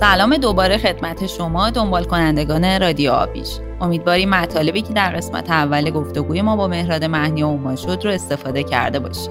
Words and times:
سلام 0.00 0.36
دوباره 0.36 0.78
خدمت 0.78 1.26
شما 1.26 1.70
دنبال 1.70 2.04
کنندگان 2.04 2.80
رادیو 2.80 3.12
آبیش. 3.12 3.48
امیدواریم 3.80 4.28
مطالبی 4.28 4.82
که 4.82 4.92
در 4.92 5.10
قسمت 5.10 5.50
اول 5.50 5.90
گفتگوی 5.90 6.42
ما 6.42 6.56
با 6.56 6.68
مهراد 6.68 7.04
مهنی 7.04 7.42
و 7.42 7.76
شد 7.76 8.00
رو 8.04 8.10
استفاده 8.10 8.62
کرده 8.62 8.98
باشید. 8.98 9.30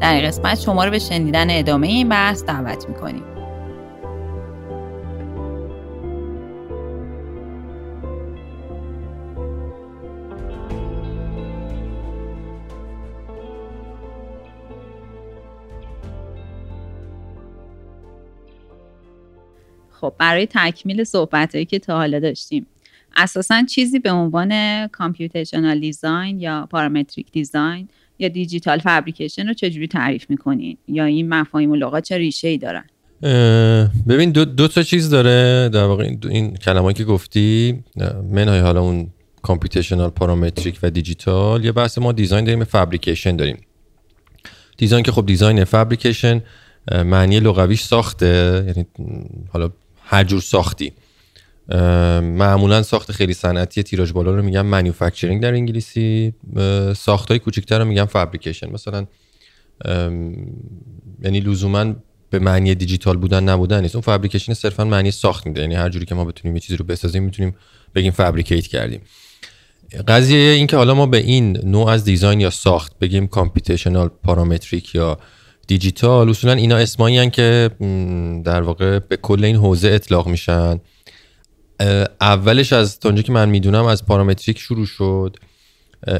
در 0.00 0.14
این 0.14 0.26
قسمت 0.26 0.60
شما 0.60 0.84
رو 0.84 0.90
به 0.90 0.98
شنیدن 0.98 1.46
ادامه 1.50 1.86
این 1.86 2.08
بحث 2.08 2.44
دعوت 2.44 2.88
می‌کنیم. 2.88 3.22
برای 20.18 20.48
تکمیل 20.50 21.04
صحبت 21.04 21.68
که 21.68 21.78
تا 21.78 21.96
حالا 21.96 22.18
داشتیم. 22.18 22.66
اساسا 23.16 23.62
چیزی 23.62 23.98
به 23.98 24.10
عنوان 24.10 24.86
computational 24.86 25.80
design 25.80 26.40
یا 26.40 26.68
parametric 26.70 27.32
design 27.32 27.88
یا 28.18 28.28
digital 28.28 28.78
fabrication 28.78 29.48
رو 29.48 29.54
چجوری 29.54 29.88
تعریف 29.88 30.30
می‌کنین؟ 30.30 30.76
یا 30.88 31.04
این 31.04 31.28
مفاهیم 31.28 31.70
و 31.70 31.74
لغات 31.74 32.04
چه 32.04 32.18
ریشه 32.18 32.48
ای 32.48 32.58
دارن 32.58 32.84
ببین 34.08 34.30
دو, 34.30 34.44
دو 34.44 34.68
تا 34.68 34.82
چیز 34.82 35.10
داره. 35.10 35.68
در 35.68 35.84
واقع 35.84 36.10
این 36.28 36.56
کلمه‌ای 36.56 36.94
که 36.94 37.04
گفتی 37.04 37.78
منهای 38.32 38.60
حالا 38.60 38.80
اون 38.80 39.10
computational 39.42 40.10
parametric 40.10 40.78
و 40.82 40.90
دیجیتال 40.90 41.64
یه 41.64 41.72
بحث 41.72 41.98
ما 41.98 42.12
design 42.12 42.44
داریم 42.44 42.64
fabrication 42.64 43.36
داریم. 43.36 43.60
design 44.76 45.02
که 45.04 45.12
خب 45.12 45.26
design 45.26 45.64
fabrication 45.64 46.42
معنی 46.92 47.40
لغویش 47.40 47.82
ساخته 47.82 48.64
یعنی 48.66 48.86
حالا 49.52 49.70
هر 50.10 50.24
جور 50.24 50.40
ساختی. 50.40 50.92
معمولا 52.22 52.82
ساخت 52.82 53.12
خیلی 53.12 53.34
صنعتی 53.34 53.82
تیراژ 53.82 54.12
بالا 54.12 54.34
رو 54.34 54.42
میگن 54.42 54.60
manufacturing 54.60 55.42
در 55.42 55.52
انگلیسی. 55.52 56.32
ساخت 56.96 57.28
های 57.28 57.38
کوچکتر 57.38 57.78
رو 57.78 57.84
میگن 57.84 58.04
fabrication 58.04 58.70
مثلا 58.70 59.06
یعنی 61.22 61.40
لزوما 61.40 61.94
به 62.30 62.38
معنی 62.38 62.74
دیجیتال 62.74 63.16
بودن 63.16 63.44
نبودن 63.44 63.80
نیست. 63.80 63.94
اون 63.94 64.02
fabrication 64.02 64.54
صرفا 64.54 64.84
معنی 64.84 65.10
ساخت 65.10 65.46
میده. 65.46 65.60
یعنی 65.60 65.74
هر 65.74 65.88
جوری 65.88 66.04
که 66.06 66.14
ما 66.14 66.24
بتونیم 66.24 66.56
یه 66.56 66.60
چیزی 66.60 66.76
رو 66.76 66.84
بسازیم 66.84 67.22
می‌تونیم 67.22 67.56
بگیم 67.94 68.12
fabricate 68.12 68.66
کردیم. 68.66 69.00
قضیه 70.08 70.50
این 70.50 70.66
که 70.66 70.76
حالا 70.76 70.94
ما 70.94 71.06
به 71.06 71.18
این 71.18 71.58
نوع 71.64 71.88
از 71.88 72.04
design 72.04 72.40
یا 72.40 72.50
ساخت 72.50 72.98
بگیم 72.98 73.26
computational 73.26 74.08
parametric 74.08 74.94
یا 74.94 75.18
دیجیتال. 75.68 76.28
اصولا 76.30 76.52
اینا 76.52 76.76
اسمایی 76.76 77.30
که 77.30 77.70
در 78.44 78.62
واقع 78.62 78.98
به 78.98 79.16
کل 79.16 79.44
این 79.44 79.56
حوزه 79.56 79.88
اطلاق 79.88 80.28
میشن. 80.28 80.80
اولش 82.20 82.72
از 82.72 83.00
تا 83.00 83.12
که 83.12 83.32
من 83.32 83.48
می‌دونم 83.48 83.84
از 83.84 84.06
پارامتریک 84.06 84.58
شروع 84.58 84.86
شد. 84.86 85.36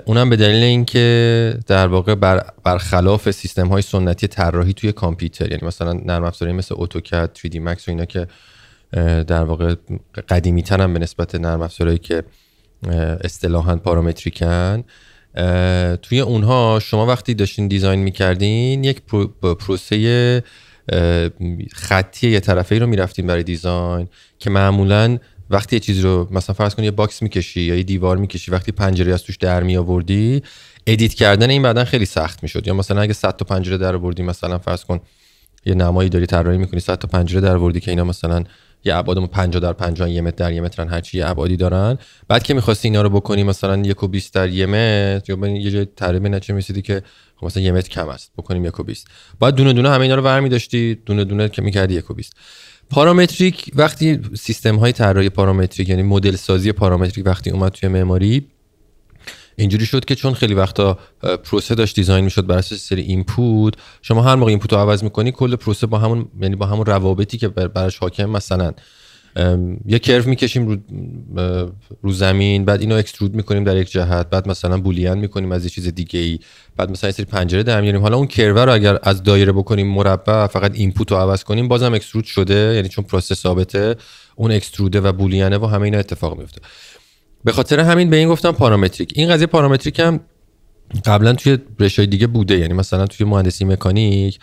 اونم 0.05 0.31
به 0.31 0.37
دلیل 0.37 0.63
اینکه 0.63 1.59
در 1.67 1.87
واقع 1.87 2.15
بر 2.15 2.45
برخلاف 2.65 3.31
سیستم 3.31 3.69
های 3.69 3.83
سنتی 3.83 4.27
طراحی 4.27 4.73
توی 4.73 4.93
کامپیوتر 4.93 5.51
یعنی 5.51 5.67
مثلا 5.67 5.93
نرم 5.93 6.25
افزاری 6.25 6.53
مثل 6.53 6.75
اتوکد 6.79 7.31
3D 7.39 7.55
Max 7.55 7.89
و 7.89 7.91
اینا 7.91 8.05
که 8.05 8.27
در 9.25 9.45
واقع 9.45 9.75
قدیمی 10.29 10.63
ترن 10.63 10.93
به 10.93 10.99
نسبت 10.99 11.35
نرم 11.35 11.63
افزارهایی 11.63 11.99
که 11.99 12.23
اصطلاحا 13.25 13.77
پارامتریکن. 13.77 14.85
توی 16.03 16.21
اونها 16.21 16.81
شما 16.83 17.07
وقتی 17.07 17.35
داشتین 17.35 17.69
design 17.69 18.01
می‌کردین 18.01 18.85
یک 18.85 19.03
پروسه 19.61 20.43
خطی 21.73 22.31
یه 22.31 22.41
طرفه 22.41 22.79
رو 22.79 22.87
می‌رفتین 22.87 23.27
برای 23.27 23.43
design 23.43 24.09
که 24.39 24.51
معمولا 24.51 25.19
وقتی 25.51 25.77
یه 25.77 25.81
چیزی 25.81 26.03
رو 26.03 26.29
مثلا 26.31 26.55
فرض 26.55 26.75
کن 26.75 26.85
یه 26.85 26.91
box 26.91 27.23
می‌کشی 27.23 27.61
یا 27.61 27.75
یه 27.75 27.83
دیوار 27.83 28.17
می‌کشی 28.17 28.51
وقتی 28.51 28.73
پنجره 28.73 29.15
از 29.15 29.23
توش 29.23 29.37
در 29.37 29.63
می 29.63 29.77
آوردی 29.77 30.43
edit 30.87 31.15
کردن 31.15 31.51
این 31.51 31.63
بعدا 31.63 31.85
خیلی 31.85 32.05
سخت 32.05 32.43
می‌شد. 32.43 32.67
یا 32.67 32.75
مثلا 32.75 33.01
اگه 33.01 33.13
100 33.13 33.37
تا 33.37 33.45
پنجره 33.45 33.79
در 33.79 33.95
آوردی 33.95 34.23
مثلا 34.23 34.59
فرض 34.59 34.85
کن 34.85 35.01
یه 35.67 35.75
نمایی 35.75 36.09
داری 36.09 36.27
طراحی 36.27 36.59
می‌کنی 36.59 36.81
100 36.81 36.99
تا 36.99 37.09
پنجره 37.09 37.41
در 37.41 37.57
آوردی 37.57 37.81
که 37.81 37.91
اینا 37.91 38.05
مثلا 38.05 38.45
یه 38.89 38.97
ابعاد 38.97 39.31
50 39.31 39.63
در 39.63 39.73
50 39.73 40.11
یه 40.11 40.21
متر 40.21 40.37
در 40.37 40.53
یه 40.53 40.61
مترن 40.61 40.89
هر 40.89 41.01
چی 41.01 41.23
ابعادی 41.23 41.57
دارن. 41.57 41.99
بعد 42.29 42.43
که 42.43 42.55
می‌خواستی 42.55 42.89
اینا 42.89 43.03
رو 43.03 43.11
بکنی 43.11 43.43
مثلا 43.43 43.77
یک 43.77 44.03
و 44.03 44.09
20 44.09 44.35
در 44.35 44.49
یه 44.49 44.67
متر 44.67 45.23
یا 45.29 45.49
یه 45.49 45.71
جای 45.71 45.85
طراحی 45.85 46.29
نتیجه 46.29 46.53
می‌رسیدی 46.53 46.83
که 46.83 47.03
خب 47.37 47.47
مثلا 47.47 47.63
یه 47.63 47.73
متر 47.73 47.89
کم 47.89 48.09
است 48.09 48.33
بکنیم 48.39 48.65
یک 48.65 48.81
و 48.81 48.83
20 48.83 49.07
بعد 49.41 49.55
دونه 49.55 49.73
دونه 49.73 49.91
همه 49.91 50.01
اینا 50.01 50.15
رو 50.15 50.23
برمی 50.23 50.49
داشتی 50.49 50.95
دونه 51.07 51.25
دونه 51.25 51.49
که 51.49 51.63
می‌کردی 51.63 51.95
یک 51.95 52.11
و 52.11 52.15
20 52.15 52.33
parametric 52.91 53.71
وقتی 53.75 54.21
سیستم 54.35 54.77
های 54.77 54.93
طراحی 54.93 55.29
parametric 55.29 55.89
یعنی 55.89 56.03
مدل 56.03 56.37
سازی 56.37 56.73
parametric 56.73 57.27
وقتی 57.27 57.51
اومد 57.51 57.73
توی 57.73 57.89
معماری 57.89 58.47
اینجوری 59.59 59.87
شد 59.87 60.05
که 60.05 60.15
چون 60.15 60.35
خیلی 60.35 60.55
وقتا 60.55 60.99
پروسه 61.45 61.75
داشت 61.75 61.97
design 61.97 62.25
می‌شد 62.25 62.47
بر 62.47 62.59
اساس 62.59 62.89
سری 62.89 63.03
input 63.03 63.75
شما 64.03 64.23
هر 64.23 64.35
موقع 64.35 64.49
input 64.49 64.73
رو 64.73 64.79
عوض 64.79 65.05
می‌کنی 65.05 65.33
کل 65.33 65.57
پروسه 65.57 65.87
با 65.87 65.99
همون 65.99 66.29
یعنی 66.41 66.57
با 66.57 66.67
همون 66.67 66.87
روابطی 66.87 67.39
که 67.39 67.49
براش 67.49 67.99
حاکم 67.99 68.31
مثلا 68.31 68.73
یه 69.87 69.99
کرف 69.99 70.27
می‌کشیم 70.27 70.69
رو, 70.69 70.77
رو 72.03 72.13
زمین 72.13 72.65
بعد 72.65 72.81
اینو 72.81 72.95
اکسترود 72.95 73.35
می‌کنیم 73.35 73.65
در 73.65 73.77
یک 73.77 73.91
جهت 73.91 74.31
بعد 74.31 74.49
مثلا 74.49 74.79
بولیان 74.81 75.19
می‌کنیم 75.19 75.53
از 75.53 75.65
یه 75.65 75.71
چیز 75.71 75.89
دیگه 75.89 76.21
ای 76.21 76.39
بعد 76.77 76.91
مثلا 76.91 77.09
یه 77.09 77.15
سری 77.15 77.27
پنجره 77.27 77.63
در 77.63 77.81
میاریم 77.81 78.01
حالا 78.01 78.17
اون 78.17 78.27
کرو 78.27 78.59
رو 78.59 78.73
اگر 78.73 78.99
از 79.03 79.23
دایره 79.23 79.53
بکنیم 79.53 79.87
مربع 79.87 80.47
فقط 80.47 80.75
اینپوت 80.75 81.13
رو 81.13 81.19
عوض 81.19 81.45
کنیم 81.45 81.69
بازم 81.69 81.95
اکسترود 81.95 82.25
شده 82.25 82.73
یعنی 82.75 82.89
چون 82.89 83.05
پروسه 83.05 83.35
ثابته 83.35 83.97
اون 84.37 84.53
اکستروده 84.53 85.01
و 85.01 85.13
بولیانه 85.13 85.59
و 85.59 85.67
همه 85.67 85.83
اینا 85.83 85.99
اتفاق 85.99 86.39
میفته 86.39 86.61
به 87.45 87.53
خاطر 87.53 87.81
همین 87.81 88.11
به 88.11 88.17
این 88.17 88.29
گفتم 88.29 88.53
پارامتریک. 88.53 89.13
این 89.15 89.29
قضیه 89.29 89.47
پارامتریک 89.47 90.01
هم 90.01 90.21
قبلا 91.05 91.33
توی 91.33 91.59
رشای 91.81 92.07
دیگه 92.07 92.27
بوده. 92.27 92.59
یعنی 92.59 92.73
مثلا 92.73 93.07
توی 93.07 93.27
مهندسی 93.27 93.65
مکانیک 93.65 94.39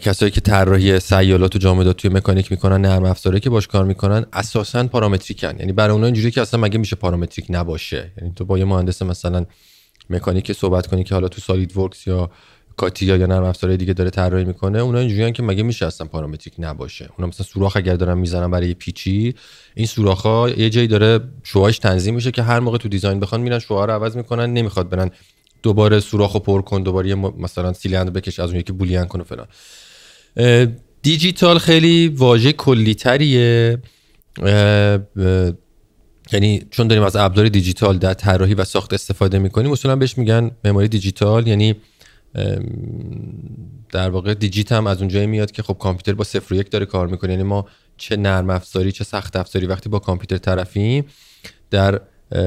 کسایی 0.00 0.30
که 0.30 0.40
طراحی 0.40 1.00
سیالات 1.00 1.56
و 1.56 1.58
جامدات 1.58 1.96
توی 1.96 2.10
مکانیک 2.10 2.50
می‌کنن 2.50 2.80
نرم 2.80 3.04
افزاره 3.04 3.40
که 3.40 3.50
باش 3.50 3.66
کار 3.66 3.84
می‌کنن 3.84 4.26
اساسا 4.32 4.86
پارامتریکن. 4.86 5.56
یعنی 5.58 5.72
برای 5.72 5.92
اونها 5.92 6.06
اینجوری 6.06 6.30
که 6.30 6.40
اصلا 6.40 6.60
مگه 6.60 6.78
میشه 6.78 6.96
پارامتریک 6.96 7.46
نباشه. 7.50 8.12
یعنی 8.18 8.32
تو 8.36 8.44
با 8.44 8.58
یه 8.58 8.64
مهندس 8.64 9.02
مثلا 9.02 9.46
مکانیک 10.10 10.52
صحبت 10.52 10.86
کنی 10.86 11.04
که 11.04 11.14
حالا 11.14 11.28
تو 11.28 11.40
سالید 11.40 11.76
ورکس 11.76 12.06
یا 12.06 12.30
کاتیا 12.76 13.16
یا 13.16 13.26
نرم 13.26 13.44
افزاره 13.44 13.76
دیگه 13.76 13.92
داره 13.92 14.10
طراحی 14.10 14.44
می‌کنه 14.44 14.78
اونا 14.78 14.98
اینجوریان 14.98 15.32
که 15.32 15.42
مگه 15.42 15.62
میشه 15.62 15.86
اصلا 15.86 16.06
پارامتریک 16.06 16.54
نباشه. 16.58 17.08
اونا 17.16 17.28
مثلا 17.28 17.46
سوراخ 17.46 17.76
اگر 17.76 17.96
دارن 17.96 18.18
می‌زنن 18.18 18.50
برای 18.50 18.74
پیچی 18.74 19.34
این 19.74 19.86
سوراخ 19.86 20.26
یه 20.56 20.70
جایی 20.70 20.86
داره 20.86 21.20
شوهاش 21.42 21.78
تنظیم 21.78 22.14
میشه 22.14 22.30
که 22.30 22.42
هر 22.42 22.60
موقع 22.60 22.78
تو 22.78 22.88
دیزاین 22.88 23.20
بخوان 23.20 23.40
میرن 23.40 23.58
شوها 23.58 23.84
رو 23.84 23.92
عوض 23.92 24.16
می‌کنن 24.16 24.52
نمی‌خواد 24.52 24.88
برن 24.88 25.10
دوباره 25.62 26.00
سوراخو 26.00 26.38
پر 26.38 26.62
کن 26.62 26.82
دوباره 26.82 27.14
مثلا 27.14 27.72
سیلندر 27.72 28.10
بکش 28.10 28.40
از 28.40 28.50
اون 28.50 28.58
یکی 28.60 28.72
بولیان 28.72 29.06
کن 29.06 29.20
و 29.20 29.24
فلان. 29.24 29.46
دیجیتال 31.02 31.58
خیلی 31.58 32.08
واژه 32.08 32.52
کلیتریه. 32.52 33.78
یعنی 36.32 36.66
چون 36.70 36.88
داریم 36.88 37.02
از 37.02 37.16
ابزار 37.16 37.48
دیجیتال 37.48 37.98
در 37.98 38.14
طراحی 38.14 38.54
و 38.54 38.64
ساخت 38.64 38.92
استفاده 38.92 39.38
می‌کنیم 39.38 39.72
اصولا 39.72 39.96
بهش 39.96 40.18
میگن 40.18 40.50
مموری 40.64 40.88
دیجیتال 40.88 41.46
یعنی 41.46 41.74
در 43.92 44.10
واقع 44.10 44.34
دیجیت 44.34 44.72
هم 44.72 44.86
از 44.86 44.98
اونجایی 44.98 45.26
میاد 45.26 45.50
که 45.50 45.62
خب 45.62 45.76
کامپیوتر 45.78 46.12
با 46.12 46.24
صفر 46.24 46.54
و 46.54 46.56
یک 46.56 46.70
داره 46.70 46.86
کار 46.86 47.06
می‌کنه. 47.06 47.30
یعنی 47.30 47.42
ما 47.42 47.66
چه 47.96 48.16
نرم 48.16 48.50
افزاری 48.50 48.92
چه 48.92 49.04
سخت 49.04 49.36
افزاری 49.36 49.66
وقتی 49.66 49.88
با 49.88 49.98
کامپیوتر 49.98 50.38
طرفیم 50.38 51.04
در 51.70 52.00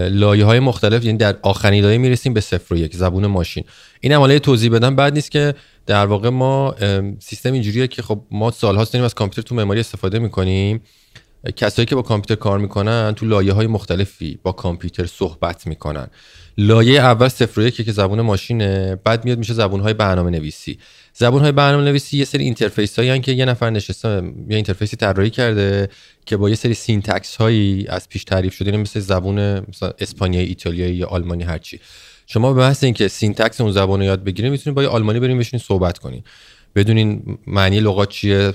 لایه 0.10 0.46
های 0.46 0.60
مختلف 0.60 1.06
یعنی 1.06 1.18
در 1.18 1.38
آخرین 1.42 1.84
لایه 1.84 1.98
می‌رسیم 1.98 2.34
به 2.34 2.42
صفر 2.42 2.74
و 2.74 2.78
یک 2.78 2.96
زبون 2.96 3.26
ماشین. 3.26 3.64
این 4.02 4.12
هم 4.12 4.38
توضیح 4.38 4.72
بدم. 4.72 4.96
بد 4.96 5.14
نیست 5.14 5.32
که 5.32 5.56
در 5.86 6.06
واقع 6.06 6.30
ما 6.30 6.76
سیستم 7.20 7.54
اینجوریه 7.54 7.88
که 7.88 8.02
خب 8.02 8.22
ما 8.32 8.52
سالهاست 8.52 8.94
داریم 8.94 9.06
از 9.06 9.14
کامپیوتر 9.14 9.42
تو 9.42 9.56
معماری 9.56 9.80
استفاده 9.80 10.20
می‌کنیم. 10.20 10.82
کسایی 11.52 11.86
که 11.86 11.96
با 11.96 12.02
کامپیوتر 12.02 12.36
کار 12.36 12.60
می‌کنن 12.60 13.14
تو 13.16 13.26
لایه 13.26 13.54
های 13.54 13.68
مختلفی 13.68 14.40
با 14.44 14.52
کامپیوتر 14.52 15.06
صحبت 15.06 15.68
می‌کنن. 15.68 16.08
لایه 16.58 17.02
اول 17.02 17.28
صفر 17.28 17.62
و 17.62 17.70
که 17.70 17.92
زبون 17.92 18.22
ماشینه 18.22 18.96
بعد 19.04 19.26
میاد 19.26 19.38
میشه 19.38 19.54
زبون 19.54 19.80
های 19.80 19.94
برنامه 19.94 20.32
نویسی 20.32 20.80
زبون 21.14 21.42
های 21.42 21.52
برنامه 21.52 21.84
نویسی 21.84 22.18
یه 22.18 22.26
سری 22.26 22.44
interface 22.44 23.00
هایی 23.00 23.20
که 23.20 23.32
یه 23.32 23.46
نفر 23.46 23.70
نشسته 23.70 24.22
یه 24.50 24.56
interface 24.56 24.93
ی 24.93 24.98
طراحی 24.98 25.30
کرده 25.30 25.90
که 26.26 26.38
با 26.38 26.50
یه 26.50 26.56
سری 26.56 26.74
syntax 26.74 27.36
هایی 27.36 27.86
از 27.90 28.10
پیش 28.10 28.24
تعریف 28.24 28.54
شده 28.54 28.70
یعنی 28.70 28.82
مثل 28.82 29.00
زبون 29.00 29.60
مثلا 29.60 29.92
اسپانیایی 30.00 30.48
ایتالیایی 30.48 30.96
یا 30.96 31.08
آلمانی 31.08 31.44
هرچی 31.44 31.80
شما 32.28 32.54
به 32.54 32.60
بحث 32.60 32.84
اینکه 32.84 33.08
syntax 33.08 33.62
اون 33.62 33.72
زبان 33.72 34.00
رو 34.00 34.06
یاد 34.06 34.24
بگیرید 34.24 34.52
می‌تونید 34.52 34.76
با 34.76 34.84
یه 34.84 34.90
آلمانی 34.90 35.20
بریم 35.20 35.38
بشین 35.38 35.60
صحبت 35.60 35.98
کنین 35.98 36.24
بدونین 36.76 37.38
معنی 37.48 37.80
لغات 37.80 38.10
چیه 38.10 38.54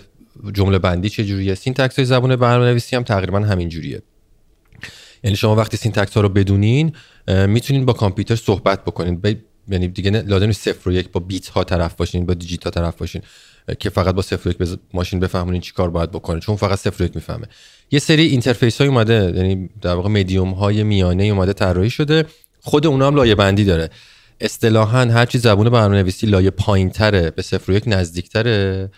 جمله 0.55 0.79
بندی 0.79 1.09
چه 1.09 1.25
جوریه؟ 1.25 1.55
syntax 1.55 1.97
های 1.97 2.05
زبان 2.05 2.37
برنامه‌نویسی 2.37 2.97
هم 2.97 3.03
تقریبا 3.03 3.41
همین 3.41 3.69
جوریه. 3.69 4.03
یعنی 5.25 5.37
شما 5.37 5.57
وقتی 5.57 5.77
syntax 5.77 6.15
ها 6.15 6.21
رو 6.21 6.29
بدونین 6.29 6.93
می‌تونین 7.29 7.85
با 7.85 7.93
کامپیوتر 7.93 8.37
صحبت 8.37 8.85
بکنین. 8.85 9.23
یعنی 9.69 9.89
دیگه 9.89 10.11
لازم 10.11 10.47
نیست 10.47 10.63
صفر 10.63 10.89
و 10.89 10.93
یک 10.93 11.13
با 11.13 11.21
بیت 11.21 11.49
ها 11.49 11.65
طرف 11.65 11.95
باشین 11.95 12.27
با 12.27 12.35
digit 12.35 12.65
ها 12.65 12.71
طرف 12.71 12.97
باشین 12.97 13.23
که 13.79 13.91
فقط 13.91 14.15
با 14.15 14.23
صفر 14.23 14.49
و 14.49 14.51
یک 14.51 14.59
بز... 14.59 14.77
ماشین 14.93 15.21
بفهمونین 15.21 15.61
چی 15.61 15.73
کار 15.73 15.91
باید 15.91 16.11
بکنه 16.11 16.41
چون 16.41 16.57
فقط 16.57 16.79
صفر 16.79 17.03
و 17.03 17.07
یک 17.07 17.15
می‌فهمه. 17.15 17.47
یه 17.91 17.99
سری 17.99 18.27
interface 18.27 18.79
های 18.79 18.89
اومده 18.89 19.33
یعنی 19.37 19.71
در 19.81 19.95
واقع 19.95 20.09
مدیوم 20.09 20.51
های 20.51 20.83
میانه 20.83 21.25
اومده 21.25 21.53
طراحی 21.53 21.91
شده. 21.91 22.25
خود 22.61 22.87
اونا 22.87 23.07
هم 23.07 23.15
لایه 23.15 23.35
بندی 23.35 23.65
داره. 23.65 23.91
اصطلاحا 24.41 25.01
هر 25.01 25.27
چی 25.27 25.39
زبون 25.39 25.71
برنامه‌نویسی 25.71 26.27
لایه 26.27 26.51
پایینتره 26.51 27.31
به 27.31 27.43
صفر 27.43 27.73
و 27.73 27.75
یک 27.75 27.85
نزدیکتره. 27.87 28.91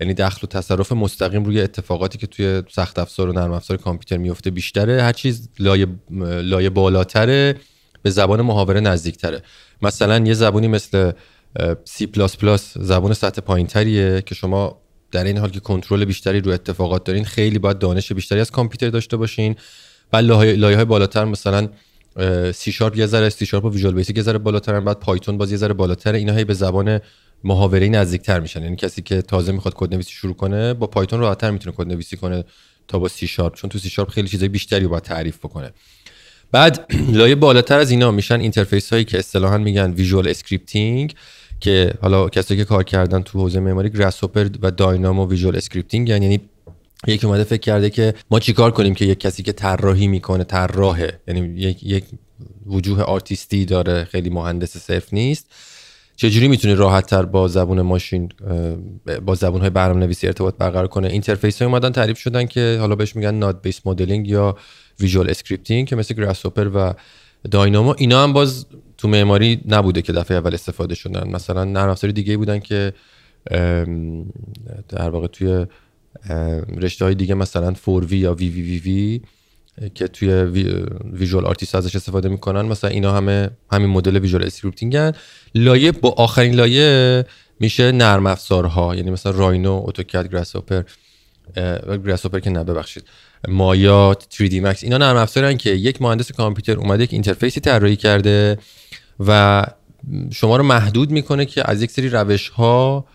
یعنی 0.00 0.14
دخل 0.14 0.40
و 0.42 0.46
تصرف 0.46 0.92
مستقیم 0.92 1.44
روی 1.44 1.60
اتفاقاتی 1.60 2.18
که 2.18 2.26
توی 2.26 2.62
سخت 2.70 2.98
افزار 2.98 3.28
و 3.28 3.32
نرم 3.32 3.52
افزار 3.52 3.76
کامپیوتر 3.76 4.16
میفته 4.16 4.50
بیشتره. 4.50 5.02
هر 5.02 5.12
چیز 5.12 5.48
لایه 5.58 5.86
لایه 6.42 6.70
بالاتره 6.70 7.54
به 8.02 8.10
زبان 8.10 8.42
محاوره 8.42 8.80
نزدیکتره. 8.80 9.42
مثلا 9.82 10.26
یه 10.26 10.34
زبونی 10.34 10.68
مثل 10.68 11.12
C++ 11.84 12.06
زبان 12.74 13.14
سطح 13.14 13.40
پایینتریه 13.40 14.22
که 14.22 14.34
شما 14.34 14.82
در 15.12 15.24
این 15.24 15.38
حال 15.38 15.50
که 15.50 15.60
کنترل 15.60 16.04
بیشتری 16.04 16.40
روی 16.40 16.54
اتفاقات 16.54 17.04
دارین 17.04 17.24
خیلی 17.24 17.58
باید 17.58 17.78
دانش 17.78 18.12
بیشتری 18.12 18.40
از 18.40 18.50
کامپیوتر 18.50 18.90
داشته 18.90 19.16
باشین. 19.16 19.56
و 20.12 20.16
لایه 20.16 20.76
های 20.76 20.84
بالاتر 20.84 21.24
مثلا 21.24 21.68
سی 22.52 22.72
شارپ 22.72 22.96
یه 22.96 23.06
ذره 23.06 23.28
سی 23.28 23.46
شارپ 23.46 23.64
و 23.64 23.70
ویژوال 23.70 23.94
بیسیک 23.94 24.16
یه 24.16 24.22
ذره 24.22 24.38
بالاترن. 24.38 24.84
بعد 24.84 25.00
Python 25.00 25.38
باز 25.38 25.50
یه 25.50 25.56
ذره 25.56 25.74
بالاتر. 25.74 26.12
اینا 26.12 26.32
هی 26.32 26.44
به 26.44 26.54
زبان 26.54 27.00
محاوره 27.44 27.88
نزدیکتر 27.88 28.40
میشن. 28.40 28.62
یعنی 28.62 28.76
کسی 28.76 29.02
که 29.02 29.22
تازه 29.22 29.52
می‌خواد 29.52 29.74
کد 29.74 29.94
نویسی 29.94 30.12
شروع 30.12 30.34
کنه 30.34 30.74
با 30.74 30.86
Python 30.86 31.20
راحتتر 31.20 31.50
می‌تونه 31.50 31.76
کد 31.76 31.86
نویسی 31.86 32.16
کنه 32.16 32.44
تا 32.88 32.98
با 32.98 33.08
سی 33.08 33.26
شارپ 33.26 33.54
چون 33.54 33.70
تو 33.70 33.78
سی 33.78 33.90
شارپ 33.90 34.10
خیلی 34.10 34.28
چیزای 34.28 34.48
بیشتری 34.48 34.84
رو 34.84 34.90
باید 34.90 35.02
تعریف 35.02 35.38
بکنه. 35.38 35.72
بعد 36.52 36.92
لایه 37.18 37.34
بالاتر 37.34 37.78
از 37.78 37.90
اینا 37.90 38.10
میشن 38.10 38.40
interface 38.40 38.92
هایی 38.92 39.04
که 39.04 39.18
اصطلاحا 39.18 39.58
میگن 39.58 39.90
visual 39.90 40.28
scripting 40.28 41.14
که 41.60 41.94
حالا 42.02 42.28
کسایی 42.28 42.60
که 42.60 42.64
کار 42.64 42.84
کردن 42.84 43.22
تو 43.22 43.38
حوزه 43.38 43.60
معماری 43.60 43.90
Grasshopper 43.90 44.24
و 44.62 44.70
Dynamo 44.70 45.28
visual 45.28 45.56
scripting 45.56 46.08
یعنی 46.08 46.40
یکی 47.06 47.26
اومده 47.26 47.44
فکر 47.44 47.60
کرده 47.60 47.90
که 47.90 48.14
ما 48.30 48.40
چیکار 48.40 48.70
کنیم 48.70 48.94
که 48.94 49.04
یک 49.04 49.20
کسی 49.20 49.42
که 49.42 49.52
طراحی 49.52 50.06
می‌کنه 50.06 50.44
طراحه. 50.44 51.20
یعنی 51.28 51.60
یک 51.60 51.82
یک 51.82 52.04
وجوه 52.66 53.02
آرتیستی 53.02 53.64
داره 53.64 54.04
خیلی 54.04 54.30
مهندس 54.30 54.76
صرف 54.76 55.12
نیست. 55.12 55.46
چجوری 56.16 56.48
می‌تونه 56.48 56.74
راحت 56.74 57.06
تر 57.06 57.22
با 57.22 57.48
زبون 57.48 57.80
ماشین 57.80 58.28
با 59.24 59.34
زبون 59.34 59.60
های 59.60 59.70
برنامه 59.70 60.00
نویسی 60.00 60.26
ارتباط 60.26 60.54
برقرار 60.58 60.88
کنه 60.88 61.08
interface 61.08 61.62
های 61.62 61.70
اومدن 61.70 61.92
تعریف 61.92 62.18
شدن 62.18 62.46
که 62.46 62.76
حالا 62.80 62.94
بهش 62.94 63.16
میگن 63.16 63.34
node 63.34 63.60
based 63.62 63.80
modeling 63.84 64.28
یا 64.28 64.56
visual 65.00 65.30
scripting 65.30 65.88
که 65.88 65.96
مثل 65.96 66.14
Grasshopper 66.14 66.46
و 66.46 66.94
Dynamo 67.50 67.94
اینا 67.98 68.22
هم 68.22 68.32
باز 68.32 68.66
تو 68.98 69.08
معماری 69.08 69.60
نبوده 69.68 70.02
که 70.02 70.12
دفعه 70.12 70.36
اول 70.36 70.54
استفاده 70.54 70.94
شدن. 70.94 71.28
مثلا 71.28 71.64
نرم 71.64 71.88
افزاری 71.88 72.12
دیگه 72.12 72.36
بودن 72.36 72.58
که 72.58 72.92
در 74.88 75.10
واقع 75.10 75.26
توی 75.26 75.66
رشته 76.76 77.04
های 77.04 77.14
دیگه 77.14 77.34
مثلا 77.34 77.74
وی 77.86 78.18
یا 78.18 78.34
وی 78.34 78.48
وی 78.48 78.62
وی 78.62 78.78
وی 78.78 79.20
که 79.94 80.08
توی 80.08 80.28
visual 81.12 81.46
artist 81.46 81.74
ازش 81.74 81.96
استفاده 81.96 82.28
می‌کنن. 82.28 82.62
مثلا 82.62 82.90
اینا 82.90 83.12
همه 83.12 83.50
همین 83.72 83.90
مدل 83.90 84.18
visual 84.18 84.44
scripting 84.44 85.00
ن. 85.00 85.12
لایه 85.54 85.92
با 85.92 86.10
آخرین 86.10 86.54
لایه 86.54 87.24
میشه 87.60 87.92
نرم 87.92 88.26
افزارها. 88.26 88.94
یعنی 88.94 89.10
مثلا 89.10 89.32
Rhino 89.32 89.82
AutoCAD 89.84 90.28
Grasshopper 90.28 90.82
Grasshopper 92.04 92.40
که 92.40 92.50
نه 92.50 92.64
ببخشید. 92.64 93.04
مایات 93.48 94.26
3D 94.30 94.54
Max 94.54 94.84
اینا 94.84 94.98
نرم 94.98 95.16
افزارن 95.16 95.56
که 95.56 95.70
یک 95.70 96.02
مهندس 96.02 96.32
کامپیوتر 96.32 96.80
اومده 96.80 97.04
یک 97.04 97.12
interface 97.12 97.55
ی 97.55 97.60
طراحی 97.60 97.96
کرده 97.96 98.58
و 99.20 99.64
شما 100.32 100.56
رو 100.56 100.62
محدود 100.62 101.10
می‌کنه 101.10 101.44
که 101.44 101.70
از 101.70 101.82
یک 101.82 101.90
سری 101.90 102.08
روش 102.08 102.48
ها 102.48 103.06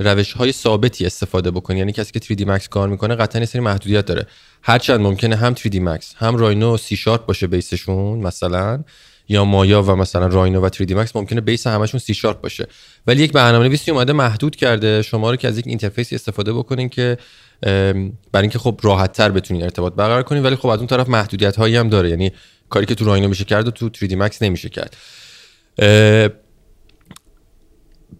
روش 0.00 0.32
های 0.32 0.52
ثابتی 0.52 1.06
استفاده 1.06 1.50
بکنی. 1.50 1.78
یعنی 1.78 1.92
کسی 1.92 2.12
که 2.12 2.20
3D 2.20 2.48
Max 2.48 2.68
کار 2.68 2.88
می‌کنه 2.88 3.14
قطعا 3.14 3.40
یه 3.40 3.46
سری 3.46 3.60
محدودیت 3.60 4.06
داره. 4.06 4.26
هرچند 4.62 5.00
ممکنه 5.00 5.36
هم 5.36 5.54
3D 5.54 5.74
Max 5.74 6.04
هم 6.16 6.36
راینو 6.36 6.76
سی 6.76 6.96
شارپ 6.96 7.26
باشه 7.26 7.46
بیسشون 7.46 8.18
مثلا 8.18 8.84
یا 9.28 9.44
مایا 9.44 9.82
و 9.82 9.90
مثلا 9.90 10.26
راینو 10.26 10.60
و 10.60 10.68
3D 10.68 10.90
Max 10.90 11.10
ممکنه 11.14 11.40
بیس 11.40 11.66
همشون 11.66 12.00
سی 12.00 12.14
شارپ 12.14 12.40
باشه. 12.40 12.66
ولی 13.06 13.22
یک 13.22 13.32
برنامه 13.32 13.66
نویسی 13.66 13.90
اومده 13.90 14.12
محدود 14.12 14.56
کرده 14.56 15.02
شما 15.02 15.30
رو 15.30 15.36
که 15.36 15.48
از 15.48 15.58
یک 15.58 15.66
interface 15.66 16.09
ی 16.09 16.14
استفاده 16.14 16.52
بکنین 16.52 16.88
که 16.88 17.18
برای 17.60 18.42
اینکه 18.42 18.58
خب 18.58 18.80
راحت 18.82 19.12
تر 19.12 19.30
بتونین 19.30 19.62
ارتباط 19.62 19.92
برقرار 19.92 20.22
کنین 20.22 20.42
ولی 20.42 20.56
خب 20.56 20.68
از 20.68 20.78
اون 20.78 20.86
طرف 20.86 21.08
محدودیت 21.08 21.56
هایی 21.56 21.76
هم 21.76 21.88
داره. 21.88 22.10
یعنی 22.10 22.32
کاری 22.70 22.86
که 22.86 22.94
تو 22.94 23.04
راینو 23.04 23.28
میشه 23.28 23.44
کرد 23.44 23.68
و 23.68 23.70
تو 23.70 23.88
3D 23.88 24.10
Max 24.12 24.42
نمیشه 24.42 24.68
کرد. 24.68 24.96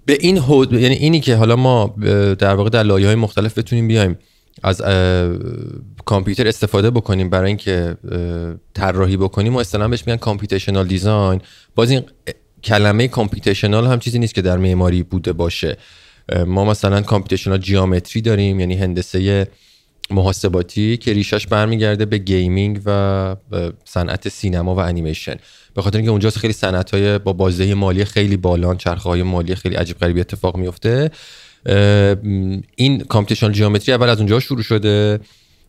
به 0.06 0.18
این 0.20 0.38
حد... 0.38 0.72
یعنی 0.72 0.94
اینی 0.94 1.20
که 1.20 1.36
حالا 1.36 1.56
ما 1.56 1.94
در 2.38 2.54
واقع 2.54 2.70
در 2.70 2.82
لایه 2.82 3.06
های 3.06 3.16
مختلف 3.16 3.58
بتونیم 3.58 3.88
بیایم 3.88 4.18
از 4.62 4.82
کامپیوتر 6.04 6.48
استفاده 6.48 6.90
بکنیم 6.90 7.30
برای 7.30 7.46
اینکه 7.46 7.96
طراحی 8.74 9.16
بکنیم. 9.16 9.56
و 9.56 9.58
اصطلاحا 9.58 9.88
بهش 9.88 10.06
میگن 10.06 10.16
کامپیوتیشنال 10.16 10.86
دیزاین. 10.86 11.40
باز 11.74 11.90
این 11.90 12.02
کلمه 12.64 13.08
کامپیوتیشنال 13.08 13.86
هم 13.86 13.98
چیزی 13.98 14.18
نیست 14.18 14.34
که 14.34 14.42
در 14.42 14.58
معماری 14.58 15.02
بوده 15.02 15.32
باشه. 15.32 15.76
ما 16.46 16.64
مثلا 16.64 17.00
computational 17.00 17.58
geometry 17.58 18.22
داریم 18.22 18.60
یعنی 18.60 18.74
هندسه 18.74 19.46
محاسباتی 20.12 20.96
که 20.96 21.12
ریشش 21.12 21.46
برمیگرده 21.46 22.04
به 22.04 22.18
gaming 22.18 22.80
و 22.86 23.36
صنعت 23.84 24.28
سینما 24.28 24.74
و 24.74 24.78
انیمیشن. 24.78 25.36
به 25.74 25.82
خاطر 25.82 25.96
اینکه 25.96 26.10
اونجا 26.10 26.30
خیلی 26.30 26.52
صنعت 26.52 26.90
های 26.90 27.18
با 27.18 27.32
بازده 27.32 27.74
مالی 27.74 28.04
خیلی 28.04 28.36
بالان 28.36 28.76
چرخه 28.76 29.08
های 29.08 29.22
مالی 29.22 29.54
خیلی 29.54 29.74
عجیب 29.74 29.98
غریبی 29.98 30.20
اتفاق 30.20 30.56
میفته 30.56 31.10
این 32.76 33.00
computational 33.08 33.52
geometry 33.52 33.94
اول 33.94 34.08
از 34.08 34.18
اونجا 34.18 34.40
شروع 34.40 34.62
شده 34.62 35.20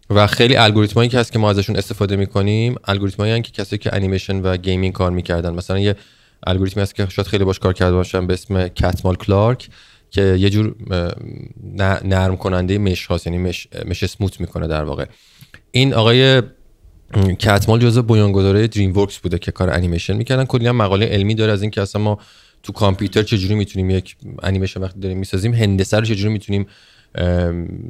و 0.10 0.28
خیلی 0.28 0.56
الگوریتمایی 0.56 1.10
که 1.10 1.20
هست 1.20 1.32
که 1.32 1.40
ما 1.40 1.50
ازشون 1.50 1.76
استفاده 1.76 2.16
می‌کنیم 2.16 2.76
الگوریتمایی 2.86 3.42
که 3.42 3.52
کسایی 3.52 3.78
که 3.78 3.96
انیمیشن 3.96 4.42
و 4.42 4.58
gaming 4.58 4.94
کار 4.94 5.12
می‌کردن. 5.12 5.54
مثلا 5.54 5.80
یه 5.80 5.96
الگوریتمی 6.48 6.84
هست 6.84 6.96
که 6.96 7.08
شاید 7.10 7.28
خیلی 7.28 7.44
باش 7.44 7.60
کار 7.60 7.74
کرده 7.74 7.96
باشن 7.96 8.28
به 8.28 8.34
اسم 8.34 8.68
کتمال 8.68 9.16
کلارک. 9.16 9.70
که 10.12 10.22
یه 10.22 10.50
جور 10.50 10.76
نرم 12.04 12.38
کننده 12.38 12.78
مش 12.78 13.06
هاست 13.06 13.28
یعنی 13.28 13.40
مش, 13.40 13.68
مش 13.86 14.04
اسموت 14.04 14.42
می‌کنه 14.42 14.68
در 14.68 14.84
واقع. 14.84 15.06
این 15.72 15.94
آقای 15.94 16.42
کتمال 17.40 17.80
جزء 17.80 18.02
بنیانگذارای 18.02 18.68
دریم 18.68 18.98
ورکس 18.98 19.18
بوده 19.18 19.40
که 19.40 19.52
کار 19.52 19.70
انیمیشن 19.70 20.16
می‌کردن. 20.16 20.46
کلی 20.46 20.68
هم 20.68 20.76
مقاله 20.76 21.06
علمی 21.06 21.36
داره 21.36 21.52
از 21.52 21.62
اینکه 21.62 21.82
اصلا 21.82 22.02
ما 22.02 22.20
تو 22.64 22.74
کامپیوتر 22.74 23.24
چجوری 23.24 23.56
می‌تونیم 23.56 23.90
یک 23.90 24.16
انیمیشن 24.44 24.82
وقتی 24.82 25.00
داریم 25.00 25.18
می‌سازیم 25.18 25.54
هندسه 25.54 25.98
رو 25.98 26.06
چجوری 26.06 26.34
می‌تونیم 26.34 26.66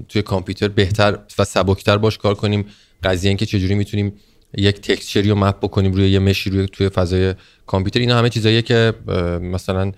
توی 0.10 0.22
کامپیوتر 0.22 0.68
بهتر 0.68 1.18
و 1.40 1.44
سبکتر 1.44 1.98
باش 1.98 2.18
کار 2.18 2.36
کنیم. 2.36 2.66
قضیه 3.04 3.30
اینکه 3.30 3.46
چجوری 3.46 3.76
می‌تونیم 3.76 4.14
یک 4.58 4.82
تکسچری 4.82 5.30
رو 5.30 5.36
مپ 5.36 5.60
بکنیم 5.60 5.92
روی 5.92 6.10
یه 6.10 6.20
مشی 6.20 6.50
روی 6.50 6.66
توی 6.72 6.90
فضای 6.90 7.34
کامپیوتر. 7.66 8.00
اینا 8.00 8.18
همه 8.18 8.30
چیزاییه 8.30 8.62
که 8.62 8.94
مثلا 9.42 9.92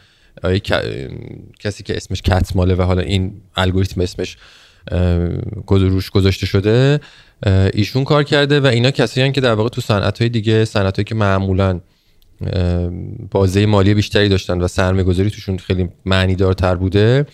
کسی 1.59 1.83
که 1.83 1.95
اسمش 1.95 2.21
کتماله 2.21 2.75
و 2.75 2.81
حالا 2.81 3.01
این 3.01 3.41
الگوریتم 3.55 4.01
اسمش 4.01 4.37
روش 5.69 6.09
گذاشته 6.09 6.45
شده 6.45 6.99
ایشون 7.73 8.03
کار 8.03 8.23
کرده 8.23 8.59
و 8.59 8.65
اینا 8.65 8.91
کسایی 8.91 9.31
که 9.31 9.41
در 9.41 9.53
واقع 9.53 9.69
تو 9.69 9.81
صنعت 9.81 10.19
های 10.19 10.29
دیگه 10.29 10.65
صنعت 10.65 11.05
که 11.05 11.15
معمولا 11.15 11.79
بازه 13.31 13.65
مالی 13.65 13.93
بیشتری 13.93 14.29
داشتن 14.29 14.61
و 14.61 14.67
سرمایه 14.67 15.03
گذاری 15.03 15.29
توشون 15.29 15.57
خیلی 15.57 15.89
معنی 16.05 16.35
دارتر 16.35 16.75
بوده 16.75 17.25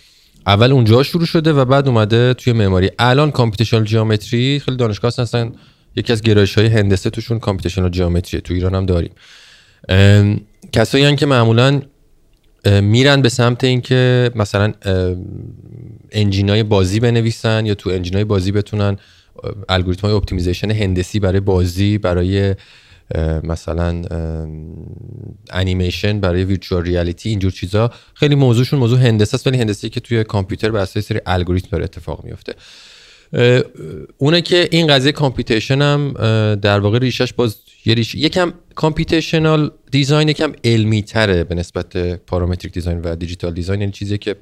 اول 0.46 0.72
اونجا 0.72 1.02
شروع 1.02 1.26
شده 1.26 1.52
و 1.52 1.64
بعد 1.64 1.88
اومده 1.88 2.34
توی 2.34 2.52
معماری. 2.52 2.90
الان 2.98 3.30
کامپیوتیشنال 3.30 3.84
جیومتری 3.84 4.60
خیلی 4.64 4.76
دانشگاه 4.76 5.12
هستن 5.18 5.52
یکی 5.96 6.12
از 6.12 6.22
گرایش 6.22 6.58
های 6.58 6.66
هندسه 6.66 7.10
توشون 7.10 7.38
computational 7.38 7.90
geometry 7.90 8.40
تو 8.40 8.54
ایران 8.54 8.74
هم 8.74 8.86
داریم. 8.86 9.10
کسایی 10.72 11.16
که 11.16 11.26
معمولا 11.26 11.82
میرن 12.66 13.22
به 13.22 13.28
سمت 13.28 13.64
اینکه 13.64 14.30
مثلا 14.34 14.72
engine 16.12 16.55
ای 16.55 16.62
بازی 16.62 17.00
بنویسن 17.00 17.66
یا 17.66 17.74
تو 17.74 17.90
engine 17.90 18.19
ای 18.19 18.24
بازی 18.24 18.52
بتونن 18.52 18.96
الگوریتم 19.68 20.06
های 20.06 20.16
optimization 20.16 20.70
هندسی 20.70 21.20
برای 21.20 21.40
بازی 21.40 21.98
برای 21.98 22.54
مثلا 23.44 24.02
انیمیشن 25.50 26.20
برای 26.20 26.44
virtual 26.44 26.82
reality 26.82 27.28
اینجور 27.28 27.50
چیزا. 27.50 27.90
خیلی 28.14 28.34
موضوعشون 28.34 28.78
موضوع 28.78 28.98
هندسه 28.98 29.34
است 29.34 29.46
ولی 29.46 29.58
هندسی 29.58 29.88
که 29.88 30.00
توی 30.00 30.24
کامپیوتر 30.24 30.70
بر 30.70 30.80
اساس 30.80 31.04
سری 31.06 31.20
الگوریتم 31.26 31.68
داره 31.70 31.84
اتفاق 31.84 32.24
میفته 32.24 32.54
اونه 34.18 34.40
که 34.40 34.68
این 34.70 34.86
قضیه 34.86 35.12
computation 35.12 35.82
هم 35.82 36.12
در 36.54 36.80
واقع 36.80 36.98
ریشش 36.98 37.32
باز 37.32 37.56
یه 37.84 37.94
ریش 37.94 38.14
یکم 38.14 38.52
computational 38.74 39.70
design 39.90 40.28
یکم 40.28 40.52
علمی 40.64 41.02
تره 41.02 41.44
به 41.44 41.54
نسبت 41.54 41.96
parametric 42.16 42.72
design 42.72 43.00
و 43.00 43.16
digital 43.16 43.54
design 43.54 43.80
یعنی 43.80 43.92
چیزی 43.92 44.18
که 44.18 44.36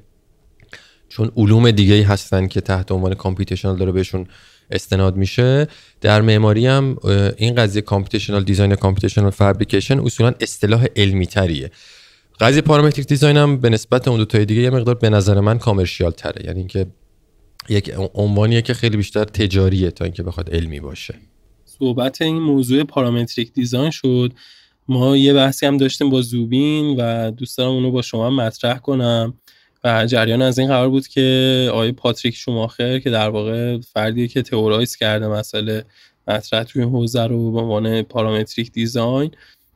چون 1.09 1.31
علوم 1.37 1.71
دیگه 1.71 2.07
هستن 2.07 2.47
که 2.47 2.61
تحت 2.61 2.93
عنوان 2.93 3.15
computational 3.15 3.77
داره 3.77 3.93
بهشون 3.93 4.27
استناد 4.71 5.17
میشه. 5.17 5.69
در 6.01 6.21
معماری 6.21 6.67
هم 6.67 6.97
این 7.37 7.55
قضیه 7.55 7.83
computational 7.83 8.45
design 8.45 8.73
و 8.73 8.77
computational 8.77 9.31
fabrication 9.31 9.99
اصولا 9.99 10.35
اصطلاح 10.41 10.87
علمی 10.97 11.27
تریه 11.27 11.71
قضیه 12.41 12.63
parametric 12.63 13.07
design 13.07 13.37
هم 13.37 13.57
به 13.57 13.71
نسبت 13.71 14.09
اون 14.09 14.19
دو 14.19 14.25
تای 14.25 14.45
دیگه 14.45 14.63
یه 14.63 14.71
مقدار 14.71 14.95
به 14.95 15.11
نظر 15.11 15.41
من 15.41 15.59
commercial 15.59 16.11
تره. 16.11 16.45
یعنی 16.45 16.59
اینکه 16.59 16.87
یک 17.69 17.95
عنوانیه 18.15 18.63
که 18.63 18.75
خیلی 18.75 18.97
بیشتر 18.97 19.25
تجاریه 19.25 19.91
تا 19.91 20.05
اینکه 20.05 20.23
بخواد 20.23 20.55
علمی 20.55 20.81
باشه. 20.81 21.15
صحبت 21.79 22.23
این 22.23 22.39
موضوع 22.39 22.85
پارامتریک 22.85 23.53
دیزاین 23.53 23.91
شد. 23.91 24.33
ما 24.89 25.17
یه 25.17 25.35
بحثی 25.35 25.67
هم 25.67 25.77
داشتیم 25.77 26.11
با 26.11 26.23
زوبین 26.23 26.97
و 26.99 27.31
دوست 27.31 27.59
دارم 27.59 27.71
اونو 27.71 27.91
با 27.91 28.03
شما 28.03 28.31
مطرح 28.31 28.79
کنم. 28.79 29.35
و 29.85 30.07
جریان 30.07 30.43
از 30.43 30.59
این 30.59 30.69
قرار 30.69 30.89
بود 30.89 31.09
که 31.09 31.69
آقای 31.73 31.93
پاتریک 31.93 32.35
شوماخر 32.35 32.99
که 32.99 33.11
در 33.11 33.29
واقع 33.29 33.79
فردیه 33.81 34.29
که 34.29 34.43
تئورایز 34.43 34.97
کرده 34.97 35.29
مسئله 35.29 35.85
مطرح 36.29 36.63
توی 36.63 36.83
حوزه 36.83 37.27
رو 37.27 37.53
به 37.53 37.61
عنوان 37.61 38.03
پارامتریک 38.03 38.73
دیزاین 38.73 39.31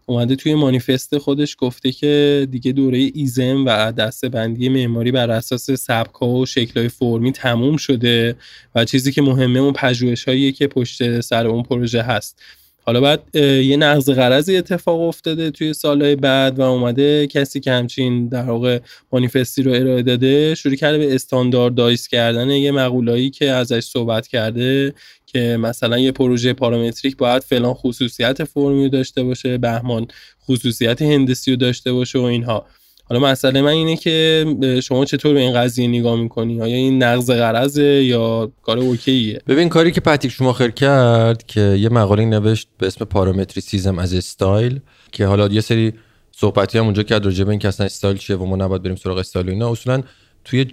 اومده 0.07 0.37
توی 0.37 0.55
مانیفست 0.55 1.19
خودش 1.19 1.57
گفته 1.59 1.93
که 1.93 2.47
دیگه 2.51 2.73
دوره 2.73 3.11
ایزم 3.15 3.65
و 3.67 3.93
دسته 3.93 4.29
بندی 4.29 4.69
معماری 4.69 5.13
بر 5.13 5.31
اساس 5.31 5.71
سبک 5.71 6.23
و 6.23 6.47
شکلهای 6.47 6.89
فرمی 6.89 7.33
تموم 7.33 7.77
شده 7.77 8.37
و 8.75 8.85
چیزی 8.85 9.13
که 9.13 9.23
مهمه 9.23 9.59
اون 9.59 9.73
پژوهش 9.73 10.25
که 10.59 10.67
پشت 10.67 11.21
سر 11.21 11.47
اون 11.47 11.63
پروژه 11.63 12.03
هست. 12.03 12.43
حالا 12.85 13.01
بعد 13.01 13.37
یه 13.37 13.77
نقض 13.77 14.11
قرضی 14.11 14.57
اتفاق 14.57 15.01
افتاده 15.01 15.51
توی 15.51 15.73
سالهای 15.73 16.17
بعد 16.17 16.59
و 16.59 16.63
اومده 16.63 17.27
کسی 17.27 17.61
که 17.61 17.73
همچین 17.73 18.29
در 18.29 18.43
واقع 18.43 18.79
مانیفستی 19.13 19.63
رو 19.63 19.73
ارائه 19.73 20.03
داده 20.03 20.55
شروع 20.55 20.75
کرده 20.75 20.99
به 20.99 21.15
استانداردایز 21.15 22.09
کردن 22.09 22.51
یه 22.51 22.71
مقولایی 22.71 23.31
که 23.31 23.51
ازش 23.51 23.85
صحبت 23.85 24.27
کرده 24.27 24.95
که 25.27 25.57
مثلا 25.61 25.99
یه 25.99 26.13
پروژه 26.13 26.53
پارامتریک 26.53 27.17
باید 27.17 27.43
فلان 27.43 27.75
خصوصیت 27.75 28.45
فرمی 28.45 28.89
داشته 28.89 29.23
باشه 29.23 29.59
بهمان 29.59 30.07
خصوصیت 30.49 31.03
هندسی 31.03 31.51
رو 31.51 31.57
داشته 31.57 31.93
باشه 31.93 32.19
و 32.19 32.23
اینها. 32.23 32.67
حالا 33.05 33.21
مسئله 33.21 33.63
من 33.63 33.69
اینه 33.69 33.97
که 33.97 34.47
شما 34.83 35.05
چطور 35.05 35.35
به 35.35 35.41
این 35.41 35.55
قضیه 35.55 35.89
نگاه 35.89 36.17
می‌کنی؟ 36.17 36.61
آیا 36.61 36.77
این 36.77 37.03
نقض 37.03 37.31
غرضه 37.31 37.85
یا 37.85 38.53
کار 38.63 38.79
اوکیه؟ 38.79 39.41
ببین 39.49 39.69
کاری 39.69 39.93
که 39.93 40.01
پاتریک 40.01 40.31
شوماخر 40.31 40.71
کرد 40.71 41.47
که 41.47 41.61
یه 41.61 41.89
مقاله 41.89 42.25
نوشت 42.25 42.69
به 42.79 42.87
اسم 42.87 43.05
parametricism 43.05 43.99
as 43.99 44.15
style 44.15 44.81
که 45.13 45.27
حالا 45.27 45.49
یه 45.49 45.61
سری 45.61 45.93
صحبتی 46.33 46.79
هم 46.79 46.85
اونجا 46.85 47.03
کرد 47.03 47.25
راجع 47.25 47.45
به 47.45 47.51
اینکه 47.51 47.69
اصلا 47.69 47.87
استایل 47.87 48.17
چیه 48.17 48.37
و 48.37 48.47
ما 48.47 48.57
نباید 48.57 48.83
بریم 48.83 48.97
سراغ 48.97 49.19
استایل 49.19 49.51
اینا. 49.51 49.71
اصولا 49.71 50.03
توی 50.45 50.65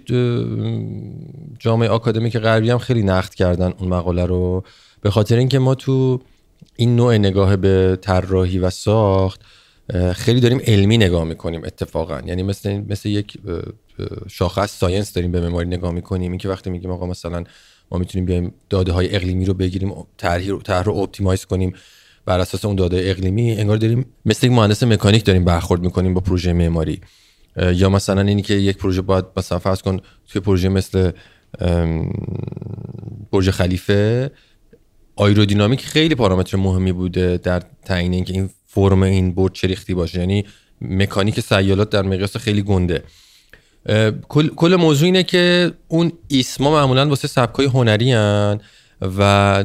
جامعه 1.58 1.88
آکادمیک 1.88 2.36
غربی 2.36 2.70
هم 2.70 2.78
خیلی 2.78 3.02
نقد 3.02 3.34
کردن 3.34 3.72
اون 3.78 3.88
مقاله 3.88 4.26
رو. 4.26 4.64
به 5.00 5.10
خاطر 5.10 5.36
اینکه 5.36 5.58
ما 5.58 5.74
تو 5.74 6.20
این 6.76 6.96
نوع 6.96 7.16
نگاه 7.16 7.56
به 7.56 7.98
طراحی 8.00 8.58
و 8.58 8.70
ساخت 8.70 9.40
خیلی 10.14 10.40
داریم 10.40 10.60
علمی 10.66 10.98
نگاه 10.98 11.24
می‌کنیم 11.24 11.64
اتفاقا. 11.64 12.20
یعنی 12.26 12.42
مثل 12.42 12.82
مثل 12.88 13.08
یک 13.08 13.38
شاخه 14.28 14.78
science 14.78 15.12
داریم 15.12 15.32
به 15.32 15.40
معماری 15.40 15.68
نگاه 15.68 15.92
می‌کنیم. 15.92 16.32
اینکه 16.32 16.48
وقتی 16.48 16.70
میگیم 16.70 16.90
آقا 16.90 17.06
مثلا 17.06 17.44
ما 17.90 17.98
می‌تونیم 17.98 18.26
بیایم 18.26 18.54
داده 18.70 18.92
های 18.92 19.14
اقلیمی 19.16 19.44
رو 19.44 19.54
بگیریم 19.54 19.92
طرح 20.16 20.48
رو 20.48 20.62
طرح 20.62 20.82
رو 20.82 20.96
optimize 20.96 21.44
کنیم 21.44 21.72
بر 22.24 22.40
اساس 22.40 22.64
اون 22.64 22.76
داده 22.76 23.00
اقلیمی 23.04 23.52
انگار 23.52 23.76
داریم 23.76 24.06
مثل 24.26 24.46
یک 24.46 24.52
مهندس 24.52 24.82
مکانیک 24.82 25.24
داریم 25.24 25.44
برخورد 25.44 25.80
می‌کنیم 25.80 26.14
با 26.14 26.20
پروژه 26.20 26.52
معماری. 26.52 27.00
یا 27.56 27.88
مثلا 27.88 28.20
اینی 28.20 28.42
که 28.42 28.54
یک 28.54 28.76
پروژه 28.76 29.02
باید 29.02 29.24
مثلا 29.36 29.58
فرض 29.58 29.82
کن 29.82 30.00
توی 30.28 30.40
پروژه 30.40 30.68
مثل 30.68 31.10
برج 33.30 33.50
خلیفه 33.50 34.30
آیرودینامیک 35.16 35.86
خیلی 35.86 36.14
پارامتر 36.14 36.56
مهمی 36.56 36.92
بوده 36.92 37.36
در 37.36 37.62
تعیین 37.84 38.12
اینکه 38.12 38.32
این 38.32 38.50
فرم 38.72 39.02
این 39.02 39.34
برج 39.34 39.52
چه 39.52 39.68
ریختی 39.68 39.94
باشه. 39.94 40.18
یعنی 40.18 40.44
مکانیک 40.80 41.40
سیالات 41.40 41.90
در 41.90 42.02
مقیاس 42.02 42.36
خیلی 42.36 42.62
گنده. 42.62 43.02
کل 44.28 44.76
موضوع 44.76 45.06
اینه 45.06 45.22
که 45.22 45.72
اون 45.88 46.12
ایسما 46.28 46.70
معمولا 46.70 47.08
واسه 47.08 47.28
سبکای 47.28 47.66
هنری 47.66 48.12
هن 48.12 48.60
و 49.18 49.64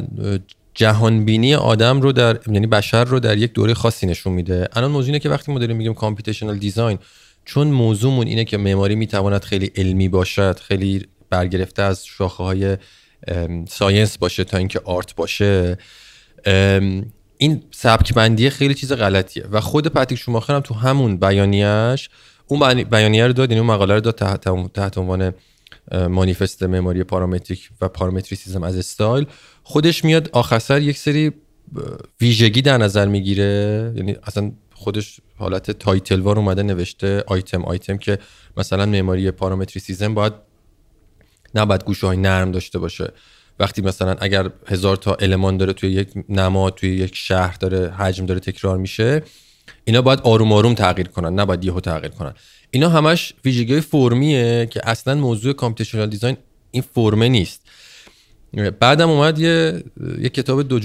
جهانبینی 0.74 1.56
آدم 1.56 2.02
رو 2.02 2.12
در 2.12 2.40
یعنی 2.48 2.68
بشر 2.68 3.04
رو 3.04 3.20
در 3.20 3.38
یک 3.38 3.54
دوره 3.54 3.74
خاصی 3.74 4.08
نشون 4.08 4.34
میده. 4.34 4.68
الان 4.74 4.92
موضوع 4.92 5.08
اینه 5.08 5.20
که 5.20 5.30
وقتی 5.30 5.52
ما 5.52 5.60
داریم 5.60 5.78
میگیم 5.78 5.94
کامپیوتیشنال 5.94 6.58
دیزاین 6.58 6.98
چون 7.46 7.68
موضوعمون 7.68 8.28
اینه 8.28 8.46
که 8.46 8.58
معماری 8.58 8.96
می‌تواند 8.96 9.44
خیلی 9.44 9.72
علمی 9.76 10.10
باشد 10.10 10.60
خیلی 10.60 11.06
برگرفته 11.30 11.82
از 11.82 12.06
شاخه 12.06 12.44
های 12.44 12.78
science 13.70 14.18
باشه 14.18 14.44
تا 14.44 14.58
اینکه 14.58 14.82
art 14.86 15.16
باشه 15.16 15.78
این 17.38 17.64
سبک 17.72 18.14
بندی 18.14 18.50
خیلی 18.50 18.74
چیز 18.74 18.94
غلطیه. 18.94 19.46
و 19.52 19.62
خود 19.62 19.88
پاتریک 19.88 20.20
شوماخر 20.20 20.56
هم 20.56 20.62
تو 20.62 20.74
همون 20.74 21.18
بیانیهش 21.18 22.10
اون 22.48 22.84
بیانیه 22.84 23.28
رو 23.28 23.34
داد 23.34 23.52
یعنی 23.52 23.60
اون 23.60 23.70
مقاله 23.70 23.94
رو 23.94 24.00
داد 24.00 24.16
تحت, 24.16 24.74
تحت 24.74 24.98
عنوان 24.98 25.34
مانیفست 26.10 26.64
معماری 26.64 27.04
پارامتریک 27.04 27.70
و 27.82 27.88
parametricism 27.88 28.64
as 28.64 28.78
style. 28.78 29.26
خودش 29.64 30.06
میاد 30.06 30.30
آخر 30.34 30.82
یک 30.82 30.98
سری 30.98 31.32
ویژگی 32.22 32.62
در 32.62 32.78
نظر 32.78 33.08
می‌گیره. 33.08 33.94
یعنی 33.96 34.16
اصلا 34.24 34.52
خودش 34.74 35.20
حالت 35.38 35.72
title 35.72 36.20
وار 36.20 36.40
اومده 36.40 36.64
نوشته 36.64 37.24
آیتم 37.28 37.64
آیتم 37.64 37.98
که 37.98 38.20
مثلا 38.58 38.86
معماری 38.86 39.32
parametricism 39.32 40.14
باید 40.14 40.34
نباید 41.56 41.84
گوشه 41.84 42.08
های 42.08 42.18
نرم 42.18 42.52
داشته 42.52 42.80
باشه. 42.80 43.14
وقتی 43.60 43.82
مثلا 43.82 44.16
اگر 44.20 44.50
هزار 44.68 44.96
تا 44.96 45.14
المان 45.14 45.58
داره 45.58 45.74
توی 45.74 45.92
یک 45.92 46.10
نما 46.30 46.70
توی 46.70 46.96
یک 46.96 47.16
شهر 47.16 47.56
داره 47.60 47.92
حجم 47.92 48.26
داره 48.26 48.40
تکرار 48.40 48.78
میشه 48.78 49.24
اینا 49.86 50.02
باید 50.02 50.20
آروم 50.20 50.54
آروم 50.54 50.74
تغییر 50.74 51.08
کنن 51.08 51.40
نباید 51.40 51.66
یهو 51.66 51.80
تغییر 51.80 52.12
کنن. 52.12 52.34
اینا 52.72 52.90
همش 52.90 53.34
ویژگی 53.46 53.82
فرمیه 53.82 54.66
که 54.66 54.82
اصلا 54.90 55.16
موضوع 55.16 55.54
کامپیوتیشنال 55.54 56.10
دیزاین 56.10 56.38
این 56.72 56.84
فرمه 56.96 57.30
نیست. 57.30 57.62
بعدم 58.80 59.10
اومد 59.10 59.40
یه, 59.40 59.84
یه 60.20 60.30
کتاب 60.30 60.62
دو, 60.62 60.80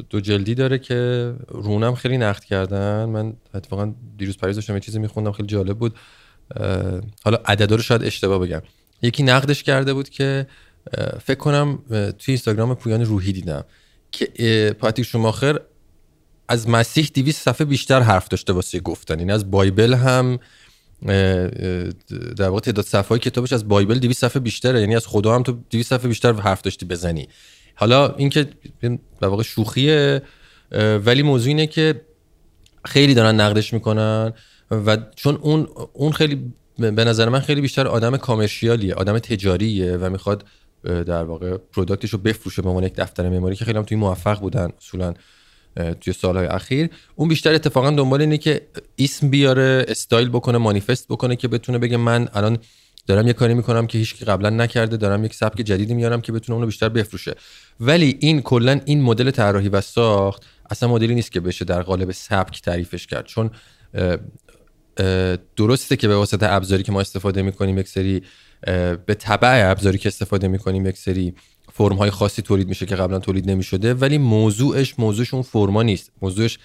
دو 0.00 0.20
جلدی 0.20 0.54
داره 0.54 0.78
که 0.78 1.32
رونم 1.48 1.94
خیلی 1.94 2.18
نقد 2.18 2.44
کردن. 2.44 3.04
من 3.04 3.32
اتفاقا 3.54 3.94
دیروز 4.18 4.38
پریز 4.38 4.56
داشتم 4.56 4.74
یه 4.74 4.80
چیزی 4.80 4.98
میخوندم 4.98 5.32
خیلی 5.32 5.48
جالب 5.48 5.78
بود. 5.78 5.94
حالا 7.24 7.38
عددا 7.46 7.76
رو 7.76 7.82
شاید 7.82 8.04
اشتباه 8.04 8.38
بگم. 8.38 8.62
یکی 9.02 9.22
نقدش 9.22 9.62
کرده 9.62 9.92
بود 9.92 10.08
که 10.08 10.46
فکر 11.24 11.38
کنم 11.38 11.78
توی 11.88 12.12
اینستاگرام 12.26 12.74
پویان 12.74 13.04
روحی 13.04 13.32
دیدم 13.32 13.64
که 14.12 14.76
پاتیک 14.78 15.06
شوماخر 15.06 15.60
از 16.48 16.68
مسیح 16.68 17.10
200 17.14 17.42
صفحه 17.42 17.64
بیشتر 17.64 18.00
حرف 18.00 18.28
داشته 18.28 18.52
واسه 18.52 18.80
گفتن. 18.80 19.14
این 19.14 19.20
یعنی 19.20 19.32
از 19.32 19.50
بایبل 19.50 19.94
هم 19.94 20.38
در 22.36 22.48
واقع 22.48 22.60
تعداد 22.60 22.84
صفحه 22.84 23.18
کتابش 23.18 23.52
از 23.52 23.68
بایبل 23.68 23.98
200 23.98 24.20
صفحه 24.20 24.40
بیشتره. 24.40 24.80
یعنی 24.80 24.96
از 24.96 25.06
خدا 25.06 25.34
هم 25.34 25.42
تو 25.42 25.52
200 25.70 25.90
صفحه 25.90 26.08
بیشتر 26.08 26.32
حرف 26.32 26.62
داشتی 26.62 26.86
بزنی. 26.86 27.28
حالا 27.74 28.14
اینکه 28.14 28.46
در 29.20 29.28
واقع 29.28 29.42
شوخیه 29.42 30.22
ولی 31.04 31.22
موضوع 31.22 31.48
اینه 31.48 31.66
که 31.66 32.00
خیلی 32.84 33.14
دارن 33.14 33.40
نقدش 33.40 33.72
می‌کنن 33.72 34.32
و 34.70 34.96
چون 35.16 35.34
اون 35.34 35.68
اون 35.92 36.12
خیلی 36.12 36.52
به 36.78 37.04
نظر 37.04 37.28
من 37.28 37.40
خیلی 37.40 37.60
بیشتر 37.60 37.86
آدم 37.86 38.16
کامرشیالیه 38.16 38.94
آدم 38.94 39.18
تجاریه 39.18 39.96
و 39.96 40.10
می‌خواد 40.10 40.44
در 40.84 41.24
واقع 41.24 41.56
پروداکتش 41.56 42.10
رو 42.10 42.18
بفروشه 42.18 42.62
به 42.62 42.68
عنوان 42.68 42.84
یک 42.84 42.94
دفتر 42.94 43.28
معماری 43.28 43.56
که 43.56 43.64
خیلی 43.64 43.78
هم 43.78 43.84
توی 43.84 43.96
موفق 43.96 44.40
بودن 44.40 44.70
اصولا 44.78 45.14
توی 46.00 46.12
سالهای 46.12 46.46
اخیر. 46.46 46.90
اون 47.14 47.28
بیشتر 47.28 47.54
اتفاقا 47.54 47.90
دنبال 47.90 48.20
اینه 48.20 48.38
که 48.38 48.66
اسم 48.98 49.30
بیاره 49.30 49.84
استایل 49.88 50.28
بکنه 50.28 50.58
مانیفست 50.58 51.08
بکنه 51.08 51.36
که 51.36 51.48
بتونه 51.48 51.78
بگه 51.78 51.96
من 51.96 52.28
الان 52.34 52.58
دارم 53.06 53.26
یه 53.26 53.32
کاری 53.32 53.54
می‌کنم 53.54 53.86
که 53.86 53.98
هیچ 53.98 54.24
قبلا 54.24 54.50
نکرده 54.50 54.96
دارم 54.96 55.24
یک 55.24 55.34
سبک 55.34 55.60
جدیدی 55.60 55.94
میارم 55.94 56.20
که 56.20 56.32
بتونه 56.32 56.54
اونو 56.54 56.66
بیشتر 56.66 56.88
بفروشه. 56.88 57.34
ولی 57.80 58.16
این 58.20 58.42
کلا 58.42 58.80
این 58.84 59.02
مدل 59.02 59.30
طراحی 59.30 59.68
و 59.68 59.80
ساخت 59.80 60.46
اصلا 60.70 60.88
مدلی 60.88 61.14
نیست 61.14 61.32
که 61.32 61.40
بشه 61.40 61.64
در 61.64 61.82
قالب 61.82 62.10
سبک 62.10 62.62
تعریفش 62.62 63.06
کرد. 63.06 63.24
چون 63.26 63.50
درسته 65.56 65.96
که 65.96 66.08
به 66.08 66.16
واسطه 66.16 66.52
ابزاری 66.52 66.82
که 66.82 66.92
ما 66.92 67.00
استفاده 67.00 67.42
می‌کنیم 67.42 67.78
یک 67.78 67.88
سری 67.88 68.22
به 69.06 69.16
تبع 69.18 69.70
ابزاری 69.70 69.98
که 69.98 70.08
استفاده 70.08 70.48
می‌کنیم 70.48 70.86
یک 70.86 70.96
سری 70.96 71.34
فرم 71.72 71.96
های 71.96 72.10
خاصی 72.10 72.42
تولید 72.42 72.68
میشه 72.68 72.86
که 72.86 72.96
قبلا 72.96 73.18
تولید 73.18 73.50
نمی‌شده 73.50 73.94
ولی 73.94 74.18
موضوعش 74.18 74.94
موضوعش 74.98 75.34
اون 75.34 75.42
فرما 75.42 75.82
نیست. 75.82 76.12
موضوعش 76.22 76.58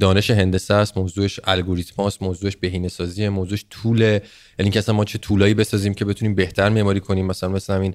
دانش 0.00 0.30
هندسه 0.30 0.74
است 0.74 0.98
موضوعش 0.98 1.40
الگوریتم 1.44 2.02
است 2.02 2.22
موضوعش 2.22 2.56
بهینه 2.56 2.88
سازی 2.88 3.28
موضوعش 3.28 3.64
طوله 3.70 4.22
یعنی 4.58 4.70
که 4.70 4.78
اصلا 4.78 4.94
ما 4.94 5.04
چه 5.04 5.18
طولایی 5.18 5.54
بسازیم 5.54 5.94
که 5.94 6.04
بتونیم 6.04 6.34
بهتر 6.34 6.68
معماری 6.68 7.00
کنیم. 7.00 7.26
مثلا 7.26 7.48
مثلا 7.48 7.80
این 7.80 7.94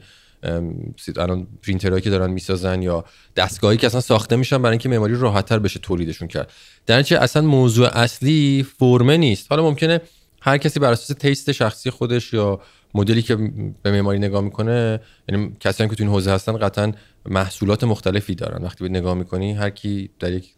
الان 1.17 1.47
پرینترهایی 1.63 2.01
که 2.01 2.09
دارن 2.09 2.31
می‌سازن 2.31 2.81
یا 2.81 3.05
دستگاهی 3.35 3.77
که 3.77 3.87
اصلا 3.87 4.01
ساخته 4.01 4.35
میشن 4.35 4.61
برای 4.61 4.71
اینکه 4.71 4.89
معماری 4.89 5.15
راحتتر 5.15 5.59
بشه 5.59 5.79
تولیدشون 5.79 6.27
کرد. 6.27 6.51
در 6.85 7.23
اصلا 7.23 7.41
موضوع 7.41 7.87
اصلی 7.87 8.65
فرمه 8.79 9.17
نیست. 9.17 9.45
حالا 9.49 9.63
ممکنه 9.63 10.01
هر 10.41 10.57
کسی 10.57 10.79
بر 10.79 10.91
اساس 10.91 11.17
تیست 11.17 11.51
شخصی 11.51 11.89
خودش 11.89 12.33
یا 12.33 12.61
مدلی 12.93 13.21
که 13.21 13.35
به 13.83 13.91
معماری 13.91 14.19
نگاه 14.19 14.41
می‌کنه 14.41 14.99
یعنی 15.29 15.55
کسایی 15.59 15.89
که 15.89 15.95
تو 15.95 16.03
این 16.03 16.11
حوزه 16.11 16.31
هستن 16.31 16.57
قطعا 16.57 16.91
محصولات 17.25 17.83
مختلفی 17.83 18.35
دارن. 18.35 18.63
وقتی 18.63 18.83
به 18.83 18.89
نگاه 18.89 19.13
می‌کنی 19.13 19.53
هر 19.53 19.69
کی 19.69 20.09
در 20.19 20.33
یک 20.33 20.53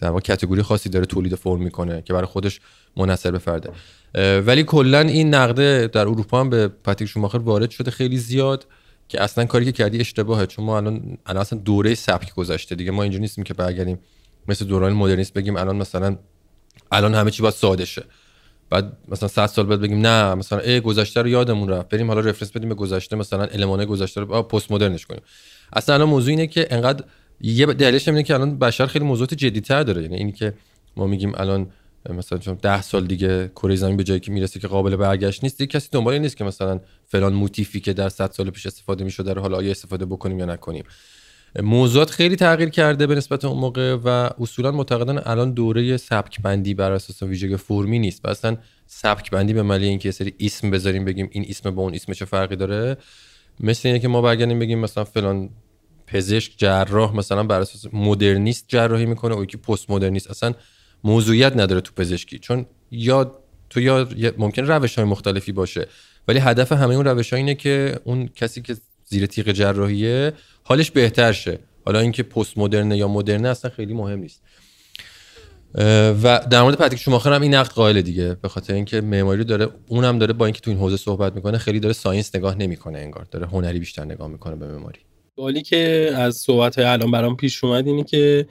در 0.00 0.08
واقع 0.08 0.20
کاتگوری 0.20 0.62
خاصی 0.62 0.88
داره 0.88 1.06
تولید 1.06 1.34
فرم 1.34 1.62
می‌کنه 1.62 2.02
که 2.02 2.12
برای 2.12 2.26
خودش 2.26 2.60
منحصر 2.96 3.30
به 3.30 3.38
فرده. 3.38 3.70
ولی 4.40 4.64
کلا 4.64 5.00
این 5.00 5.34
نقده 5.34 5.86
در 5.86 6.00
اروپا 6.00 6.40
هم 6.40 6.50
به 6.50 6.68
پاتریک 6.68 7.10
شوماخر 7.10 7.38
وارد 7.38 7.70
شده 7.70 7.90
خیلی 7.90 8.18
زیاد 8.18 8.66
که 9.08 9.22
اصلا 9.22 9.44
کاری 9.44 9.64
که 9.64 9.72
کردی 9.72 10.00
اشتباهه. 10.00 10.46
چون 10.46 10.64
ما 10.64 10.76
الان 10.76 11.18
الان 11.26 11.40
اصلا 11.40 11.58
دوره 11.58 11.94
سبک 11.94 12.34
گذشته 12.34 12.74
دیگه. 12.74 12.90
ما 12.90 13.02
اینجا 13.02 13.18
نیستیم 13.18 13.44
که 13.44 13.54
برگردیم 13.54 13.98
مثل 14.48 14.64
دوران 14.64 14.92
مدرنیست 14.92 15.32
بگیم 15.32 15.56
الان 15.56 15.76
مثلا 15.76 16.16
الان 16.92 17.14
همه 17.14 17.30
چی 17.30 17.42
باید 17.42 17.54
ساده 17.54 17.84
شه. 17.84 18.04
بعد 18.70 18.92
مثلا 19.08 19.28
100 19.28 19.46
سال 19.46 19.66
بعد 19.66 19.80
بگیم 19.80 20.06
نه 20.06 20.34
مثلا 20.34 20.58
ای 20.58 20.80
گذشته 20.80 21.22
رو 21.22 21.28
یادمون 21.28 21.68
رفت. 21.68 21.88
بریم 21.88 22.08
حالا 22.08 22.20
رفرنس 22.20 22.50
بدیم 22.50 22.68
به 22.68 22.74
گذشته 22.74 23.16
مثلا 23.16 23.44
المان 23.44 23.84
گذشته 23.84 24.20
رو 24.20 24.42
پست 24.42 24.72
مدرنش 24.72 25.06
کنیم. 25.06 25.22
اصلا 25.72 25.94
الان 25.94 26.08
موضوع 26.08 26.30
اینه 26.30 26.46
که 26.46 26.66
انقدر 26.70 27.04
یه 27.40 27.66
دلیلش 27.66 28.08
اینه 28.08 28.22
که 28.22 28.34
الان 28.34 28.58
بشر 28.58 28.86
خیلی 28.86 29.04
موضوعات 29.04 29.34
جدی‌تر 29.34 29.82
داره. 29.82 30.02
یعنی 30.02 30.16
اینی 30.16 30.32
که 30.32 30.54
ما 30.96 31.06
میگیم 31.06 31.32
الان 31.36 31.70
مثلا 32.10 32.38
چون 32.38 32.58
10 32.62 32.82
سال 32.82 33.06
دیگه 33.06 33.48
کره 33.48 33.76
زمین 33.76 33.96
به 33.96 34.04
جایی 34.04 34.20
که 34.20 34.32
می‌رسه 34.32 34.60
که 34.60 34.68
قابل 34.68 34.96
برگشت 34.96 35.42
نیست 35.42 35.58
دیگه 35.58 35.72
کسی 35.72 35.88
دنبال 35.92 36.18
نیست 36.18 36.36
که 36.36 36.44
مثلا 36.44 36.80
فلان 37.06 37.32
موتیفی 37.32 37.80
که 37.80 37.92
در 37.92 38.08
100 38.08 38.30
سال 38.30 38.50
پیش 38.50 38.66
استفاده 38.66 39.04
می‌شد 39.04 39.24
در 39.24 39.38
حالا 39.38 39.56
آیا 39.56 39.70
استفاده 39.70 40.06
بکنیم 40.06 40.38
یا 40.38 40.44
نکنیم. 40.44 40.84
موضوعات 41.62 42.10
خیلی 42.10 42.36
تغییر 42.36 42.68
کرده 42.68 43.06
به 43.06 43.14
نسبت 43.14 43.44
اون 43.44 43.58
موقع 43.58 43.94
و 44.04 44.30
اصولا 44.40 44.70
معتقدن 44.70 45.22
الان 45.24 45.52
دوره 45.52 45.96
سبک 45.96 46.42
بندی 46.42 46.74
بر 46.74 46.92
اساس 46.92 47.22
ویژگی 47.22 47.56
فرمی 47.56 47.98
نیست. 47.98 48.24
و 48.24 48.28
اصلا 48.28 48.56
سبک 48.86 49.30
بندی 49.30 49.52
به 49.52 49.62
معنی 49.62 49.86
اینکه 49.86 50.08
یه 50.08 50.12
سری 50.12 50.34
اسم 50.40 50.70
بذاریم 50.70 51.04
بگیم 51.04 51.28
این 51.32 51.46
اسم 51.48 51.70
با 51.70 51.82
اون 51.82 51.94
اسم 51.94 52.12
چه 52.12 52.24
فرقی 52.24 52.56
داره 52.56 52.96
مثل 53.60 53.88
اینه 53.88 53.98
که 53.98 54.08
ما 54.08 54.22
برگردیم 54.22 54.58
بگیم 54.58 54.78
مثلا 54.78 55.04
فلان 55.04 55.50
پزشک 56.06 56.52
جراح 56.56 57.16
مثلا 57.16 57.42
بر 57.42 57.60
اساس 57.60 57.94
مدرنیست 57.94 58.64
جراحی 58.68 59.06
می‌کنه 59.06 59.34
او 59.34 59.44
که 59.44 59.56
پست 59.56 59.90
مدرنیست 59.90 60.30
اصلا 60.30 60.54
موضوعیت 61.04 61.56
نداره 61.56 61.80
تو 61.80 61.92
پزشکی 61.96 62.38
چون 62.38 62.66
یا 62.90 63.38
تو 63.70 63.80
یا 63.80 64.08
ممکن 64.38 64.66
روش 64.66 64.94
های 64.94 65.04
مختلفی 65.04 65.52
باشه 65.52 65.88
ولی 66.28 66.38
هدف 66.38 66.72
همه 66.72 66.94
اون 66.94 67.04
روش 67.04 67.32
اینه 67.32 67.54
که 67.54 68.00
اون 68.04 68.28
کسی 68.28 68.62
که 68.62 68.76
زیر 69.06 69.26
تیغ 69.26 69.52
جراحیه 69.52 70.32
حالش 70.62 70.90
بهتر 70.90 71.32
شه 71.32 71.58
حالا 71.84 72.00
اینکه 72.00 72.22
پست 72.22 72.58
مدرنه 72.58 72.96
یا 72.96 73.08
مدرنه 73.08 73.48
اصلا 73.48 73.70
خیلی 73.70 73.94
مهم 73.94 74.18
نیست. 74.18 74.42
و 76.22 76.46
در 76.50 76.62
مورد 76.62 76.74
پتریک 76.76 77.00
شوماخر 77.00 77.32
هم 77.32 77.42
این 77.42 77.54
نقد 77.54 77.70
قائل 77.70 78.00
دیگه. 78.00 78.36
به 78.42 78.48
خاطر 78.48 78.74
اینکه 78.74 79.00
معماری 79.00 79.44
داره 79.44 79.68
اونم 79.88 80.18
داره 80.18 80.32
با 80.32 80.46
اینکه 80.46 80.60
تو 80.60 80.70
این 80.70 80.80
حوزه 80.80 80.96
صحبت 80.96 81.34
می‌کنه 81.34 81.58
خیلی 81.58 81.80
داره 81.80 81.92
ساینس 81.92 82.36
نگاه 82.36 82.54
نمی‌کنه 82.54 82.98
انگار. 82.98 83.26
داره 83.30 83.46
هنری 83.46 83.78
بیشتر 83.78 84.04
نگاه 84.04 84.28
می‌کنه 84.28 84.56
به 84.56 84.66
معماری. 84.66 85.00
بالی 85.36 85.62
که 85.62 86.10
از 86.14 86.36
صحبت 86.36 86.78
های 86.78 86.86
الان 86.86 87.10
برام 87.10 87.36
پیش 87.36 87.64
اومد 87.64 87.86
اینه 87.86 88.04
که 88.04 88.46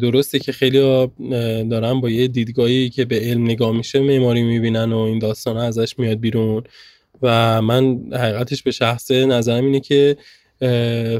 درسته 0.00 0.38
که 0.38 0.52
خیلی 0.52 0.78
دارن 1.70 2.00
با 2.00 2.10
یه 2.10 2.28
دیدگاهی 2.28 2.90
که 2.90 3.04
به 3.04 3.20
علم 3.20 3.44
نگاه 3.44 3.76
میشه 3.76 4.00
معماری 4.00 4.42
می‌بینن 4.42 4.92
و 4.92 4.98
این 4.98 5.18
داستان 5.18 5.56
ازش 5.56 5.98
میاد 5.98 6.20
بیرون. 6.20 6.62
و 7.22 7.62
من 7.62 7.98
حقیقتش 8.12 8.62
به 8.62 8.70
شخصه 8.70 9.26
نظرم 9.26 9.64
اینه 9.64 9.80
که 9.80 10.16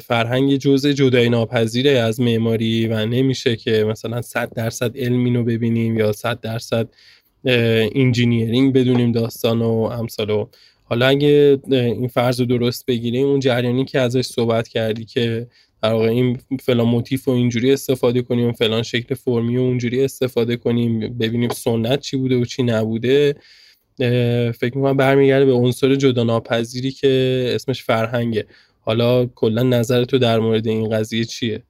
فرهنگ 0.00 0.56
جزء 0.56 0.92
جدایی 0.92 1.28
ناپذیره 1.28 1.90
از 1.90 2.20
معماری 2.20 2.86
و 2.86 3.06
نمیشه 3.06 3.56
که 3.56 3.84
مثلا 3.84 4.22
100 4.22 4.52
درصد 4.54 4.98
علم 4.98 5.24
اینو 5.24 5.44
ببینیم 5.44 5.98
یا 5.98 6.12
100 6.12 6.40
درصد 6.40 6.88
engineering 7.94 8.72
بدونیم 8.72 9.12
داستان 9.12 9.62
و 9.62 9.70
امثالهم. 9.70 10.46
حالا 10.88 11.06
اگه 11.06 11.58
این 11.70 12.08
فرض 12.08 12.40
رو 12.40 12.46
درست 12.46 12.86
بگیریم 12.86 13.26
اون 13.26 13.40
جریانی 13.40 13.84
که 13.84 14.00
ازش 14.00 14.26
صحبت 14.26 14.68
کردی 14.68 15.04
که 15.04 15.46
در 15.82 15.92
واقع 15.92 16.08
این 16.08 16.38
فلان 16.60 16.86
موتیف 16.86 17.28
و 17.28 17.30
اینجوری 17.30 17.72
استفاده 17.72 18.22
کنیم 18.22 18.52
فلان 18.52 18.82
شکل 18.82 19.14
فرمی 19.14 19.56
و 19.56 19.60
اونجوری 19.60 20.04
استفاده 20.04 20.56
کنیم 20.56 21.18
ببینیم 21.18 21.48
سنت 21.48 22.00
چی 22.00 22.16
بوده 22.16 22.36
و 22.36 22.44
چی 22.44 22.62
نبوده. 22.62 23.34
فکر 24.52 24.76
می‌کنم 24.76 24.96
برمیگرده 24.96 25.44
به 25.44 25.52
عنصر 25.52 25.94
جدا 25.94 26.24
ناپذیری 26.24 26.90
که 26.90 27.52
اسمش 27.54 27.82
فرهنگه. 27.82 28.46
حالا 28.80 29.26
کلا 29.26 29.62
نظر 29.62 30.04
تو 30.04 30.18
در 30.18 30.38
مورد 30.38 30.66
این 30.66 30.88
قضیه 30.88 31.24
چیه؟ 31.24 31.62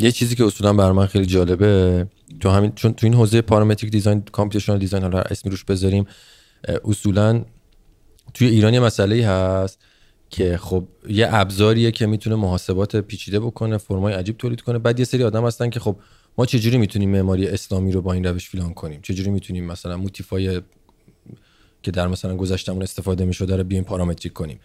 یه 0.00 0.10
چیزی 0.12 0.34
که 0.34 0.44
اصولا 0.44 0.72
بر 0.72 0.92
من 0.92 1.06
خیلی 1.06 1.26
جالبه 1.26 2.06
تو 2.40 2.50
همین 2.50 2.72
چون 2.74 2.92
تو 2.92 3.06
این 3.06 3.14
حوزه 3.14 3.40
parametric 3.40 3.92
design 3.92 4.22
computational 4.32 4.78
design 4.78 5.02
حالا 5.02 5.18
اسمی 5.18 5.50
روش 5.50 5.64
بذاریم 5.64 6.06
اصولا 6.84 7.44
توی 8.34 8.48
ایران 8.48 8.74
یه 8.74 8.80
مسئله 8.80 9.26
هست 9.26 9.78
که 10.30 10.56
خب 10.56 10.88
یه 11.08 11.28
ابزاریه 11.30 11.90
که 11.90 12.06
می‌تونه 12.06 12.36
محاسبات 12.36 12.96
پیچیده 12.96 13.40
بکنه 13.40 13.76
فرمای 13.76 14.14
عجیب 14.14 14.36
تولید 14.36 14.60
کنه. 14.60 14.78
بعد 14.78 14.98
یه 14.98 15.04
سری 15.04 15.24
آدم 15.24 15.46
هستن 15.46 15.70
که 15.70 15.80
خب 15.80 15.96
ما 16.38 16.46
چجوری 16.46 16.78
می‌تونیم 16.78 17.10
معماری 17.10 17.48
اسلامی 17.48 17.92
رو 17.92 18.02
با 18.02 18.12
این 18.12 18.24
روش 18.24 18.48
فلان 18.48 18.74
کنیم؟ 18.74 19.00
چجوری 19.02 19.30
می‌تونیم 19.30 19.64
مثلا 19.64 19.96
موتیفای 19.96 20.60
که 21.82 21.90
در 21.90 22.08
مثلا 22.08 22.36
گذشتمون 22.36 22.82
استفاده 22.82 23.24
می‌شده 23.24 23.56
رو 23.56 23.64
بیایم 23.64 23.84
پارامتریک 23.84 24.32
کنیم. 24.32 24.60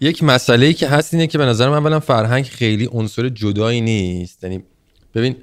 یک 0.00 0.22
مسئله 0.22 0.66
ای 0.66 0.74
که 0.74 0.88
هست 0.88 1.14
اینه 1.14 1.26
که 1.26 1.38
به 1.38 1.46
نظر 1.46 1.68
من 1.68 1.76
اولا 1.76 2.00
فرهنگ 2.00 2.44
خیلی 2.44 2.88
عنصر 2.92 3.28
جدایی 3.28 3.80
نیست. 3.80 4.44
یعنی 4.44 4.62
ببین 5.14 5.36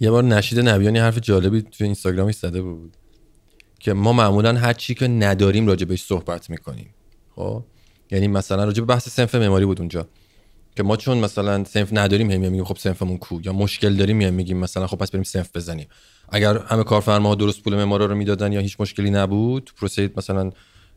یه 0.00 0.10
بار 0.10 0.24
نشید 0.24 0.60
نبیانی 0.60 0.98
حرف 0.98 1.18
جالبی 1.18 1.62
تو 1.62 1.84
اینستاگرامش 1.84 2.34
زده 2.34 2.62
بود 2.62 2.96
که 3.80 3.92
ما 3.92 4.12
معمولا 4.12 4.54
هر 4.54 4.72
چی 4.72 4.94
که 4.94 5.08
نداریم 5.08 5.66
راجع 5.66 5.84
بهش 5.84 6.02
صحبت 6.02 6.50
می‌کنیم. 6.50 6.94
خب؟ 7.30 7.64
یعنی 8.10 8.28
مثلا 8.28 8.64
راجع 8.64 8.80
به 8.80 8.86
بحث 8.86 9.08
سنف 9.08 9.34
معماری 9.34 9.66
بود 9.66 9.80
اونجا 9.80 10.08
که 10.76 10.82
ما 10.82 10.96
چون 10.96 11.18
مثلا 11.18 11.64
سنف 11.64 11.88
نداریم 11.92 12.30
هم 12.30 12.40
میگیم 12.40 12.64
خب 12.64 12.76
سنفمون 12.76 13.18
کو 13.18 13.40
یا 13.44 13.52
مشکل 13.52 13.96
داریم 13.96 14.34
میگیم 14.34 14.56
مثلا 14.56 14.86
خب 14.86 14.96
پس 14.96 15.10
بریم 15.10 15.22
سنف 15.22 15.50
بزنیم. 15.54 15.86
اگر 16.28 16.58
همه 16.58 16.84
کارفرماها 16.84 17.34
درست 17.34 17.62
پول 17.62 17.74
معمارا 17.74 18.06
رو 18.06 18.14
می‌دادن 18.14 18.52
یا 18.52 18.60
هیچ 18.60 18.76
مشکلی 18.80 19.10
نبود 19.10 19.70
پروسه 19.76 20.10
مثلا 20.16 20.50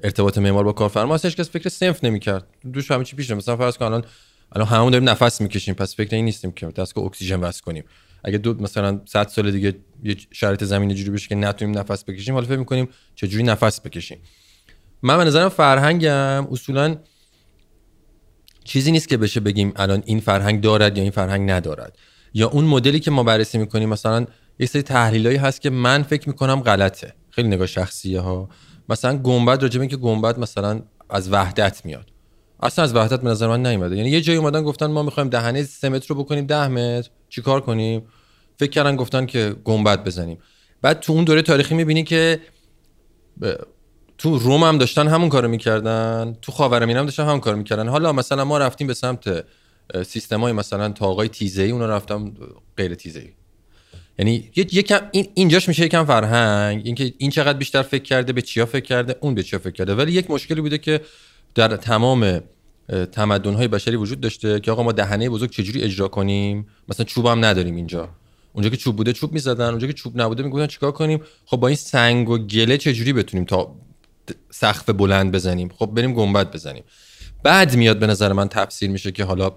ارتباط 0.03 0.37
معمار 0.37 0.63
با 0.63 0.71
کارفرما 0.71 1.15
هستش 1.15 1.35
کس 1.35 1.49
فکر 1.49 1.69
سنف 1.69 2.03
نمی‌کرد. 2.03 2.47
دوش 2.73 2.91
همه 2.91 3.03
چی 3.03 3.15
پیش 3.15 3.31
مثلا 3.31 3.57
فرض 3.57 3.77
کن 3.77 3.85
الان 3.85 4.03
الان 4.51 4.67
همون 4.67 4.91
داریم 4.91 5.09
نفس 5.09 5.41
می‌کشیم. 5.41 5.75
پس 5.75 5.95
فکر 5.95 6.15
این 6.15 6.25
نیستیم 6.25 6.51
که 6.51 6.65
دستگاه 6.65 7.05
اکسیژن 7.05 7.39
وصل 7.39 7.61
کنیم. 7.61 7.83
اگه 8.23 8.37
دو 8.37 8.53
مثلا 8.53 9.01
100 9.05 9.27
سال 9.27 9.51
دیگه 9.51 9.75
یه 10.03 10.15
شرایط 10.31 10.63
زمین 10.63 10.93
جوری 10.95 11.09
بشه 11.09 11.27
که 11.27 11.35
نتونیم 11.35 11.77
نفس 11.77 12.03
بکشیم 12.03 12.33
حالا 12.33 12.47
فکر 12.47 12.57
می‌کنیم 12.57 12.89
چجوری 13.15 13.43
نفس 13.43 13.81
بکشیم. 13.81 14.17
من 15.01 15.17
به 15.17 15.23
نظرم 15.23 15.49
فرهنگم 15.49 16.47
اصولا 16.51 16.97
چیزی 18.63 18.91
نیست 18.91 19.07
که 19.07 19.17
بشه 19.17 19.39
بگیم 19.39 19.73
الان 19.75 20.03
این 20.05 20.19
فرهنگ 20.19 20.61
دارد 20.61 20.97
یا 20.97 21.03
این 21.03 21.11
فرهنگ 21.11 21.51
ندارد. 21.51 21.97
یا 22.33 22.47
اون 22.47 22.65
مدلی 22.65 22.99
که 22.99 23.11
ما 23.11 23.23
بررسی 23.23 23.57
می‌کنیم 23.57 23.89
مثلا 23.89 24.25
یه 24.59 24.67
سری 24.67 24.81
تحلیلایی 24.81 25.37
هست 25.37 25.61
که 25.61 25.69
من 25.69 26.03
فکر 26.03 26.29
می‌کنم 26.29 26.61
غلطه. 26.61 27.13
خیلی 27.29 27.47
نگاه 27.47 27.67
شخصیه 27.67 28.19
ها 28.19 28.49
مثلا 28.89 29.17
گنبد 29.17 29.61
راجبه 29.61 29.87
که 29.87 29.97
گنبد 29.97 30.39
مثلا 30.39 30.81
از 31.09 31.31
وحدت 31.31 31.85
میاد. 31.85 32.05
اصلا 32.63 32.83
از 32.83 32.95
وحدت 32.95 33.21
به 33.21 33.29
نظر 33.29 33.47
من 33.47 33.65
نیومده. 33.65 33.97
یعنی 33.97 34.09
یه 34.09 34.21
جایی 34.21 34.39
اومدن 34.39 34.63
گفتن 34.63 34.85
ما 34.85 35.03
می‌خوایم 35.03 35.29
دهنه 35.29 35.63
3 35.63 35.89
متر 35.89 36.07
رو 36.07 36.23
بکنیم 36.23 36.45
10 36.45 36.67
متر. 36.67 37.09
چیکار 37.29 37.61
کنیم؟ 37.61 38.01
فکر 38.59 38.69
کردن 38.69 38.95
گفتن 38.95 39.25
که 39.25 39.55
گنبد 39.63 40.03
بزنیم. 40.03 40.37
بعد 40.81 40.99
تو 40.99 41.13
اون 41.13 41.23
دوره 41.23 41.41
تاریخی 41.41 41.75
می‌بینی 41.75 42.03
که 42.03 42.39
تو 44.17 44.39
روم 44.39 44.63
هم 44.63 44.77
داشتن 44.77 45.07
همون 45.07 45.29
کارو 45.29 45.47
می‌کردن. 45.47 46.37
تو 46.41 46.51
خاورمیانه 46.51 46.99
هم 46.99 47.05
داشتن 47.05 47.23
همون 47.23 47.39
کارو 47.39 47.57
می‌کردن. 47.57 47.87
حالا 47.87 48.13
مثلا 48.13 48.45
ما 48.45 48.57
رفتیم 48.57 48.87
به 48.87 48.93
سمت 48.93 49.45
سیستمای 50.05 50.51
مثلا 50.53 50.89
تاقای 50.89 51.27
تیزه 51.27 51.63
ای 51.63 51.71
اونا 51.71 51.85
رفتم 51.85 52.33
غیر 52.77 52.95
تیزه 52.95 53.19
ای 53.19 53.29
یعنی 54.19 54.49
یکم 54.55 54.99
این 55.11 55.27
اینجاش 55.33 55.67
میشه 55.67 55.85
یکم 55.85 56.05
فرهنگ 56.05 56.81
اینکه 56.85 57.13
این 57.17 57.31
چقدر 57.31 57.57
بیشتر 57.57 57.81
فکر 57.81 58.03
کرده 58.03 58.33
به 58.33 58.41
چیا 58.41 58.65
فکر 58.65 58.85
کرده 58.85 59.15
اون 59.21 59.35
به 59.35 59.43
چیا 59.43 59.59
فکر 59.59 59.71
کرده. 59.71 59.95
ولی 59.95 60.11
یک 60.11 60.31
مشکلی 60.31 60.61
بوده 60.61 60.77
که 60.77 61.01
در 61.55 61.77
تمام 61.77 62.41
تمدن 63.11 63.53
های 63.53 63.67
بشری 63.67 63.95
وجود 63.95 64.21
داشته 64.21 64.59
که 64.59 64.71
آقا 64.71 64.83
ما 64.83 64.91
دهنه 64.91 65.29
بزرگ 65.29 65.49
چجوری 65.49 65.81
اجرا 65.81 66.07
کنیم؟ 66.07 66.67
مثلا 66.89 67.05
چوب 67.05 67.25
هم 67.25 67.45
نداریم 67.45 67.75
اینجا. 67.75 68.09
اونجا 68.53 68.69
که 68.69 68.77
چوب 68.77 68.95
بوده 68.95 69.13
چوب 69.13 69.33
می‌زدن 69.33 69.69
اونجا 69.69 69.87
که 69.87 69.93
چوب 69.93 70.21
نبوده 70.21 70.43
می‌گفتن 70.43 70.67
چیکار 70.67 70.91
کنیم؟ 70.91 71.21
خب 71.45 71.57
با 71.57 71.67
این 71.67 71.77
سنگ 71.77 72.29
و 72.29 72.37
گله 72.37 72.77
چجوری 72.77 73.13
بتونیم 73.13 73.45
تا 73.45 73.75
سقف 74.51 74.89
بلند 74.89 75.31
بزنیم؟ 75.31 75.69
خب 75.77 75.85
بریم 75.85 76.13
گنبد 76.13 76.51
بزنیم. 76.51 76.83
بعد 77.43 77.75
میاد 77.75 77.99
به 77.99 78.07
نظر 78.07 78.33
من 78.33 78.49
تفسیر 78.49 78.89
میشه 78.89 79.11
که 79.11 79.23
حالا 79.23 79.51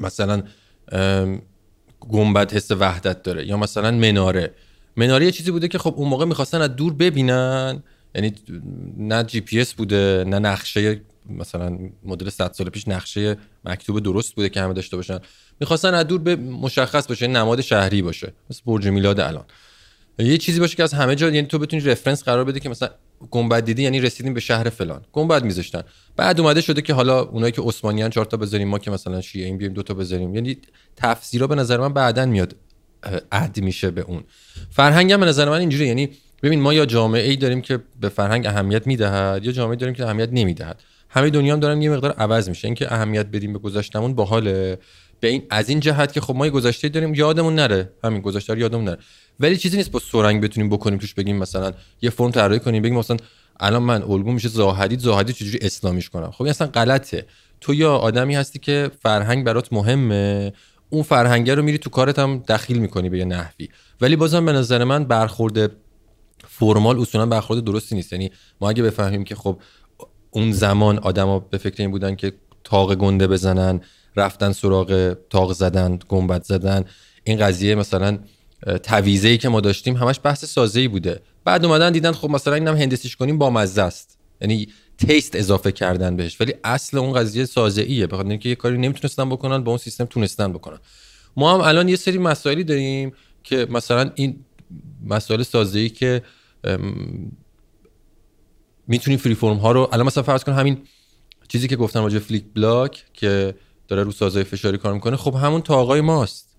مثلا 0.00 0.42
گنبد 2.00 2.52
حس 2.52 2.70
وحدت 2.70 3.22
داره. 3.22 3.46
یا 3.46 3.56
مثلا 3.56 3.90
مناره. 3.90 4.54
مناره 4.96 5.24
یه 5.24 5.32
چیزی 5.32 5.50
بوده 5.50 5.68
که 5.68 5.78
خب 5.78 5.94
اون 5.96 6.08
موقع 6.08 6.24
می‌خواستن 6.24 6.60
از 6.60 6.76
دور 6.76 6.92
ببینن. 6.92 7.82
یعنی 8.14 8.34
نه 8.96 9.24
جی 9.24 9.40
پی 9.40 9.60
اس 9.60 9.74
بوده 9.74 10.24
نه 10.26 10.38
نقشه 10.38 11.00
مثلا 11.30 11.78
مدل 12.04 12.30
100 12.30 12.52
سال 12.52 12.70
پیش 12.70 12.88
نقشه 12.88 13.36
مکتوب 13.64 14.00
درست 14.00 14.34
بوده 14.34 14.48
که 14.48 14.60
همه 14.60 14.74
داشته 14.74 14.96
باشن. 14.96 15.18
می‌خواستن 15.60 15.94
از 15.94 16.06
دور 16.06 16.20
به 16.20 16.36
مشخص 16.36 17.06
باشه 17.06 17.26
نماد 17.26 17.60
شهری 17.60 18.02
باشه. 18.02 18.32
مثل 18.50 18.60
برج 18.66 18.88
میلاد 18.88 19.20
الان. 19.20 19.44
یه 20.18 20.38
چیزی 20.38 20.60
باشه 20.60 20.76
که 20.76 20.82
از 20.82 20.94
همه 20.94 21.14
جا 21.14 21.30
یعنی 21.30 21.46
تو 21.46 21.58
بتونی 21.58 21.82
reference 21.82 22.24
قرار 22.24 22.44
بده 22.44 22.60
که 22.60 22.68
مثلا 22.68 22.90
گنبد 23.30 23.64
دیدی 23.64 23.82
یعنی 23.82 24.00
رسیدیم 24.00 24.34
به 24.34 24.40
شهر 24.40 24.68
فلان. 24.68 25.02
گنبد 25.12 25.44
میذاشتن. 25.44 25.82
بعد 26.16 26.40
اومده 26.40 26.60
شده 26.60 26.82
که 26.82 26.94
حالا 26.94 27.22
اونایی 27.22 27.52
که 27.52 27.62
عثمانیان 27.62 28.10
چهار 28.10 28.26
تا 28.26 28.36
بذاریم 28.36 28.68
ما 28.68 28.78
که 28.78 28.90
مثلا 28.90 29.20
شیعه 29.20 29.46
این 29.46 29.58
بیایم 29.58 29.74
دو 29.74 29.82
تا 29.82 29.94
بذاریم. 29.94 30.34
یعنی 30.34 30.58
تفسیرا 30.96 31.46
به 31.46 31.54
نظر 31.54 31.80
من 31.80 31.92
بعدا 31.92 32.26
میاد 32.26 32.56
عد 33.32 33.60
میشه 33.60 33.90
به 33.90 34.00
اون. 34.00 34.24
فرهنگ 34.70 35.12
هم 35.12 35.20
به 35.20 35.26
نظر 35.26 35.48
من 35.48 35.60
اینجوری 35.60 35.86
یعنی 35.86 36.10
ببین 36.42 36.60
ما 36.60 36.74
یا 36.74 36.86
جامعه 36.86 37.28
ای 37.30 37.36
داریم 37.36 37.60
که 37.60 37.78
به 38.00 38.08
فرهنگ 38.08 38.46
اهمیت 38.46 38.86
می‌دهد 38.86 39.44
یا 39.44 39.52
جامعه 39.52 39.76
داریم 39.76 39.94
که 39.94 40.04
اهمیت 40.04 40.28
نمی‌دهد. 40.32 40.82
همه 41.08 41.30
دنیا 41.30 41.54
هم 41.54 41.60
دارن 41.60 41.82
یه 41.82 41.90
مقدار 41.90 42.12
عوض 42.12 42.48
میشه. 42.48 42.68
اینکه 42.68 42.94
اهمیت 42.94 43.26
بدیم 43.26 43.52
به 43.52 43.58
گذشتمون 43.58 44.14
باحاله. 44.14 44.78
به 45.20 45.28
این 45.28 45.42
از 45.50 45.68
این 45.68 45.80
جهت 45.80 46.12
که 46.12 46.20
خب 46.20 46.34
ما 46.36 46.48
گذشته 46.48 46.88
داریم 46.88 47.14
یادمون 47.14 47.54
نره. 47.54 47.92
همین 48.04 48.20
گذشته 48.20 48.58
یادمون 48.58 48.84
نره. 48.84 48.98
ولی 49.40 49.56
چیزی 49.56 49.76
نیست 49.76 49.90
با 49.90 50.00
سرنگ 50.12 50.42
بتونیم 50.42 50.70
بکنیم 50.70 50.98
توش 50.98 51.14
بگیم 51.14 51.36
مثلا 51.36 51.72
یه 52.02 52.10
فرم 52.10 52.30
طراحی 52.30 52.60
کنیم 52.60 52.82
بگیم 52.82 52.98
مثلا 52.98 53.16
الان 53.60 53.82
من 53.82 54.02
الگو 54.02 54.32
میشه 54.32 54.48
زاهدی 54.48 54.98
زاهدی 54.98 55.32
چجوری 55.32 55.58
اسلامیش 55.62 56.08
کنم؟ 56.08 56.30
خب 56.30 56.44
اصلا 56.44 56.66
غلطه. 56.66 57.26
تو 57.60 57.74
یا 57.74 57.96
آدمی 57.96 58.34
هستی 58.34 58.58
که 58.58 58.90
فرهنگ 59.02 59.44
برات 59.44 59.72
مهمه 59.72 60.52
اون 60.90 61.02
فرهنگه 61.02 61.54
رو 61.54 61.62
میری 61.62 61.78
تو 61.78 61.90
کارت 61.90 62.18
هم 62.18 62.38
دخیل 62.48 62.78
می‌کنی 62.78 63.08
به 63.08 63.18
یه 63.18 63.24
نحوی. 63.24 63.68
ولی 64.00 64.16
بازم 64.16 64.46
به 64.46 64.52
نظر 64.52 64.84
من 64.84 65.04
برخورد 65.04 65.72
فرمال 66.48 67.00
اصولا 67.00 67.26
برخورد 67.26 67.64
درستی 67.64 67.94
نیست. 67.94 68.12
یعنی 68.12 68.30
ما 68.60 68.68
اگه 68.68 68.82
بفهمیم 68.82 69.24
که 69.24 69.34
خب 69.34 69.58
اون 70.30 70.52
زمان 70.52 70.98
آدما 70.98 71.38
به 71.38 71.58
فکر 71.58 71.82
این 71.82 71.90
بودن 71.90 72.16
که 72.16 72.32
تاق 72.64 72.94
گنده 72.94 73.26
بزنن 73.26 73.80
رفتن 74.16 74.52
سراغ 74.52 75.16
تاق 75.30 75.52
زدن 75.52 75.98
گنبد 76.08 76.42
زدن. 76.42 76.84
این 77.24 77.38
قضیه 77.38 77.74
مثلا 77.74 78.18
تویزه 78.82 79.28
ای 79.28 79.38
که 79.38 79.48
ما 79.48 79.60
داشتیم 79.60 79.96
همش 79.96 80.20
بحث 80.22 80.44
سازه 80.44 80.88
بوده. 80.88 81.20
بعد 81.44 81.64
اومدن 81.64 81.92
دیدن 81.92 82.12
خب 82.12 82.30
مثلا 82.30 82.54
اینم 82.54 82.76
هندسیش 82.76 83.16
کنیم 83.16 83.38
با 83.38 83.50
مزه 83.50 83.82
است. 83.82 84.18
یعنی 84.40 84.68
taste 84.98 85.36
اضافه 85.36 85.72
کردن 85.72 86.16
بهش. 86.16 86.40
ولی 86.40 86.54
اصل 86.64 86.98
اون 86.98 87.12
قضیه 87.12 87.44
سازه 87.44 87.82
ایه 87.82 88.06
بخاطر 88.06 88.28
اینکه 88.28 88.48
یه 88.48 88.54
کاری 88.54 88.78
نمی‌تونستن 88.78 89.28
بکنن 89.28 89.64
با 89.64 89.70
اون 89.70 89.78
سیستم 89.78 90.04
تونستن 90.04 90.52
بکنن. 90.52 90.78
ما 91.36 91.54
هم 91.54 91.60
الان 91.60 91.88
یه 91.88 91.96
سری 91.96 92.18
مسائلی 92.18 92.64
داریم 92.64 93.12
که 93.44 93.66
مثلا 93.70 94.10
این 94.14 94.44
مسائل 95.04 95.42
سازه 95.42 95.78
ای 95.78 95.88
که 95.88 96.22
می‌تونیم 98.86 99.18
free 99.18 99.34
form 99.34 99.56
ها 99.56 99.72
رو 99.72 99.88
الان 99.92 100.06
مثلا 100.06 100.22
فرض 100.22 100.44
کن 100.44 100.52
همین 100.52 100.78
چیزی 101.48 101.68
که 101.68 101.76
گفتم 101.76 102.02
راجع 102.02 102.18
فیلیپ 102.18 102.44
بلاک 102.54 103.04
که 103.12 103.54
داره 103.90 104.02
رو 104.02 104.12
سازه 104.12 104.42
فشاری 104.42 104.78
کار 104.78 104.94
می‌کنه. 104.94 105.16
خب 105.16 105.34
همون 105.34 105.60
تاقای 105.60 106.00
ماست. 106.00 106.56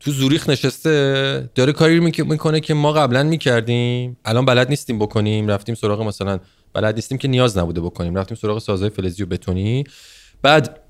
تو 0.00 0.10
زوریخ 0.10 0.48
نشسته 0.48 1.50
داره 1.54 1.72
کاری 1.72 2.00
می‌کنه 2.00 2.60
که 2.60 2.74
ما 2.74 2.92
قبلا 2.92 3.22
می‌کردیم. 3.22 4.16
الان 4.24 4.44
بلد 4.44 4.68
نیستیم 4.68 4.98
بکنیم. 4.98 5.48
رفتیم 5.48 5.74
سراغ 5.74 6.02
مثلا 6.02 6.38
بلد 6.72 6.94
نیستیم 6.94 7.18
که 7.18 7.28
نیاز 7.28 7.58
نبوده 7.58 7.80
بکنیم. 7.80 8.14
رفتیم 8.14 8.36
سراغ 8.36 8.58
سازهای 8.58 8.90
فلزی 8.90 9.22
و 9.22 9.26
بتونی. 9.26 9.84
بعد 10.42 10.80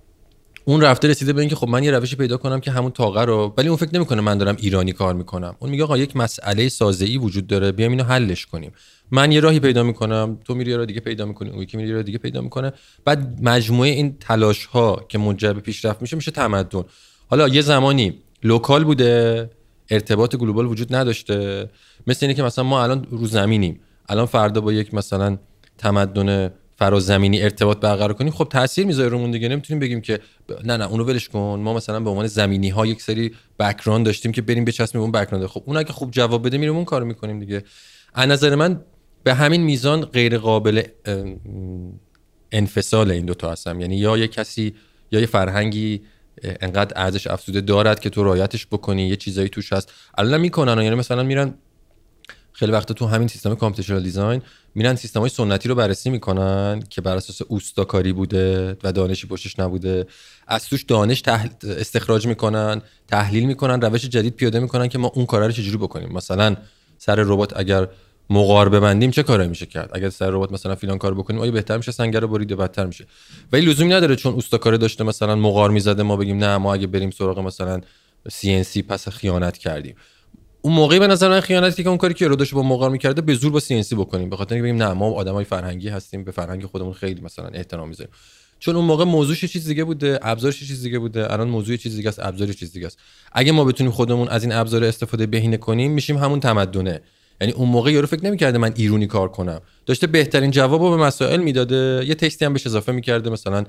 اون 0.68 0.80
رفته 0.80 1.08
رسیده 1.08 1.32
به 1.32 1.40
اینکه 1.40 1.56
خب 1.56 1.68
من 1.68 1.84
یه 1.84 1.90
روشی 1.90 2.16
پیدا 2.16 2.36
کنم 2.36 2.60
که 2.60 2.70
همون 2.70 2.90
تاقه 2.90 3.22
رو 3.22 3.54
ولی 3.56 3.68
اون 3.68 3.76
فکر 3.76 3.94
نمی‌کنه 3.94 4.20
من 4.20 4.38
دارم 4.38 4.56
ایرانی 4.58 4.92
کار 4.92 5.14
می‌کنم. 5.14 5.56
اون 5.58 5.70
میگه 5.70 5.84
آقا 5.84 5.98
یک 5.98 6.16
مسئله 6.16 6.68
سازه 6.68 7.16
وجود 7.16 7.46
داره 7.46 7.72
بیام 7.72 7.90
اینو 7.90 8.04
حلش 8.04 8.46
کنیم. 8.46 8.72
من 9.10 9.32
یه 9.32 9.40
راهی 9.40 9.60
پیدا 9.60 9.82
می‌کنم 9.82 10.38
تو 10.44 10.54
میری 10.54 10.70
یه 10.70 10.76
راه 10.76 10.86
دیگه 10.86 11.00
پیدا 11.00 11.24
می‌کنی 11.26 11.50
اون 11.50 11.62
یکی 11.62 11.76
میری 11.76 11.88
یه 11.88 11.94
راه 11.94 12.02
دیگه 12.02 12.18
پیدا 12.18 12.40
می‌کنه. 12.40 12.72
بعد 13.04 13.38
مجموعه 13.42 13.90
این 13.90 14.16
تلاش 14.20 14.66
ها 14.66 15.04
که 15.08 15.18
منجر 15.18 15.52
به 15.52 15.60
پیشرفت 15.60 16.02
میشه 16.02 16.16
میشه 16.16 16.30
تمدن. 16.30 16.84
حالا 17.28 17.48
یه 17.48 17.62
زمانی 17.62 18.14
local 18.42 18.84
بوده 18.84 19.50
ارتباط 19.90 20.36
global 20.36 20.66
وجود 20.66 20.94
نداشته 20.94 21.70
مثل 22.06 22.26
اینه 22.26 22.34
که 22.34 22.42
مثلا 22.42 22.64
ما 22.64 22.82
الان 22.82 23.06
رو 23.10 23.26
زمینیم. 23.26 23.80
الان 24.08 24.26
فردا 24.26 24.60
با 24.60 24.72
یک 24.72 24.94
مثلا 24.94 25.38
تمدن 25.78 26.50
فرازمینی 26.78 27.42
ارتباط 27.42 27.80
برقرار 27.80 28.12
کنیم 28.12 28.32
خب 28.32 28.48
تاثیر 28.50 28.86
می‌ذاره 28.86 29.08
رومون 29.08 29.30
دیگه. 29.30 29.48
نمی‌تونیم 29.48 29.80
بگیم 29.80 30.00
که 30.00 30.20
نه 30.64 30.76
نه 30.76 30.90
اونو 30.90 31.04
ولش 31.04 31.28
کن. 31.28 31.60
ما 31.62 31.74
مثلا 31.74 32.00
به 32.00 32.10
عنوان 32.10 32.26
زمینی 32.26 32.68
ها 32.68 32.86
یک 32.86 33.02
سری 33.02 33.34
background 33.58 34.06
داشتیم 34.06 34.32
که 34.32 34.42
بریم 34.42 34.64
بچسبیم 34.64 35.02
اون 35.02 35.12
background. 35.12 35.46
خب 35.46 35.62
اون 35.66 35.76
اگه 35.76 35.92
خوب 35.92 36.10
جواب 36.10 36.46
بده 36.46 36.58
میریم 36.58 36.76
اون 36.76 36.84
کارو 36.84 37.06
می‌کنیم 37.06 37.38
دیگه. 37.38 37.62
از 38.14 38.28
نظر 38.28 38.54
من 38.54 38.80
به 39.24 39.34
همین 39.34 39.62
میزان 39.62 40.00
غیر 40.04 40.38
قابل 40.38 40.82
انفصال 42.52 43.10
این 43.10 43.26
دوتا 43.26 43.52
هستم. 43.52 43.80
یعنی 43.80 43.96
یا 43.96 44.18
یه 44.18 44.28
کسی 44.28 44.74
یا 45.12 45.20
یه 45.20 45.26
فرهنگی 45.26 46.02
انقدر 46.42 46.92
ارزش 46.96 47.26
افزوده 47.26 47.60
دارد 47.60 48.00
که 48.00 48.10
تو 48.10 48.24
رایتش 48.24 48.66
بکنی 48.66 49.08
یه 49.08 49.16
چیزایی 49.16 49.48
توش 49.48 49.72
هست. 49.72 49.92
الان 50.18 50.40
می‌کنن 50.40 50.82
یعنی 50.82 50.96
مثلا 50.96 51.22
میرن 51.22 51.54
خیلی 52.58 52.72
وقتا 52.72 52.94
تو 52.94 53.06
همین 53.06 53.28
سیستم 53.28 53.54
کامپیوترال 53.54 54.02
دیزاین 54.02 54.42
میرن 54.74 54.94
سیستم 54.94 55.20
های 55.20 55.28
سنتی 55.28 55.68
رو 55.68 55.74
بررسی 55.74 56.10
می‌کنن 56.10 56.82
که 56.90 57.00
بر 57.00 57.16
اساس 57.16 57.42
اوستاکاری 57.48 58.12
بوده 58.12 58.76
و 58.84 58.92
دانشی 58.92 59.26
پشتش 59.26 59.58
نبوده. 59.58 60.06
از 60.46 60.68
توش 60.68 60.82
دانش 60.82 61.22
استخراج 61.62 62.26
می‌کنن 62.26 62.82
تحلیل 63.08 63.46
می‌کنن 63.46 63.80
روش 63.80 64.04
جدید 64.04 64.34
پیاده 64.34 64.60
می‌کنن 64.60 64.88
که 64.88 64.98
ما 64.98 65.12
اون 65.14 65.26
کارا 65.26 65.46
رو 65.46 65.52
چجوری 65.52 65.76
بکنیم. 65.76 66.12
مثلا 66.12 66.56
سر 66.98 67.14
ربات 67.14 67.56
اگر 67.56 67.88
مقار 68.30 68.68
ببندیم 68.68 69.10
چه 69.10 69.22
کاری 69.22 69.48
میشه 69.48 69.66
کرد؟ 69.66 69.90
اگر 69.92 70.10
سر 70.10 70.30
ربات 70.30 70.52
مثلا 70.52 70.74
فیلان 70.74 70.98
کار 70.98 71.14
بکنیم 71.14 71.40
آیا 71.40 71.50
بهتر 71.50 71.76
میشه 71.76 71.92
سنگر 71.92 72.20
رو 72.20 72.28
برید 72.28 72.48
بدتر 72.48 72.86
میشه؟ 72.86 73.06
ولی 73.52 73.66
لزومی 73.66 73.90
نداره 73.90 74.16
چون 74.16 74.34
اوستاکاری 74.34 74.78
داشته 74.78 75.04
مثلا 75.04 75.36
مقار 75.36 75.70
می‌زده 75.70 76.02
ما 76.02 76.16
بگیم 76.16 76.38
نه 76.38 76.56
ما 76.56 76.74
اگه 76.74 76.86
بریم 76.86 77.10
سراغ 77.10 77.38
مثلا 77.38 77.80
CNC 78.28 78.82
پس 78.88 79.08
خیانت 79.08 79.58
کردیم. 79.58 79.94
اون 80.66 80.74
موقعی 80.74 80.98
به 80.98 81.06
نظر 81.06 81.28
من 81.28 81.40
خیانتی 81.40 81.82
که 81.82 81.88
اون 81.88 81.98
کاری 81.98 82.14
که 82.14 82.24
ارودش 82.24 82.54
با 82.54 82.62
مقار 82.62 82.90
می‌کرده 82.90 83.20
به 83.20 83.34
زور 83.34 83.52
با 83.52 83.60
سی 83.60 83.94
بکنیم. 83.94 84.30
به 84.30 84.36
خاطر 84.36 84.54
اینکه 84.54 84.62
بگیم 84.62 84.82
نه 84.82 84.92
ما 84.92 85.12
آدمای 85.12 85.44
فرهنگی 85.44 85.88
هستیم 85.88 86.24
به 86.24 86.30
فرهنگ 86.30 86.64
خودمون 86.64 86.92
خیلی 86.92 87.20
مثلا 87.20 87.46
احترام 87.46 87.88
می‌ذاریم. 87.88 88.12
چون 88.58 88.76
اون 88.76 88.84
موقع 88.84 89.04
موضوعش 89.04 89.44
چیز 89.44 89.68
دیگه 89.68 89.84
بوده 89.84 90.18
ابزارش 90.22 90.58
چیز 90.58 90.82
دیگه 90.82 90.98
بوده. 90.98 91.32
الان 91.32 91.48
موضوع 91.48 91.76
چیز 91.76 91.96
دیگه 91.96 92.08
است 92.08 92.20
ابزار 92.20 92.52
چیز 92.52 92.72
دیگه 92.72 92.86
است. 92.86 92.98
اگه 93.32 93.52
ما 93.52 93.64
بتونیم 93.64 93.92
خودمون 93.92 94.28
از 94.28 94.42
این 94.42 94.52
ابزار 94.52 94.84
استفاده 94.84 95.26
بهینه 95.26 95.56
کنیم 95.56 95.92
میشیم 95.92 96.16
همون 96.16 96.40
تمدنه. 96.40 97.00
یعنی 97.40 97.52
اون 97.52 97.68
موقع 97.68 97.92
یارو 97.92 98.06
فکر 98.06 98.24
نمی‌کرده 98.24 98.58
من 98.58 98.72
ایرونی 98.76 99.06
کار 99.06 99.28
کنم. 99.28 99.60
داشته 99.86 100.06
بهترین 100.06 100.50
جواب 100.50 100.80
به 100.80 101.04
مسائل 101.04 101.40
می‌داده 101.40 102.04
یه 102.06 102.14
تستی 102.14 102.44
هم 102.44 102.52
بهش 102.52 102.66
اضافه 102.66 102.92
می‌کرده. 102.92 103.30
مثلا 103.30 103.64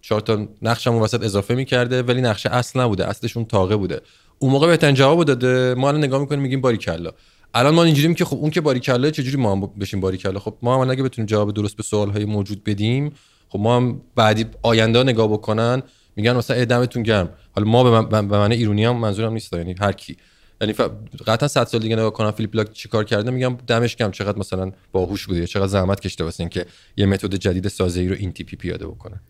چهار 0.00 0.20
تا 0.20 0.48
نقشمون 0.62 1.02
وسط 1.02 1.22
اضافه 1.22 1.54
می‌کرده 1.54 2.02
ولی 2.02 2.20
نقشه 2.20 2.50
اصل 2.50 2.80
نبوده 2.80 3.08
اصلش 3.08 3.36
اون 3.36 3.46
تاقه 3.46 3.76
بوده. 3.76 4.00
اون 4.38 4.52
موقع 4.52 4.66
بهترین 4.66 4.94
جواب 4.94 5.24
داده. 5.24 5.74
ما 5.74 5.88
الان 5.88 6.04
نگاه 6.04 6.20
می‌کنیم 6.20 6.40
میگیم 6.40 6.60
باریکلا. 6.60 7.10
الان 7.54 7.74
ما 7.74 7.84
اینجوریم 7.84 8.14
که 8.14 8.24
خب 8.24 8.36
اون 8.36 8.50
که 8.50 8.60
باریکلا 8.60 9.10
چجوری 9.10 9.36
ما 9.36 9.52
هم 9.52 9.60
بشیم 9.60 10.00
باریکلا؟ 10.00 10.38
خب 10.38 10.54
ما 10.62 10.82
هم 10.82 10.90
اگه 10.90 11.02
بتونیم 11.02 11.26
جواب 11.26 11.52
درست 11.52 11.76
به 11.76 11.82
سوال 11.82 12.10
های 12.10 12.24
موجود 12.24 12.64
بدیم 12.64 13.12
خب 13.48 13.58
ما 13.58 13.76
هم 13.76 14.00
بعدی 14.14 14.46
آینده 14.62 15.02
نگاه 15.02 15.28
بکنن. 15.28 15.82
میگن 16.16 16.36
مثلا 16.36 16.56
ا 16.56 16.64
دمتون 16.64 17.02
گرم. 17.02 17.28
حالا 17.54 17.68
ما 17.68 18.02
به 18.02 18.20
من, 18.20 18.52
ایرونی 18.52 18.84
هم 18.84 18.96
منظورم 18.96 19.32
نیست 19.32 19.52
یعنی 19.52 19.74
هر 19.80 19.92
کی. 19.92 20.16
یعنی 20.60 20.72
ف... 20.72 20.80
قطعا 21.26 21.48
100 21.48 21.64
سال 21.64 21.80
دیگه 21.80 21.96
نگاه 21.96 22.12
کنم 22.12 22.30
فیلیپ 22.30 22.56
بلاک 22.56 22.72
چیکار 22.72 23.04
کرده 23.04 23.30
میگم 23.30 23.56
دمش 23.66 23.96
گرم 23.96 24.10
چقدر 24.10 24.38
مثلا 24.38 24.72
باهوش 24.92 25.26
بوده 25.26 25.46
چقدر 25.46 25.66
زحمت 25.66 26.00
کشیده 26.00 26.24
واسه 26.24 26.40
اینکه 26.40 26.66
یه 26.96 27.06
متد 27.06 27.34
جدید 27.34 27.68
سازه 27.68 27.98
ای 27.98 28.08
رو 28.08 28.14
این 28.18 28.32
تیپی 28.32 28.56
پیاده 28.56 28.86
بکنه. 28.86 29.20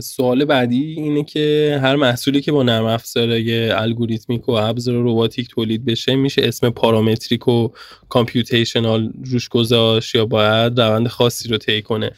سوال 0.00 0.44
بعدی 0.44 0.84
اینه 0.84 1.24
که 1.24 1.78
هر 1.82 1.96
محصولی 1.96 2.40
که 2.40 2.52
با 2.52 2.62
نرم 2.62 2.84
افزارهای 2.84 3.70
الگوریتمیک 3.70 4.48
و 4.48 4.52
ابزار 4.52 4.94
روباتیک 4.94 5.48
تولید 5.48 5.84
بشه 5.84 6.16
میشه 6.16 6.42
اسم 6.44 6.70
پارامتریک 6.70 7.48
و 7.48 7.68
computational 8.08 9.12
روش 9.24 9.48
گذاشت 9.48 10.14
یا 10.14 10.26
باید 10.26 10.80
روند 10.80 11.08
خاصی 11.08 11.48
رو 11.48 11.58
طی 11.58 11.82
کنه؟ 11.82 12.10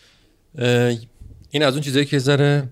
این 1.50 1.62
از 1.62 1.74
اون 1.74 1.83
چیزایی 1.83 2.05
که 2.05 2.18
ذره 2.18 2.68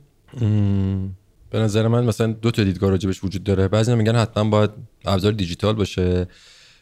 به 1.50 1.58
نظر 1.58 1.88
من 1.88 2.04
مثلا 2.04 2.26
دو 2.26 2.50
تا 2.50 2.64
دیدگاه 2.64 2.90
راجبش 2.90 3.24
وجود 3.24 3.44
داره. 3.44 3.68
بعضی 3.68 3.94
میگن 3.94 4.16
حتما 4.16 4.44
باید 4.50 4.70
ابزار 5.04 5.32
دیجیتال 5.32 5.74
باشه 5.74 6.26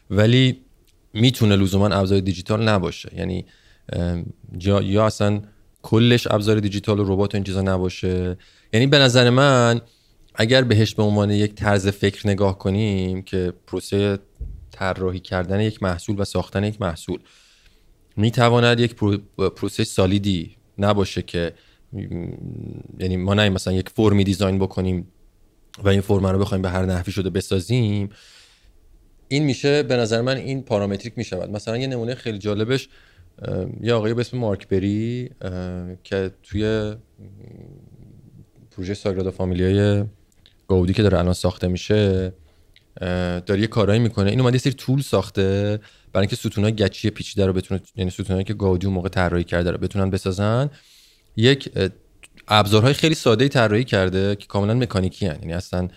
ولی 0.09 0.59
می‌تونه 1.13 1.55
لزوما 1.55 1.87
ابزار 1.87 2.19
دیجیتال 2.19 2.69
نباشه. 2.69 3.09
یعنی 3.17 3.45
یا, 4.61 4.81
یا 4.81 5.05
اصلا 5.05 5.41
کلش 5.87 6.27
ابزار 6.27 6.59
دیجیتال 6.59 6.99
و 6.99 7.13
ربات 7.13 7.33
و 7.33 7.37
این 7.37 7.43
چیزا 7.43 7.61
نباشه. 7.61 8.37
یعنی 8.73 8.87
به 8.87 8.99
نظر 8.99 9.29
من 9.29 9.81
اگر 10.35 10.61
بهش 10.63 10.95
به 10.95 11.03
عنوان 11.03 11.31
یک 11.31 11.53
طرز 11.53 11.87
فکر 11.87 12.27
نگاه 12.27 12.57
کنیم 12.57 13.21
که 13.21 13.53
پروسه 13.67 14.19
طراحی 14.71 15.19
کردن 15.19 15.59
یک 15.59 15.83
محصول 15.83 16.15
و 16.19 16.25
ساختن 16.25 16.63
یک 16.63 16.81
محصول 16.81 17.19
می‌تواند 18.15 18.79
یک 18.79 18.95
پروسه 19.55 19.83
سالیدی 19.83 20.55
نباشه 20.77 21.21
که 21.21 21.53
یعنی 22.99 23.17
ما 23.17 23.33
نه 23.33 23.49
مثلا 23.49 23.73
یک 23.73 23.89
فرمی 23.89 24.23
دیزاین 24.23 24.59
بکنیم 24.59 25.07
و 25.83 25.89
این 25.89 26.01
فرم 26.01 26.25
رو 26.25 26.39
بخوایم 26.39 26.61
به 26.61 26.69
هر 26.69 26.85
نحوی 26.85 27.11
شده 27.11 27.29
بسازیم. 27.29 28.09
این 29.27 29.43
میشه 29.43 29.83
به 29.83 29.95
نظر 29.97 30.21
من 30.21 30.37
این 30.37 30.61
پارامتریک 30.61 31.13
می‌شود. 31.17 31.49
مثلا 31.49 31.77
یه 31.77 31.87
نمونه 31.87 32.15
خیلی 32.15 32.37
جالبش 32.37 32.89
یه 33.81 33.93
آقایی 33.93 34.13
به 34.13 34.21
اسم 34.21 34.37
مارک 34.37 34.67
بری 34.67 35.29
که 36.03 36.31
توی 36.43 36.95
پروژه 38.71 38.93
ساگرادا 38.93 39.31
فامیلیای 39.31 40.03
گاودی 40.67 40.93
که 40.93 41.03
داره 41.03 41.19
الان 41.19 41.33
ساخته 41.33 41.67
میشه 41.67 42.33
داره 43.45 43.59
یه 43.61 43.67
کارایی 43.67 43.99
می‌کنه. 43.99 44.29
این 44.29 44.39
اومده 44.39 44.55
یه 44.55 44.59
سری 44.59 44.73
طول 44.73 45.01
ساخته 45.01 45.79
برای 46.13 46.23
اینکه 46.23 46.35
ستونای 46.35 46.75
گچی 46.75 47.09
پیچیده 47.09 47.45
رو 47.45 47.53
بتونه 47.53 47.81
یعنی 47.95 48.11
ستونایی 48.11 48.43
که 48.43 48.53
گاودی 48.53 48.87
موقع 48.87 49.09
طراحی 49.09 49.43
کرده 49.43 49.71
رو 49.71 49.77
بتونن 49.77 50.09
بسازن. 50.09 50.69
یک 51.35 51.71
ابزارهای 52.47 52.93
خیلی 52.93 53.15
ساده 53.15 53.47
طراحی 53.47 53.83
کرده 53.83 54.35
که 54.35 54.47
کاملا 54.47 54.73
مکانیکی 54.73 55.25
هن. 55.25 55.37
یعنی 55.41 55.53
اصلا 55.53 55.87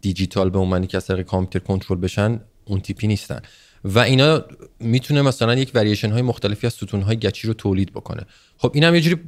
دیجیتال 0.00 0.50
به 0.50 0.58
عنوانی 0.58 0.86
که 0.86 0.96
از 0.96 1.06
طریق 1.06 1.26
کامپیوتر 1.26 1.66
کنترل 1.66 1.98
بشن 1.98 2.40
اون 2.64 2.80
تیپی 2.80 3.06
نیستن. 3.06 3.40
و 3.84 3.98
اینا 3.98 4.44
می‌تونه 4.80 5.22
مثلا 5.22 5.54
یک 5.54 5.70
وریشن 5.74 6.10
های 6.10 6.22
مختلفی 6.22 6.66
از 6.66 6.72
ستون 6.72 7.02
های 7.02 7.16
گچی 7.16 7.48
رو 7.48 7.54
تولید 7.54 7.92
بکنه. 7.92 8.22
خب 8.58 8.70
این 8.74 8.84
هم 8.84 8.94
یه 8.94 9.00
جوری 9.00 9.22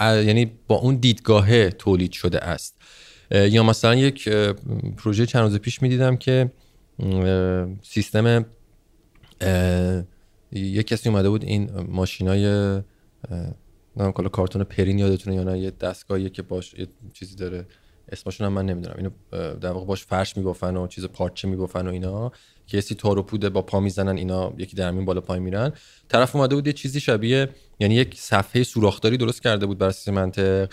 یعنی 0.00 0.52
با 0.68 0.76
اون 0.76 0.94
دیدگاه 0.94 1.70
تولید 1.70 2.12
شده 2.12 2.38
است. 2.38 2.76
یا 3.30 3.62
مثلا 3.62 3.94
یک 3.94 4.28
پروژه 4.96 5.26
چند 5.26 5.42
روز 5.42 5.58
پیش 5.58 5.82
می‌دیدم 5.82 6.16
که 6.16 6.52
سیستم 7.82 8.46
یک 10.52 10.86
کسی 10.86 11.08
اومده 11.08 11.28
بود 11.28 11.44
این 11.44 11.70
ماشینای 11.88 12.44
نه 13.96 14.12
کلا 14.14 14.28
کارتون 14.28 14.64
پرین 14.64 14.98
یادتونه 14.98 15.36
یا 15.36 15.44
نه 15.44 15.58
یه 15.58 15.70
دستگاهیه 15.70 16.28
که 16.28 16.42
باش 16.42 16.74
یه 16.74 16.86
چیزی 17.12 17.36
داره. 17.36 17.66
اسمشون 18.08 18.46
هم 18.46 18.52
من 18.52 18.66
نمی‌دونم. 18.66 18.94
اینو 18.98 19.10
در 19.54 19.70
واقع 19.70 19.86
باش 19.86 20.04
فرش 20.04 20.36
می‌گفتن 20.36 20.76
و 20.76 20.86
چیز 20.86 21.04
پارچه 21.04 21.48
می‌گفتن 21.48 21.86
و 21.86 21.90
اینا. 21.90 22.32
که 22.72 22.76
یه 22.78 22.96
تار 22.96 23.18
و 23.18 23.22
پوده 23.22 23.48
با 23.48 23.62
پا 23.62 23.80
می‌زنن 23.80 24.16
اینا 24.16 24.52
یکی 24.58 24.76
در 24.76 24.92
بالا 24.92 25.20
پای 25.20 25.40
میرن. 25.40 25.72
طرف 26.08 26.36
اومده 26.36 26.54
بود 26.54 26.66
یه 26.66 26.72
چیزی 26.72 27.00
شبیه 27.00 27.48
یعنی 27.80 27.94
یک 27.94 28.14
صفحه 28.18 28.62
سوراخداری 28.62 29.16
درست 29.16 29.42
کرده 29.42 29.66
بود 29.66 29.78
بر 29.78 29.86
اساس 29.86 30.08
منطق. 30.08 30.68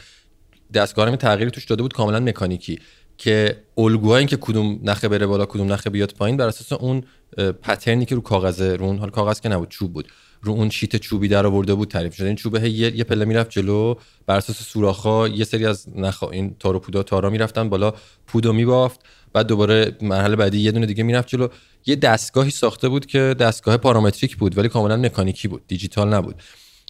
دستگاه 0.73 1.15
تغییری 1.15 1.51
توش 1.51 1.65
داده 1.65 1.81
بود 1.81 1.93
کاملا 1.93 2.19
مکانیکی 2.19 2.79
که 3.17 3.63
الگوهای 3.77 4.25
که 4.25 4.37
کدوم 4.37 4.79
نخه 4.83 5.07
بره 5.07 5.25
بالا 5.27 5.45
کدوم 5.45 5.73
نخه 5.73 5.89
بیاد 5.89 6.13
پایین 6.13 6.37
بر 6.37 6.47
اساس 6.47 6.81
اون 6.81 7.03
پترنی 7.37 8.05
که 8.05 8.15
رو 8.15 8.21
کاغذ 8.21 8.61
رو 8.61 8.85
اون 8.85 8.97
حال 8.97 9.09
کاغذ 9.09 9.39
که 9.39 9.49
نبود 9.49 9.69
چوب 9.69 9.93
بود. 9.93 10.07
رو 10.41 10.53
اون 10.53 10.69
شیت 10.69 10.95
چوبی 10.95 11.27
در 11.27 11.45
آورده 11.45 11.73
بود 11.73 11.87
تعریف 11.87 12.15
شده. 12.15 12.27
این 12.27 12.35
چوبه 12.35 12.69
یه, 12.69 12.97
یه 12.97 13.03
پله 13.03 13.25
می‌رفت 13.25 13.49
جلو 13.49 13.95
بر 14.25 14.37
اساس 14.37 14.61
سوراخ‌ها 14.61 15.27
یه 15.27 15.43
سری 15.43 15.65
از 15.65 15.87
نخ 15.95 16.23
این 16.23 16.55
تار 16.59 16.75
و 16.75 16.79
پودا 16.79 17.03
تارا 17.03 17.29
می‌رفتن 17.29 17.69
بالا 17.69 17.93
پودو 18.27 18.53
میبافت. 18.53 18.99
بعد 19.33 19.47
دوباره 19.47 19.97
مرحله 20.01 20.35
بعدی 20.35 20.59
یه 20.59 20.71
دونه 20.71 20.85
دیگه 20.85 21.03
می‌رفت 21.03 21.27
جلو. 21.27 21.47
یه 21.85 21.95
دستگاهی 21.95 22.51
ساخته 22.51 22.89
بود 22.89 23.05
که 23.05 23.35
دستگاه 23.39 23.77
پارامتریک 23.77 24.37
بود 24.37 24.57
ولی 24.57 24.69
کاملا 24.69 24.97
مکانیکی 24.97 25.47
بود 25.47 25.61
دیجیتال 25.67 26.13
نبود. 26.13 26.35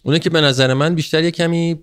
اونه 0.04 0.20
که 0.20 0.30
به 0.30 0.42
نظر 0.42 0.74
من 0.74 0.96
بیشتر 0.96 1.24
یه 1.24 1.32
کمی 1.32 1.80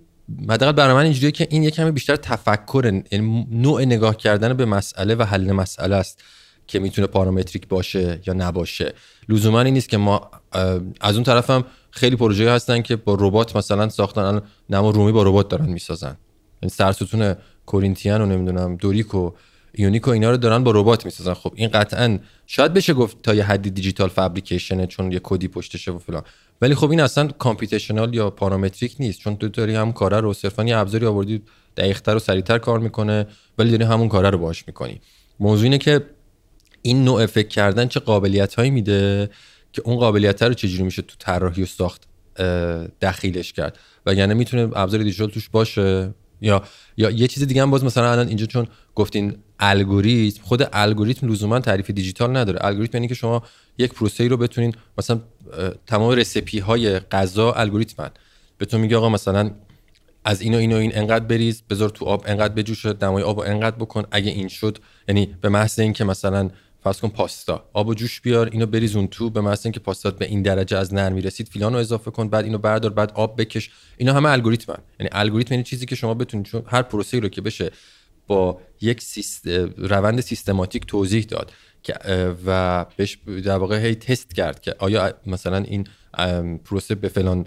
حداقل 0.49 0.71
برای 0.71 0.93
من 0.93 1.03
اینجوریه 1.03 1.31
که 1.31 1.47
این 1.49 1.63
یه 1.63 1.71
کمی 1.71 1.91
بیشتر 1.91 2.15
تفکر 2.15 3.03
یعنی 3.11 3.47
نوع 3.51 3.85
نگاه 3.85 4.17
کردن 4.17 4.53
به 4.53 4.65
مسئله 4.65 5.15
و 5.15 5.23
حل 5.23 5.51
مسئله 5.51 5.95
است 5.95 6.23
که 6.67 6.79
می‌تونه 6.79 7.07
پارامتریک 7.07 7.67
باشه 7.67 8.19
یا 8.27 8.33
نباشه. 8.33 8.93
لزوما 9.29 9.61
این 9.61 9.73
نیست 9.73 9.89
که 9.89 9.97
ما 9.97 10.31
از 11.01 11.15
اون 11.15 11.23
طرف 11.23 11.49
هم 11.49 11.65
خیلی 11.91 12.15
پروژه 12.15 12.51
هستن 12.51 12.81
که 12.81 12.95
با 12.95 13.17
ربات 13.19 13.55
مثلا 13.55 13.89
ساختن. 13.89 14.41
نما 14.69 14.89
رومی 14.89 15.11
با 15.11 15.23
ربات 15.23 15.49
دارن 15.49 15.69
می‌سازن. 15.69 16.07
این 16.07 16.17
یعنی 16.61 16.69
سرستون 16.69 17.35
کورینتیان 17.65 18.21
و 18.21 18.25
نمی‌دونم 18.25 18.75
دوریک 18.75 19.15
و 19.15 19.31
یونیک 19.77 20.07
و 20.07 20.11
اینا 20.11 20.31
رو 20.31 20.37
دارن 20.37 20.63
با 20.63 20.71
ربات 20.71 21.05
می‌سازن. 21.05 21.33
خب 21.33 21.53
این 21.55 21.69
قطعا 21.69 22.19
شاید 22.45 22.73
بشه 22.73 22.93
گفت 22.93 23.21
تا 23.21 23.33
یه 23.33 23.43
حدی 23.43 23.69
دیجیتال 23.69 24.09
فابریکیشنه 24.09 24.87
چون 24.87 25.11
یه 25.11 25.19
کدی 25.23 25.47
پشتشه 25.47 25.91
و 25.91 25.99
فلان. 25.99 26.23
ولی 26.61 26.75
خب 26.75 26.89
این 26.89 26.99
اصلا 26.99 27.27
کامپیوتیشنال 27.27 28.15
یا 28.15 28.29
پارامتریک 28.29 28.95
نیست. 28.99 29.19
چون 29.19 29.37
تو 29.37 29.47
داری 29.47 29.75
هم 29.75 29.93
کاره 29.93 30.19
رو 30.19 30.33
صرفا 30.33 30.63
یه 30.63 30.77
ابزاری 30.77 31.05
آوردی 31.05 31.41
دقیقتر 31.77 32.15
و 32.15 32.19
سریعتر 32.19 32.57
کار 32.57 32.79
می‌کنه 32.79 33.27
ولی 33.57 33.71
داری 33.71 33.83
همون 33.83 34.07
کاره 34.07 34.29
رو 34.29 34.37
باهاش 34.37 34.63
می‌کنی. 34.67 35.01
موضوع 35.39 35.63
اینه 35.63 35.77
که 35.77 36.05
این 36.81 37.03
نوع 37.03 37.25
فکر 37.25 37.47
کردن 37.47 37.87
چه 37.87 37.99
قابلیت 37.99 38.55
هایی 38.55 38.71
میده 38.71 39.29
که 39.73 39.81
اون 39.85 39.95
قابلیت 39.97 40.43
رو 40.43 40.53
چجوری 40.53 40.83
میشه 40.83 41.01
تو 41.01 41.15
طراحی 41.19 41.63
و 41.63 41.65
ساخت 41.65 42.07
دخیلش 43.01 43.53
کرد. 43.53 43.77
و 44.05 44.13
یعنی 44.13 44.33
می‌تونه 44.33 44.69
ابزار 44.75 45.03
دیجیتال 45.03 45.29
توش 45.29 45.49
باشه 45.49 46.13
یا 46.41 46.63
یا 46.97 47.09
یه 47.09 47.27
چیز 47.27 47.43
دیگه 47.43 47.61
هم 47.61 47.71
باز 47.71 47.83
مثلا 47.83 48.11
الان 48.11 48.27
اینجا 48.27 48.45
چون 48.45 48.67
گفتین 48.95 49.35
الگوریتم 49.59 50.43
خود 50.43 50.69
الگوریتم 50.73 51.27
لزوما 51.27 51.59
تعریف 51.59 51.89
دیجیتال 51.89 52.37
نداره. 52.37 52.65
الگوریتم 52.65 52.97
یعنی 52.97 53.07
که 53.07 53.15
شما 53.15 53.43
یک 53.77 53.93
پروسه 53.93 54.27
رو 54.27 54.37
بتونین 54.37 54.75
مثلا 54.97 55.19
تمام 55.87 56.11
رسیپی 56.11 56.59
های 56.59 56.99
غذا 56.99 57.51
الگوریتمن. 57.51 58.09
بهتون 58.57 58.81
میگه 58.81 58.97
آقا 58.97 59.09
مثلا 59.09 59.51
از 60.25 60.41
اینو 60.41 60.57
اینو 60.57 60.75
این 60.75 60.97
انقدر 60.97 61.25
بریز 61.25 61.63
بذار 61.69 61.89
تو 61.89 62.05
آب 62.05 62.23
انقدر 62.27 62.53
بجوشه 62.53 62.93
دمای 62.93 63.23
آب 63.23 63.39
انقدر 63.39 63.75
بکن. 63.75 64.03
اگه 64.11 64.31
این 64.31 64.47
شد 64.47 64.77
یعنی 65.07 65.35
به 65.41 65.49
محض 65.49 65.79
اینکه 65.79 66.03
مثلا 66.03 66.49
فرض 66.83 66.99
کن 66.99 67.07
پاستا 67.07 67.65
آب 67.73 67.87
و 67.87 67.93
جوش 67.93 68.21
بیار 68.21 68.49
اینو 68.51 68.65
بریزون 68.65 69.07
تو. 69.07 69.29
به 69.29 69.41
محض 69.41 69.65
اینکه 69.65 69.79
پاستات 69.79 70.17
به 70.17 70.25
این 70.25 70.41
درجه 70.41 70.77
از 70.77 70.93
نرمی 70.93 71.21
رسید 71.21 71.47
فلان 71.47 71.73
رو 71.73 71.79
اضافه 71.79 72.11
کن. 72.11 72.29
بعد 72.29 72.45
اینو 72.45 72.57
بردار 72.57 72.91
بعد 72.91 73.11
آب 73.15 73.41
بکش. 73.41 73.69
اینا 73.97 74.13
همه 74.13 74.29
الگوریتمن. 74.29 74.77
یعنی 74.99 75.09
الگوریتم 75.11 75.53
یعنی 75.53 75.63
چیزی 75.63 75.85
که 75.85 75.95
شما 75.95 76.13
بتونید 76.13 76.47
هر 76.67 76.81
پروسه 76.81 77.19
رو 77.19 77.29
که 77.29 77.41
بشه 77.41 77.71
با 78.27 78.61
یک 78.81 79.01
سیست... 79.01 79.47
روند 79.77 80.21
سیستماتیک 80.21 80.85
توضیح 80.85 81.23
داد 81.23 81.51
که 81.83 81.93
و 82.45 82.85
بهش 82.97 83.17
در 83.45 83.57
واقع 83.57 83.85
هی 83.85 83.95
تست 83.95 84.33
کرد 84.33 84.61
که 84.61 84.75
آیا 84.79 85.13
مثلا 85.25 85.57
این 85.57 85.87
پروسه 86.65 86.95
به 86.95 87.07
فلان 87.07 87.45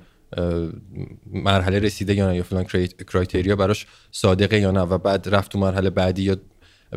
مرحله 1.26 1.78
رسیده 1.78 2.14
یا 2.14 2.30
نه 2.30 2.36
یا 2.36 2.42
فلان 2.42 2.64
کرایتریا 3.12 3.56
براش 3.56 3.86
صادقه 4.12 4.60
یا 4.60 4.70
نه 4.70 4.80
و 4.80 4.98
بعد 4.98 5.28
رفت 5.28 5.52
تو 5.52 5.58
مرحله 5.58 5.90
بعدی 5.90 6.22
یا 6.22 6.36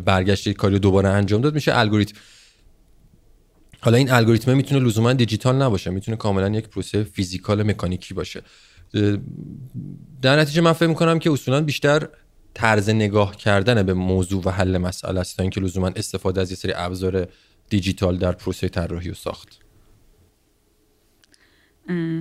برگشت 0.04 0.48
کاری 0.48 0.78
دوباره 0.78 1.08
انجام 1.08 1.40
داد 1.40 1.54
میشه 1.54 1.78
الگوریتم. 1.78 2.18
حالا 3.80 3.96
این 3.96 4.10
الگوریتم 4.10 4.56
می‌تونه 4.56 4.86
لزوما 4.86 5.12
دیجیتال 5.12 5.62
نباشه 5.62 5.90
می‌تونه 5.90 6.16
کاملا 6.16 6.48
یک 6.48 6.68
پروسه 6.68 7.04
فیزیکال 7.04 7.62
مکانیکی 7.62 8.14
باشه. 8.14 8.42
در 10.22 10.40
نتیجه 10.40 10.60
من 10.60 10.72
فکر 10.72 10.88
می‌کنم 10.88 11.18
که 11.18 11.30
اصولا 11.30 11.60
بیشتر 11.60 12.08
طرز 12.54 12.90
نگاه 12.90 13.36
کردن 13.36 13.82
به 13.82 13.94
موضوع 13.94 14.42
و 14.44 14.50
حل 14.50 14.78
مسئله 14.78 15.20
است 15.20 15.36
تا 15.36 15.42
اینکه 15.42 15.60
لزوما 15.60 15.88
استفاده 15.96 16.40
از 16.40 16.50
یه 16.50 16.56
سری 16.56 16.72
ابزار 16.76 17.28
دیجیتال 17.68 18.18
در 18.18 18.32
پروسه 18.32 18.68
طراحی 18.68 19.10
و 19.10 19.14
ساخت. 19.14 19.60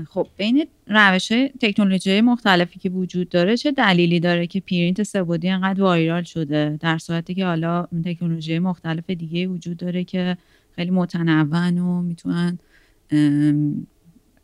خب 0.09 0.27
بین 0.37 0.67
روش 0.87 1.31
تکنولوژی 1.61 2.21
مختلفی 2.21 2.79
که 2.79 2.89
وجود 2.89 3.29
داره 3.29 3.57
چه 3.57 3.71
دلیلی 3.71 4.19
داره 4.19 4.47
که 4.47 4.59
پرینت 4.59 5.03
سبودی 5.03 5.49
انقدر 5.49 5.81
وایرال 5.81 6.23
شده؟ 6.23 6.77
در 6.79 6.97
صورتی 6.97 7.35
که 7.35 7.45
حالا 7.45 7.87
تکنولوژی 8.05 8.59
مختلف 8.59 9.09
دیگه 9.09 9.47
وجود 9.47 9.77
داره 9.77 10.03
که 10.03 10.37
خیلی 10.75 10.91
متنوع 10.91 11.43
و 11.43 12.01
می‌تونن 12.01 12.59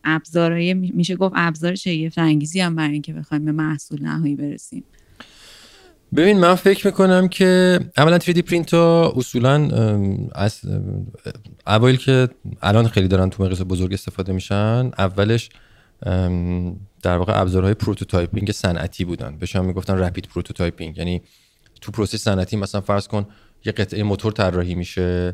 ابزارهای 0.04 0.73
میشه 0.73 1.15
گفت 1.15 1.34
ابزار 1.38 1.75
شگفت 1.75 2.17
انگیزی 2.17 2.60
هم 2.60 2.75
برای 2.75 2.93
اینکه 2.93 3.13
بخوایم 3.13 3.45
به 3.45 3.52
محصول 3.52 4.02
نهایی 4.02 4.36
برسیم. 4.36 4.84
ببین 6.15 6.39
من 6.39 6.56
فکر 6.56 6.88
می‌کنم 6.88 7.28
که 7.28 7.80
اولا 7.98 8.19
3D 8.19 8.39
پرینت 8.39 8.74
ها 8.74 9.13
اصولا 9.15 9.69
از 10.36 10.62
اوایل 11.67 11.98
که 11.98 12.30
الان 12.62 12.88
خیلی 12.88 13.08
دارن 13.08 13.30
تو 13.30 13.43
مقیاس 13.43 13.62
بزرگ 13.62 13.93
استفاده 13.93 14.34
میشن 14.34 14.91
اولش 14.98 15.50
در 17.02 17.17
واقع 17.17 17.41
ابزارهای 17.41 17.74
prototyping 17.74 18.52
صنعتی 18.52 19.06
بودن. 19.06 19.38
بهش 19.38 19.56
هم 19.56 19.65
می‌گفتن 19.65 19.98
rapid 19.98 20.28
prototyping 20.28 20.98
یعنی 20.98 21.22
تو 21.82 21.91
پروسه 21.91 22.17
صنعتی 22.17 22.58
مثلا 22.58 22.82
فرض 22.82 23.08
کن 23.08 23.26
یه 23.65 23.72
قطعه 23.72 24.04
موتور 24.04 24.32
طراحی 24.32 24.76
میشه 24.76 25.34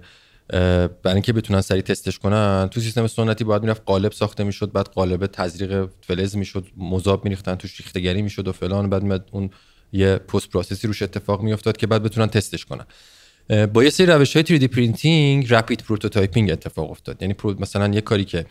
برای 0.49 1.13
اینکه 1.13 1.33
بتونن 1.33 1.61
سریع 1.61 1.81
تستش 1.81 2.19
کنن. 2.19 2.67
تو 2.71 2.79
سیستم 2.79 3.07
سنتی 3.07 3.43
باید 3.43 3.61
می‌رفت 3.61 3.81
قالب 3.85 4.11
ساخته 4.11 4.43
می‌شد 4.43 4.71
بعد 4.71 4.87
قالب 4.87 5.25
تزریق 5.25 5.89
فلز 6.01 6.35
می‌شد 6.35 6.67
مذاب 6.77 7.23
میریختن 7.23 7.55
توش 7.55 7.79
ریختگری 7.79 8.21
می‌شد 8.21 8.47
و 8.47 8.51
فلان. 8.51 8.89
بعد 8.89 9.29
اون 9.31 9.49
یه 9.95 10.15
post 10.17 10.49
process 10.49 10.83
ی 10.83 10.87
روش 10.87 11.01
اتفاق 11.01 11.41
میافتاد 11.41 11.77
که 11.77 11.87
بعد 11.87 12.03
بتونن 12.03 12.27
تستش 12.27 12.65
کنن. 12.65 12.85
با 13.65 13.83
یه 13.83 13.89
سری 13.89 14.05
روش 14.05 14.35
های 14.35 14.45
3D 14.45 14.63
printing 14.63 15.53
rapid 15.53 15.79
prototyping 15.79 16.51
اتفاق 16.51 16.91
افتاد. 16.91 17.21
یعنی 17.21 17.35
مثلا 17.59 17.87
یه 17.87 18.01
کاری 18.01 18.25
که 18.25 18.45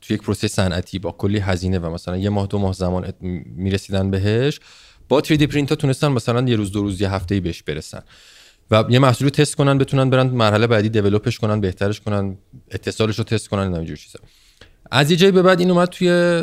توی 0.00 0.14
یک 0.14 0.22
پروسه 0.22 0.48
صنعتی 0.48 0.98
با 0.98 1.12
کلی 1.12 1.38
هزینه 1.38 1.78
و 1.78 1.90
مثلا 1.90 2.16
یه 2.16 2.30
ماه 2.30 2.46
دو 2.46 2.58
ماه 2.58 2.72
زمان 2.72 3.12
می‌رسیدن 3.56 4.10
بهش 4.10 4.60
با 5.08 5.20
3D 5.20 5.42
پرینت 5.42 5.70
ها 5.70 5.76
تونستن 5.76 6.08
مثلا 6.08 6.48
یه 6.48 6.56
روز 6.56 6.72
دو 6.72 6.82
روز 6.82 7.00
یه 7.00 7.10
هفته 7.10 7.40
بهش 7.40 7.62
برسن. 7.62 8.02
و 8.70 8.84
یه 8.88 8.98
محصول 8.98 9.28
تست 9.28 9.54
کنن 9.56 9.78
بتونن 9.78 10.10
برن 10.10 10.26
مرحله 10.26 10.66
بعدی 10.66 10.88
develop 10.88 11.27
ش 11.27 11.38
کنن 11.38 11.60
بهترش 11.60 12.00
کنن 12.00 12.36
اتصالش 12.70 13.18
رو 13.18 13.24
تست 13.24 13.48
کنن 13.48 13.74
اینجور 13.74 13.96
چیزا. 13.96 14.18
از 14.90 15.10
یه 15.10 15.16
جایی 15.16 15.32
به 15.32 15.42
بعد 15.42 15.60
این 15.60 15.70
اومد 15.70 15.88
توی 15.88 16.42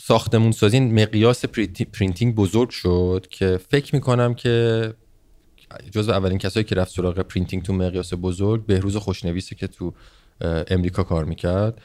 ساختمون 0.00 0.52
سازی. 0.52 0.80
مقیاس 0.80 1.44
printing 1.92 2.34
بزرگ 2.34 2.70
شد 2.70 3.26
که 3.30 3.60
فکر 3.70 3.94
می‌کنم 3.94 4.34
که 4.34 4.94
جزو 5.90 6.12
اولین 6.12 6.38
کسایی 6.38 6.64
که 6.64 6.74
رفت 6.74 6.94
سراغ 6.94 7.20
printing 7.20 7.62
تو 7.62 7.72
مقیاس 7.72 8.12
بزرگ 8.20 8.66
بهروز 8.66 8.96
خوشنویسه 8.96 9.54
که 9.54 9.66
تو 9.66 9.94
امریکا 10.68 11.02
کار 11.02 11.24
می‌کرد. 11.24 11.80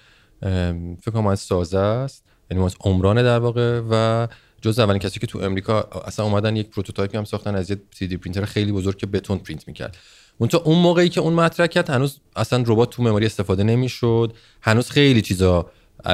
فکر 1.02 1.12
کنم 1.14 1.28
از 1.28 1.40
سازه 1.40 1.78
است. 1.78 2.24
یعنی 2.52 2.64
از 2.64 2.76
عمران 2.80 3.24
در 3.24 3.40
واقع 3.40 3.82
و 3.90 4.28
جز 4.62 4.80
اولین 4.80 5.00
کسی 5.00 5.20
که 5.20 5.28
تو 5.28 5.40
امریکا 5.40 5.82
اصلا 5.82 6.26
اومدن 6.26 6.56
یک 6.56 6.70
prototype 6.70 7.13
ی 7.13 7.18
هم 7.18 7.24
ساختن 7.24 7.56
از 7.56 7.70
یه 7.70 7.78
3D 7.96 8.14
پرینتر 8.14 8.46
خیلی 8.46 8.72
بزرگ 8.72 8.98
که 8.98 9.08
بتون 9.08 9.38
پرینت 9.38 9.68
می‌کرد. 9.68 9.98
اون 10.38 10.50
اون 10.64 10.78
موقعی 10.78 11.10
که 11.10 11.22
اون 11.22 11.34
مطرح 11.34 11.68
کرد 11.68 11.90
هنوز 11.90 12.20
اصلا 12.36 12.64
ربات 12.68 12.90
تو 12.90 13.04
معماری 13.04 13.26
استفاده 13.26 13.64
نمی‌شد. 13.64 14.34
هنوز 14.62 14.90
خیلی 14.90 15.22
چیزا 15.22 15.72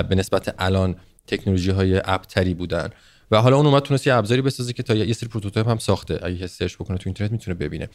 به 0.10 0.15
نسبت 0.15 0.56
الان 0.60 0.95
تکنولوژی 1.28 1.71
های 1.71 2.02
عقب‌تری 2.06 2.53
بودن. 2.54 2.89
و 3.32 3.41
حالا 3.41 3.58
اون 3.58 3.65
اومد 3.65 3.82
تونست 3.82 4.08
یه 4.08 4.13
ابزاری 4.13 4.41
بسازه 4.41 4.73
که 4.73 4.84
تا 4.84 4.95
یه 4.95 5.13
سری 5.13 5.30
prototype 5.30 5.69
هم 5.69 5.78
ساخته. 5.78 6.19
اگه 6.23 6.47
search 6.47 6.75
بکنه 6.76 6.97
تو 6.97 7.04
اینترنت 7.06 7.32
می‌تونه 7.32 7.56
ببینه. 7.56 7.89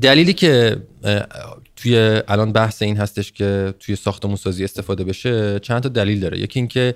دلیلی 0.00 0.32
که 0.32 0.82
توی 1.76 2.22
الان 2.28 2.52
بحث 2.52 2.82
این 2.82 2.96
هستش 2.96 3.32
که 3.32 3.74
توی 3.78 3.96
ساختمون 3.96 4.36
سازی 4.36 4.64
استفاده 4.64 5.04
بشه 5.04 5.58
چند 5.58 5.82
تا 5.82 5.88
دلیل 5.88 6.20
داره. 6.20 6.38
یکی 6.38 6.58
اینکه 6.58 6.94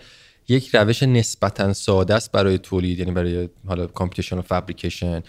یک 0.49 0.75
روش 0.75 1.03
نسبتا 1.03 1.73
ساده 1.73 2.15
است 2.15 2.33
برای 2.33 2.59
تولید 2.59 2.99
یعنی 2.99 3.11
برای 3.11 3.49
حالا 3.67 3.87
computation 3.87 4.39
و 4.39 4.43
fabrication. 4.43 5.23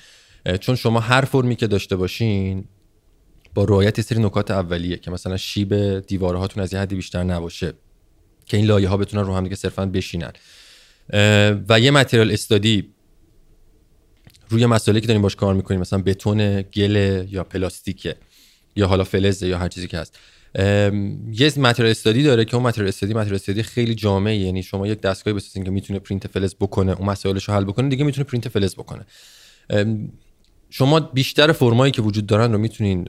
چون 0.60 0.76
شما 0.76 1.00
هر 1.00 1.22
فرمی 1.22 1.56
که 1.56 1.68
داشته 1.68 1.96
باشین 1.96 2.66
با 3.54 3.64
رعایت 3.64 4.02
سری 4.02 4.20
نکات 4.20 4.52
اولیه 4.52 4.98
که 4.98 5.12
مثلا 5.12 5.38
شیب 5.38 6.00
دیوارهاتون 6.00 6.64
از 6.64 6.74
یه 6.74 6.80
حدی 6.80 6.96
بیشتر 6.96 7.24
نباشه 7.24 7.74
که 8.46 8.58
این 8.58 8.66
لایه 8.66 8.88
ها 8.88 8.98
بتونن 8.98 9.24
رو 9.24 9.36
هم 9.36 9.44
دیگه 9.44 9.56
صرفا 9.56 9.86
بشینن. 9.86 10.32
و 11.70 11.80
یه 11.80 11.92
material 11.92 12.32
study 12.32 12.90
روی 14.50 14.66
مسئله 14.66 15.02
که 15.02 15.08
داریم 15.08 15.22
باش 15.22 15.36
کار 15.36 15.54
می‌کنیم 15.54 15.80
مثلا 15.80 16.00
بتون 16.00 16.62
گل 16.62 17.26
یا 17.30 17.44
پلاستیکه 17.44 18.16
یا 18.76 18.88
حالا 18.88 19.04
فلزه 19.04 19.48
یا 19.48 19.58
هر 19.58 19.68
چیزی 19.68 19.88
که 19.88 19.98
هست. 19.98 20.20
یه 21.32 21.54
material 21.58 21.92
study 21.92 22.24
داره 22.24 22.46
که 22.46 22.56
اون 22.56 22.66
material 22.66 22.88
study 22.88 23.14
material 23.14 23.36
study 23.36 23.64
خیلی 23.64 23.96
جامعه 23.96 24.36
یعنی 24.36 24.64
شما 24.64 24.88
یک 24.88 25.02
دستگاهی 25.02 25.36
بسازین 25.36 25.64
که 25.64 25.72
می‌تونه 25.72 26.00
پرینت 26.00 26.28
فلز 26.28 26.56
بکنه 26.56 26.92
اون 26.92 27.10
مسائلش 27.10 27.44
رو 27.44 27.54
حل 27.54 27.64
بکنه 27.64 27.90
دیگه 27.90 28.04
می‌تونه 28.04 28.24
پرینت 28.24 28.50
فلز 28.50 28.76
بکنه. 28.76 29.06
شما 30.76 31.00
بیشتر 31.00 31.52
فرمایی 31.52 31.92
که 31.92 32.02
وجود 32.02 32.26
دارن 32.26 32.52
رو 32.52 32.58
می‌تونین 32.58 33.04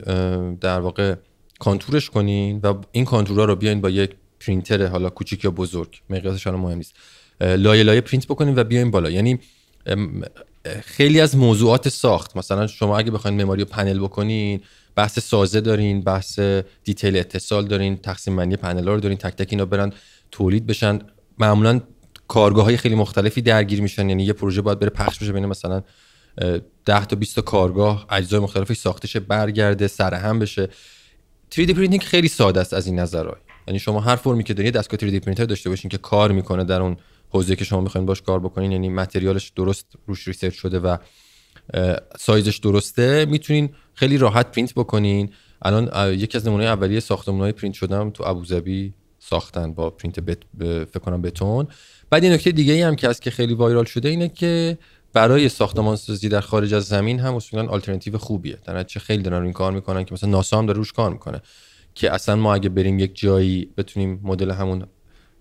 در 0.61 0.79
واقع 0.79 1.15
contour 1.59 1.98
ش 1.98 2.09
کنین 2.09 2.59
و 2.63 2.73
این 2.91 3.05
contour 3.05 3.40
ها 3.40 3.45
رو 3.45 3.55
بیاین 3.55 3.81
با 3.81 3.89
یک 3.89 4.11
پرینتر 4.39 4.85
حالا 4.85 5.09
کوچیک 5.09 5.43
یا 5.43 5.51
بزرگ. 5.51 6.01
مقیاسش 6.09 6.47
الان 6.47 6.59
مهم 6.59 6.77
نیست. 6.77 6.95
لایه 7.41 7.83
لایه 7.83 8.01
پرینت 8.01 8.25
بکنین 8.25 8.59
و 8.59 8.63
بیاین 8.63 8.91
بالا. 8.91 9.09
یعنی 9.09 9.39
خیلی 10.81 11.19
از 11.19 11.37
موضوعات 11.37 11.89
ساخت. 11.89 12.37
مثلا 12.37 12.67
شما 12.67 12.97
اگه 12.97 13.11
بخواید 13.11 13.41
معماری 13.41 13.61
رو 13.61 13.67
پنل 13.67 13.99
بکنین 13.99 14.61
بحث 14.95 15.19
سازه 15.19 15.61
دارین 15.61 16.01
بحث 16.01 16.39
detail 16.83 17.17
اتصال 17.17 17.65
دارین 17.67 17.97
تقسیم 17.97 18.35
بندی 18.35 18.55
پنل 18.55 18.87
رو 18.87 18.99
دارین 18.99 19.17
تک 19.17 19.35
تک 19.35 19.47
اینا 19.51 19.65
برن 19.65 19.93
تولید 20.31 20.67
بشن. 20.67 20.99
معمولا 21.39 21.81
کارگاه 22.27 22.65
های 22.65 22.77
خیلی 22.77 22.95
مختلفی 22.95 23.41
درگیر 23.41 23.81
میشن. 23.81 24.09
یعنی 24.09 24.23
یه 24.23 24.33
پروژه 24.33 24.61
باید 24.61 24.79
بره 24.79 24.89
پخش 24.89 25.19
بشه 25.19 25.31
بین 25.31 25.45
مثلا 25.45 25.83
10 26.85 27.05
تا 27.05 27.15
20 27.15 27.35
تا 27.35 27.41
کارگاه 27.41 28.05
اجزای 28.09 28.39
مختلفی 28.39 28.73
ساخته 28.73 29.07
شه 29.07 29.19
برگرده 29.19 29.87
سرهم 29.87 30.39
بشه. 30.39 30.69
3D 31.55 31.71
printing 31.71 32.01
خیلی 32.01 32.27
ساده 32.27 32.59
است 32.59 32.73
از 32.73 32.87
این 32.87 32.99
نظرها 32.99 33.37
یعنی 33.67 33.79
شما 33.79 33.99
هر 33.99 34.15
فرمی 34.15 34.43
که 34.43 34.53
دارید 34.53 34.73
دستگاه 34.73 34.99
3D 34.99 35.19
پرینتر 35.19 35.45
داشته 35.45 35.69
باشین 35.69 35.89
که 35.89 35.97
کار 35.97 36.31
می‌کنه 36.31 36.63
در 36.63 36.81
اون 36.81 36.97
حوزه 37.29 37.55
که 37.55 37.65
شما 37.65 37.81
می‌خواین 37.81 38.05
باش 38.05 38.21
کار 38.21 38.39
بکنین 38.39 38.71
یعنی 38.71 38.89
material 38.89 39.37
ش 39.37 39.49
درست 39.55 39.85
روش 40.07 40.27
research 40.27 40.53
شده 40.53 40.79
و 40.79 40.97
سایزش 42.19 42.57
درسته 42.57 43.25
می‌تونین 43.25 43.69
خیلی 43.93 44.17
راحت 44.17 44.51
پرینت 44.51 44.73
بکنین. 44.73 45.29
الان 45.61 46.13
یکی 46.13 46.37
از 46.37 46.47
نمونه 46.47 46.63
اولیه 46.63 46.99
ساختمان‌های 46.99 47.51
پرینت 47.51 47.75
شدم 47.75 48.09
تو 48.09 48.23
ابوظبی 48.23 48.93
ساختن 49.19 49.73
با 49.73 49.89
پرینت 49.89 50.19
بت... 50.19 50.37
فکر 50.85 50.99
کنم 50.99 51.21
بتون. 51.21 51.67
بعد 52.09 52.23
یه 52.23 52.29
نکته 52.29 52.51
دیگه 52.51 52.73
ای 52.73 52.81
هم 52.81 52.95
که 52.95 53.09
هست 53.09 53.21
که 53.21 53.31
خیلی 53.31 53.53
viral 53.53 53.85
شده 53.85 54.09
اینه 54.09 54.29
که 54.29 54.77
برای 55.15 55.49
ساختمان 55.49 55.95
سازی 55.95 56.29
در 56.29 56.41
خارج 56.41 56.73
از 56.73 56.85
زمین 56.85 57.19
هم 57.19 57.35
اصولا 57.35 57.67
آلترناتیو 57.67 58.17
خوبیه. 58.17 58.57
research 58.65 58.99
خیلی 58.99 59.23
دارن 59.23 59.43
این 59.43 59.53
کار 59.53 59.71
می‌کنن 59.71 60.03
که 60.03 60.13
مثلا 60.13 60.29
ناسا 60.29 60.57
هم 60.57 60.65
داره 60.65 60.77
روش 60.77 60.93
کار 60.93 61.11
می‌کنه 61.11 61.41
که 61.95 62.11
اصلا 62.11 62.35
ما 62.35 62.53
اگه 62.53 62.69
بریم 62.69 62.99
یک 62.99 63.19
جایی 63.19 63.69
بتونیم 63.77 64.19
مدل 64.23 64.51
همون 64.51 64.85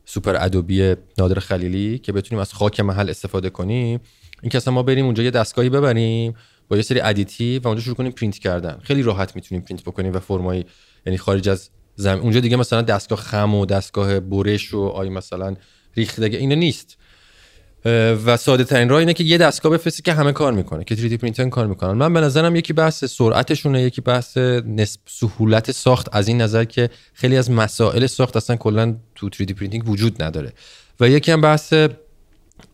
super 0.05 0.37
adobe 0.37 0.95
نادر 1.19 1.41
خلیلی 1.41 1.99
که 1.99 2.13
بتونیم 2.13 2.41
از 2.41 2.53
خاک 2.53 2.81
محل 2.81 3.11
استفاده 3.11 3.51
کنیم 3.51 4.01
این 4.43 4.51
که 4.51 4.59
اصلا 4.59 4.75
ما 4.75 4.83
بریم 4.83 5.05
اونجا 5.05 5.23
یه 5.23 5.31
دستگاهی 5.31 5.69
ببریم 5.69 6.35
با 6.69 6.77
یه 6.77 6.83
سری 6.83 7.01
additive 7.01 7.63
و 7.63 7.69
اونجا 7.69 7.83
شروع 7.83 7.97
کنیم 7.97 8.13
پرینت 8.13 8.39
کردن. 8.39 8.79
خیلی 8.83 9.03
راحت 9.03 9.37
می‌تونیم 9.37 9.65
پرینت 9.65 9.83
بکنیم 9.83 10.15
و 10.15 10.19
فرمای 10.19 10.65
یعنی 11.07 11.19
خارج 11.19 11.49
از 11.49 11.71
زمین. 11.97 12.23
اونجا 12.23 12.41
دیگه 12.41 12.57
مثلا 12.57 12.83
دستگاه 12.83 13.19
خم 13.19 13.55
و 13.55 13.67
دستگاه 13.67 14.21
برش 14.21 14.75
و 14.75 14.81
آی 14.81 15.09
مثلا 15.09 15.55
ریختگی 15.97 16.37
اینا 16.37 16.55
نیست. 16.55 16.99
و 18.25 18.37
ساده 18.37 18.65
ترین 18.65 18.89
راه 18.89 19.01
اینه 19.01 19.15
که 19.15 19.25
یه 19.25 19.39
دستگاه 19.39 19.73
بفرستی 19.73 20.03
که 20.03 20.13
همه 20.13 20.33
کار 20.33 20.53
می‌کنه 20.53 20.85
که 20.85 20.97
3D 20.97 21.13
پرینتر 21.13 21.49
کار 21.49 21.67
می‌کنن. 21.67 21.93
من 21.93 22.13
به 22.13 22.21
نظرم 22.21 22.57
یکی 22.57 22.73
بحث 22.73 23.05
سرعتشونه 23.05 23.83
یکی 23.83 24.01
بحث 24.01 24.37
نسب 24.67 25.01
سهولت 25.07 25.73
ساخت. 25.73 26.09
از 26.13 26.29
این 26.29 26.43
نظر 26.43 26.65
که 26.65 26.91
خیلی 27.13 27.37
از 27.37 27.51
مسائل 27.51 28.07
ساخت 28.07 28.37
اصلا 28.37 28.57
کلا 28.57 28.97
تو 29.15 29.31
3D 29.31 29.53
printing 29.53 29.89
وجود 29.89 30.23
نداره. 30.23 30.53
و 31.01 31.09
یکی 31.09 31.33
هم 31.33 31.41
بحث 31.41 31.75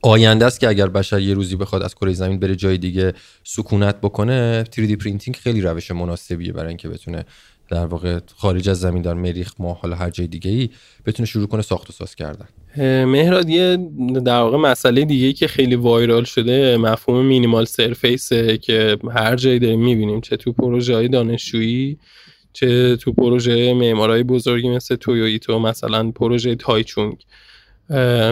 آینده 0.02 0.46
است 0.46 0.60
که 0.60 0.68
اگر 0.68 0.88
بشر 0.88 1.20
یه 1.20 1.34
روزی 1.34 1.56
بخواد 1.56 1.82
از 1.82 1.94
کره 1.94 2.12
زمین 2.12 2.38
بره 2.38 2.56
جای 2.56 2.78
دیگه 2.78 3.12
سکونت 3.44 4.00
بکنه 4.00 4.64
3D 4.64 4.92
printing 4.92 5.36
خیلی 5.36 5.60
روش 5.60 5.90
مناسبیه 5.90 6.52
برای 6.52 6.68
اینکه 6.68 6.88
بتونه 6.88 7.24
در 7.70 7.86
واقع 7.86 8.18
خارج 8.36 8.68
از 8.68 8.80
زمین 8.80 9.02
در 9.02 9.14
مریخ 9.14 9.52
ما 9.58 9.74
حالا 9.74 9.96
هر 9.96 10.10
جای 10.10 10.26
دیگه 10.26 10.50
ای 10.50 10.68
بتونه 11.06 11.26
شروع 11.26 11.46
کنه 11.46 11.62
ساخت 11.62 11.90
و 11.90 11.92
ساز 11.92 12.14
کردن. 12.14 12.48
مهراد 13.04 13.48
یه 13.48 13.76
در 14.24 14.40
واقع 14.40 14.56
مسئله 14.56 15.04
دیگه 15.04 15.32
که 15.32 15.46
خیلی 15.46 15.74
وایرال 15.74 16.24
شده 16.24 16.76
مفهوم 16.76 17.26
مینیمال 17.26 17.64
سرفیسه 17.64 18.58
که 18.58 18.98
هر 19.14 19.36
جایی 19.36 19.58
داریم 19.58 19.84
می‌بینیم 19.84 20.20
چه 20.20 20.36
تو 20.36 20.52
پروژه 20.52 20.94
های 20.94 21.08
دانشجویی 21.08 21.98
چه 22.52 22.96
تو 22.96 23.12
پروژه 23.12 23.74
معمارای 23.74 24.22
بزرگی 24.22 24.68
مثل 24.68 24.96
تویویتو 24.96 25.58
مثلا 25.58 26.10
پروژه 26.10 26.54
تایچونگ. 26.54 27.16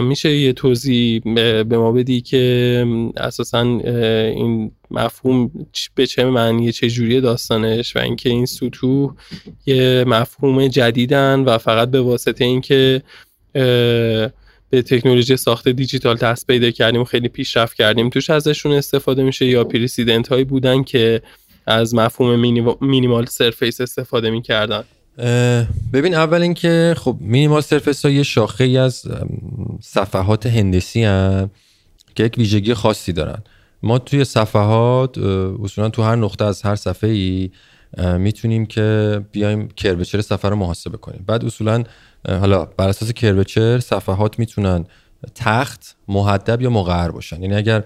میشه 0.01 0.35
یه 0.35 0.53
توضیح 0.53 1.21
به 1.63 1.77
ما 1.77 1.91
بدی 1.91 2.21
که 2.21 2.85
اساسا 3.17 3.61
این 3.61 4.71
مفهوم 4.91 5.51
به 5.95 6.07
چه 6.07 6.25
معنی 6.25 6.71
چه 6.71 6.89
جوری 6.89 7.21
داستانش 7.21 7.95
و 7.95 7.99
اینکه 7.99 8.29
این 8.29 8.45
سطوح 8.45 9.15
یه 9.65 10.03
مفهوم 10.07 10.67
جدیدن 10.67 11.39
و 11.39 11.57
فقط 11.57 11.91
به 11.91 12.01
واسطه 12.01 12.45
اینکه 12.45 13.01
به 14.69 14.81
تکنولوژی 14.81 15.37
ساخت 15.37 15.69
دیجیتال 15.69 16.15
دست 16.15 16.47
پیدا 16.47 16.71
کردیم 16.71 17.03
خیلی 17.03 17.27
پیشرفت 17.27 17.77
کردیم 17.77 18.09
توش 18.09 18.29
ازشون 18.29 18.71
استفاده 18.71 19.23
میشه 19.23 19.45
یا 19.45 19.63
پریسیدنت 19.63 20.27
هایی 20.27 20.43
بودن 20.43 20.83
که 20.83 21.21
از 21.65 21.95
مفهوم 21.95 22.39
مینیمال 22.81 23.25
سرفیس 23.25 23.81
استفاده 23.81 24.29
می‌کردن. 24.29 24.83
ببین 25.93 26.15
اول 26.15 26.41
اینکه 26.41 26.95
خب 26.97 27.17
مینیمال 27.19 27.61
سرفیس 27.61 28.05
ها 28.05 28.11
یه 28.11 28.23
شاخه 28.23 28.63
ای 28.63 28.77
از 28.77 29.03
صفحات 29.81 30.45
هندسی 30.45 31.03
هن 31.03 31.49
که 32.15 32.23
یک 32.23 32.37
ویژگی 32.37 32.73
خاصی 32.73 33.13
دارن. 33.13 33.43
ما 33.83 33.99
توی 33.99 34.25
صفحات 34.25 35.17
اصولا 35.63 35.89
تو 35.89 36.03
هر 36.03 36.15
نقطه 36.15 36.45
از 36.45 36.61
هر 36.61 36.75
صفحه 36.75 37.09
ای 37.09 37.51
می‌تونیم 38.17 38.65
که 38.65 39.21
بیایم 39.31 39.67
کربچر 39.67 40.21
صفحه 40.21 40.49
رو 40.49 40.55
محاسبه 40.55 40.97
کنیم. 40.97 41.23
بعد 41.27 41.45
اصولا 41.45 41.83
حالا 42.27 42.65
بر 42.65 42.89
اساس 42.89 43.13
کربچر 43.13 43.79
صفحات 43.79 44.39
می‌تونن 44.39 44.85
تخت 45.35 45.95
محدب 46.07 46.61
یا 46.61 46.69
مقعر 46.69 47.11
باشن. 47.11 47.41
یعنی 47.41 47.55
اگر 47.55 47.83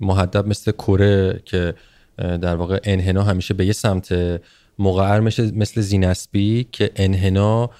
محدب 0.00 0.48
مثل 0.48 0.72
کره 0.72 1.42
که 1.44 1.74
در 2.18 2.56
واقع 2.56 2.78
انحنا 2.84 3.22
همیشه 3.22 3.54
به 3.54 3.66
یه 3.66 3.72
سمت 3.72 4.40
مقعر 4.78 5.20
مثل 5.54 5.80
زینسبی 5.80 6.66
که 6.72 6.90
انحنا 6.96 7.70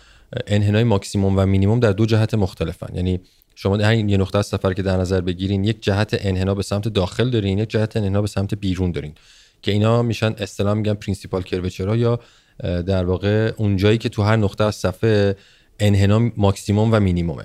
انحنای 0.47 0.85
ماکسیموم 0.85 1.39
و 1.39 1.47
مینیموم 1.47 1.81
در 1.81 1.93
دو 1.93 2.07
جهت 2.07 2.35
مختلفن. 2.35 2.97
یعنی 2.97 3.21
شما 3.55 3.77
هر 3.77 3.95
یه 3.95 4.17
نقطه 4.17 4.39
از 4.39 4.47
صفحه 4.47 4.73
که 4.73 4.83
در 4.83 4.97
نظر 4.97 5.21
بگیرین 5.21 5.65
یک 5.65 5.83
جهت 5.83 6.17
انحنا 6.21 6.55
به 6.55 6.63
سمت 6.63 6.89
داخل 6.89 7.31
دارین 7.31 7.59
یک 7.59 7.71
جهت 7.71 7.97
انحنا 7.97 8.21
به 8.21 8.29
سمت 8.29 8.55
بیرون 8.55 8.93
دارین. 8.93 9.13
که 9.63 9.73
اینا 9.73 10.03
میشن 10.03 10.35
اصطلاح 10.39 10.75
میگن 10.75 10.95
principal 10.95 11.43
curvature 11.43 11.91
ا 11.91 11.97
یا 11.97 12.21
در 12.63 13.05
واقع 13.05 13.53
اون 13.57 13.77
جایی 13.77 13.99
که 13.99 14.09
تو 14.09 14.23
هر 14.23 14.37
نقطه 14.37 14.65
از 14.65 14.75
صفحه 14.75 15.37
انحنا 15.81 16.31
ماکسیموم 16.37 16.93
و 16.93 17.01
مینیمومه. 17.01 17.45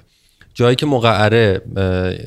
جایی 0.54 0.76
که 0.76 0.86
مقعره 0.86 1.62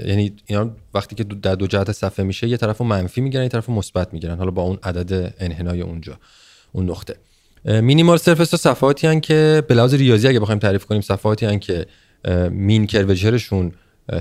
یعنی 0.06 0.36
اینا 0.46 0.70
وقتی 0.94 1.14
که 1.14 1.24
در 1.24 1.54
دو 1.54 1.66
جهت 1.66 1.92
صفحه 1.92 2.24
میشه 2.24 2.48
یه 2.48 2.56
طرف 2.56 2.80
منفی 2.80 3.20
می‌گیرن 3.20 3.42
یه 3.42 3.48
طرف 3.48 3.68
مثبت 3.68 4.12
می‌گیرن. 4.12 4.38
حالا 4.38 4.50
با 4.50 4.62
اون 4.62 4.78
عدد 4.82 5.34
انحنای 5.38 5.80
اونجا. 5.80 6.18
اون 6.72 6.90
نقطه. 6.90 7.16
minimal 7.64 8.16
surface 8.16 8.54
صفحاتی 8.54 9.06
هن 9.06 9.20
که 9.20 9.62
به 9.68 9.74
لحاظ 9.74 9.94
ریاضی 9.94 10.28
اگه 10.28 10.40
بخوایم 10.40 10.58
تعریف 10.58 10.84
کنیم 10.84 11.00
صفحاتی 11.00 11.46
هن 11.46 11.58
که 11.58 11.86
mean 12.50 12.86
curvature 12.86 13.46
شون 13.46 13.72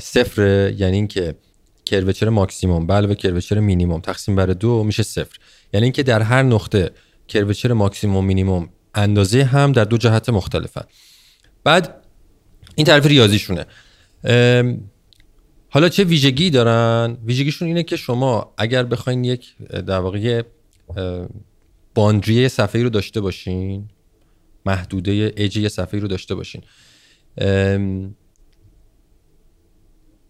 صفر 0.01 0.69
یعنی 0.77 0.95
اینکه 0.95 1.35
curvature 1.86 2.29
ماکسیموم. 2.29 2.87
به 2.87 2.93
علاوه 2.93 3.15
curvature 3.15 3.59
مینیموم. 3.59 4.01
تقسیم 4.01 4.35
بر 4.35 4.45
دو 4.45 4.83
میشه 4.83 5.03
صفر. 5.03 5.37
یعنی 5.73 5.83
اینکه 5.83 6.03
در 6.03 6.21
هر 6.21 6.43
نقطه 6.43 6.91
curvature 7.27 7.73
ماکسیموم 7.73 8.25
مینیموم 8.25 8.69
اندازه 8.95 9.43
هم 9.43 9.71
در 9.71 9.83
دو 9.83 9.97
جهت 9.97 10.29
مختلفن. 10.29 10.83
بعد 11.63 12.01
این 12.75 12.85
تعریف 12.85 13.05
ریاضیشونه. 13.05 13.65
حالا 15.69 15.89
چه 15.89 16.03
ویژگی 16.03 16.49
دارن؟ 16.49 17.17
ویژگیشون 17.25 17.67
اینه 17.67 17.83
که 17.83 17.95
شما 17.95 18.53
اگر 18.57 18.83
بخواین 18.83 19.23
یک 19.23 19.57
در 19.69 19.99
واقع 19.99 20.41
boundary 21.95 22.49
صفحه 22.49 22.83
رو 22.83 22.89
داشته 22.89 23.21
باشین. 23.21 23.89
محدوده 24.65 25.33
اج 25.37 25.57
یه 25.57 25.69
صفحه 25.69 25.99
رو 25.99 26.07
داشته 26.07 26.35
باشین. 26.35 26.61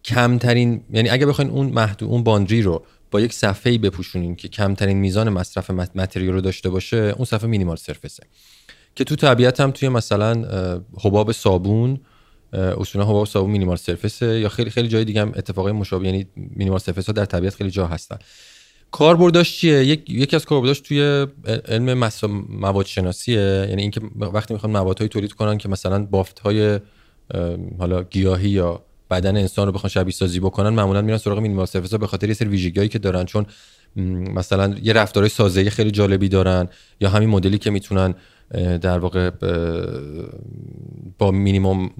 کمترین 0.04 0.84
یعنی 0.92 1.08
اگه 1.08 1.26
بخواین 1.26 1.50
اون 1.50 1.66
محدود 1.66 2.08
اون 2.08 2.22
باندری 2.22 2.62
رو 2.62 2.84
با 3.10 3.20
یک 3.20 3.32
صفحه 3.32 3.78
بپوشونین 3.78 4.36
که 4.36 4.48
کمترین 4.48 4.96
میزان 4.98 5.28
مصرف 5.28 5.70
متریال 5.70 6.34
رو 6.34 6.40
داشته 6.40 6.70
باشه 6.70 6.96
اون 6.96 7.24
صفحه 7.24 7.46
مینیمال 7.46 7.76
سرفسه. 7.76 8.22
که 8.94 9.04
تو 9.04 9.16
طبیعت 9.16 9.60
هم 9.60 9.70
توی 9.70 9.88
مثلا 9.88 10.32
حباب 11.00 11.32
صابون 11.32 12.00
اصولا 12.52 13.04
حباب 13.04 13.26
صابون 13.26 13.50
مینیمال 13.50 13.76
سرفسه 13.76 14.40
یا 14.40 14.48
خیلی 14.48 14.70
خیلی 14.70 14.88
جای 14.88 15.04
دیگه 15.04 15.20
هم 15.20 15.32
اتفاقای 15.36 15.72
مشابه 15.72 16.06
یعنی 16.06 16.26
مینیمال 16.36 16.78
سرفس 16.78 17.06
ها 17.06 17.12
در 17.12 17.24
طبیعت 17.24 17.54
خیلی 17.54 17.70
جا 17.70 17.86
هستن. 17.86 18.18
کاربردش 18.92 19.58
چیه؟ 19.58 19.84
یک 19.84 20.10
یکی 20.10 20.36
از 20.36 20.44
کاربرداش 20.44 20.80
توی 20.80 21.26
علم 21.68 22.10
مواد 22.48 22.86
شناسیه 22.86 23.66
یعنی 23.68 23.82
اینکه 23.82 24.00
وقتی 24.16 24.54
می‌خوان 24.54 24.72
موادهایی 24.72 25.08
تولید 25.08 25.32
کنن 25.32 25.58
که 25.58 25.68
مثلا 25.68 26.06
بافت 26.06 26.38
های 26.38 26.80
حالا 27.78 28.02
گیاهی 28.02 28.48
یا 28.48 28.82
بدن 29.10 29.36
انسان 29.36 29.66
رو 29.66 29.72
بخوان 29.72 29.90
شبیه 29.90 30.12
سازی 30.12 30.40
بکنن 30.40 30.68
معمولا 30.68 31.02
میرن 31.02 31.18
سراغ 31.18 31.38
مینیمال 31.38 31.66
سرفس 31.66 31.94
به 31.94 32.06
خاطر 32.06 32.28
یه 32.28 32.34
سری 32.34 32.48
ویژگیایی 32.48 32.88
که 32.88 32.98
دارن. 32.98 33.24
چون 33.24 33.46
مثلا 34.34 34.74
یه 34.82 34.92
رفتارهای 34.92 35.30
سازه‌ای 35.30 35.70
خیلی 35.70 35.90
جالبی 35.90 36.28
دارن 36.28 36.68
یا 37.00 37.08
همین 37.08 37.28
مدلی 37.28 37.58
که 37.58 37.70
می‌تونن 37.70 38.14
در 38.80 38.98
واقع 38.98 39.30
با 41.18 41.30
مینیمم 41.30 41.90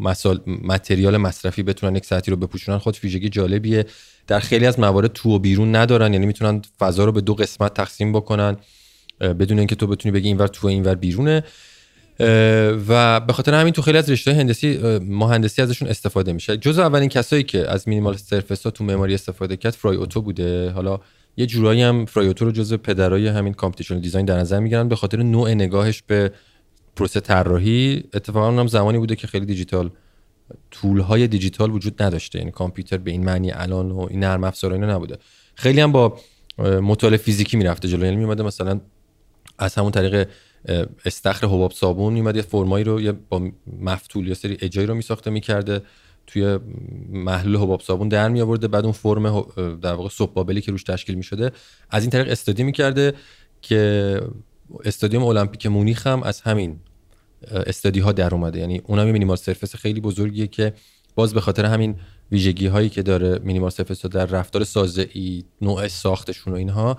متریال 0.63 1.17
مصرفی 1.17 1.63
بتونن 1.63 1.97
یک 1.97 2.05
ساعتی 2.05 2.31
رو 2.31 2.37
بپوشونن. 2.37 2.79
خود 2.79 2.99
ویژگی 3.05 3.29
جالبیه. 3.29 3.85
در 4.33 4.41
خیلی 4.41 4.67
از 4.67 4.81
موارد 4.81 5.13
تو 5.13 5.31
و 5.31 5.39
بیرون 5.39 5.77
ندارن. 5.77 6.13
یعنی 6.13 6.27
می‌تونن 6.27 6.63
فضا 6.79 7.05
رو 7.05 7.13
به 7.13 7.21
دو 7.21 7.35
قسمت 7.35 7.75
تقسیم 7.75 8.13
بکنن. 8.13 8.57
بدون 9.21 9.59
اینکه 9.59 9.75
تو 9.75 9.87
بتونی 9.87 10.13
بگی 10.13 10.29
اینور 10.29 10.47
تو 10.47 10.67
اینور 10.67 10.95
بیرونه. 10.95 11.45
و 12.89 13.21
به 13.21 13.33
خاطر 13.33 13.55
همین 13.55 13.73
تو 13.73 13.83
خیلی 13.83 13.99
از 13.99 14.11
رشته 14.11 14.35
هندسی 14.35 14.79
مهندسی 14.99 15.63
ازشون 15.63 15.89
استفاده 15.89 16.33
میشه. 16.33 16.57
جز 16.57 16.79
اولین 16.79 17.09
کسایی 17.09 17.43
که 17.43 17.71
از 17.71 17.89
minimal 17.89 18.17
surface 18.17 18.65
ها 18.65 18.71
تو 18.71 18.85
معماری 18.85 19.15
استفاده 19.15 19.57
کرد 19.57 19.73
فرای 19.73 19.97
اوتو 19.97 20.23
بوده. 20.23 20.71
حالا 20.71 21.01
یه 21.37 21.47
جورایی 21.47 21.83
هم 21.83 22.07
فرای 22.07 22.27
اوتو 22.27 22.45
رو 22.45 22.53
جز 22.53 22.75
پدرای 22.75 23.29
همین 23.29 23.53
computational 23.53 24.01
design 24.01 24.27
در 24.27 24.39
نظر 24.39 24.61
می‌گیرن. 24.61 24.89
به 24.89 24.97
خاطر 24.97 25.23
نوع 25.23 25.55
نگاهش 25.55 26.03
به 26.07 26.33
پروسه 26.97 27.21
طراحی. 27.21 28.05
اتفاقا 28.15 28.61
هم 28.61 28.67
زمانی 28.67 28.99
بوده 28.99 29.17
که 29.17 29.27
خیلی 29.27 29.47
دیجیتال 29.47 29.91
tool 30.71 31.01
های 31.01 31.29
دیجیتال 31.29 31.71
وجود 31.71 32.03
نداشته. 32.03 32.39
یعنی 32.39 32.51
کامپیوتر 32.51 32.97
به 32.97 33.11
این 33.11 33.25
معنی 33.25 33.53
الان 33.53 33.91
و 33.91 34.07
این 34.11 34.21
نرم 34.21 34.45
افزار 34.45 34.73
اینا 34.73 34.95
نبوده. 34.95 35.19
خیلی 35.55 35.81
هم 35.81 35.93
با 35.93 36.19
مطالعه 36.59 37.17
فیزیکی 37.17 37.57
می‌رفته 37.57 37.89
جلو. 37.89 38.05
یعنی 38.05 38.17
میومده 38.17 38.43
مثلا 38.43 38.81
از 39.59 39.75
همون 39.75 39.93
طریق 39.93 40.29
استخر 41.05 41.47
حباب 41.47 41.73
صابون 41.73 42.13
میومد 42.13 42.37
یه 42.37 42.43
فرمایی 42.43 42.85
رو 42.85 43.01
یه 43.01 43.13
با 43.13 43.51
مفتول 43.81 44.29
یا 44.29 44.35
سری 44.35 44.59
اجایی 44.61 44.87
رو 44.87 44.95
میساخته 44.95 45.31
می‌کرده 45.31 45.81
توی 46.27 46.59
محلول 47.09 47.57
حباب 47.57 47.81
صابون 47.81 48.09
در 48.09 48.29
می 48.29 48.41
آورده 48.41 48.69
بعد 48.69 48.85
اون 48.85 48.93
فرم 48.93 49.41
در 49.83 49.95
واقع 49.95 50.09
صبح 50.09 50.33
بابلی 50.33 50.61
که 50.61 50.73
روش 50.73 50.83
تشکیل 50.83 51.15
می 51.15 51.23
شده 51.23 51.51
از 51.91 52.03
این 52.03 52.11
طریق 52.11 52.31
استادی 52.31 52.63
می‌کرده 52.63 53.13
که 53.63 54.21
استادیوم 54.85 55.25
المپیک 55.25 55.67
مونیخ 55.67 56.07
هم 56.07 56.23
از 56.23 56.41
همین 56.41 56.81
استادی 57.51 58.01
ها 58.01 58.13
در 58.13 58.35
اومده. 58.35 58.59
یعنی 58.59 58.81
اونم 58.87 59.07
یه 59.07 59.13
مینیمال 59.13 59.37
سرفس 59.37 59.77
خیلی 59.77 60.01
بزرگیه 60.01 60.47
که 60.47 60.73
باز 61.15 61.35
به 61.35 61.41
خاطر 61.41 61.65
همین 61.65 61.95
ویژگی 62.33 62.67
هایی 62.67 62.89
که 62.89 63.03
داره 63.03 63.39
مینیمال 63.39 63.71
سرفس 63.71 64.07
در 64.07 64.27
رفتار 64.27 64.65
سازه 64.65 65.09
ای 65.13 65.45
نوع 65.61 65.89
ساختشون 65.89 66.53
و 66.53 66.57
اینها 66.57 66.99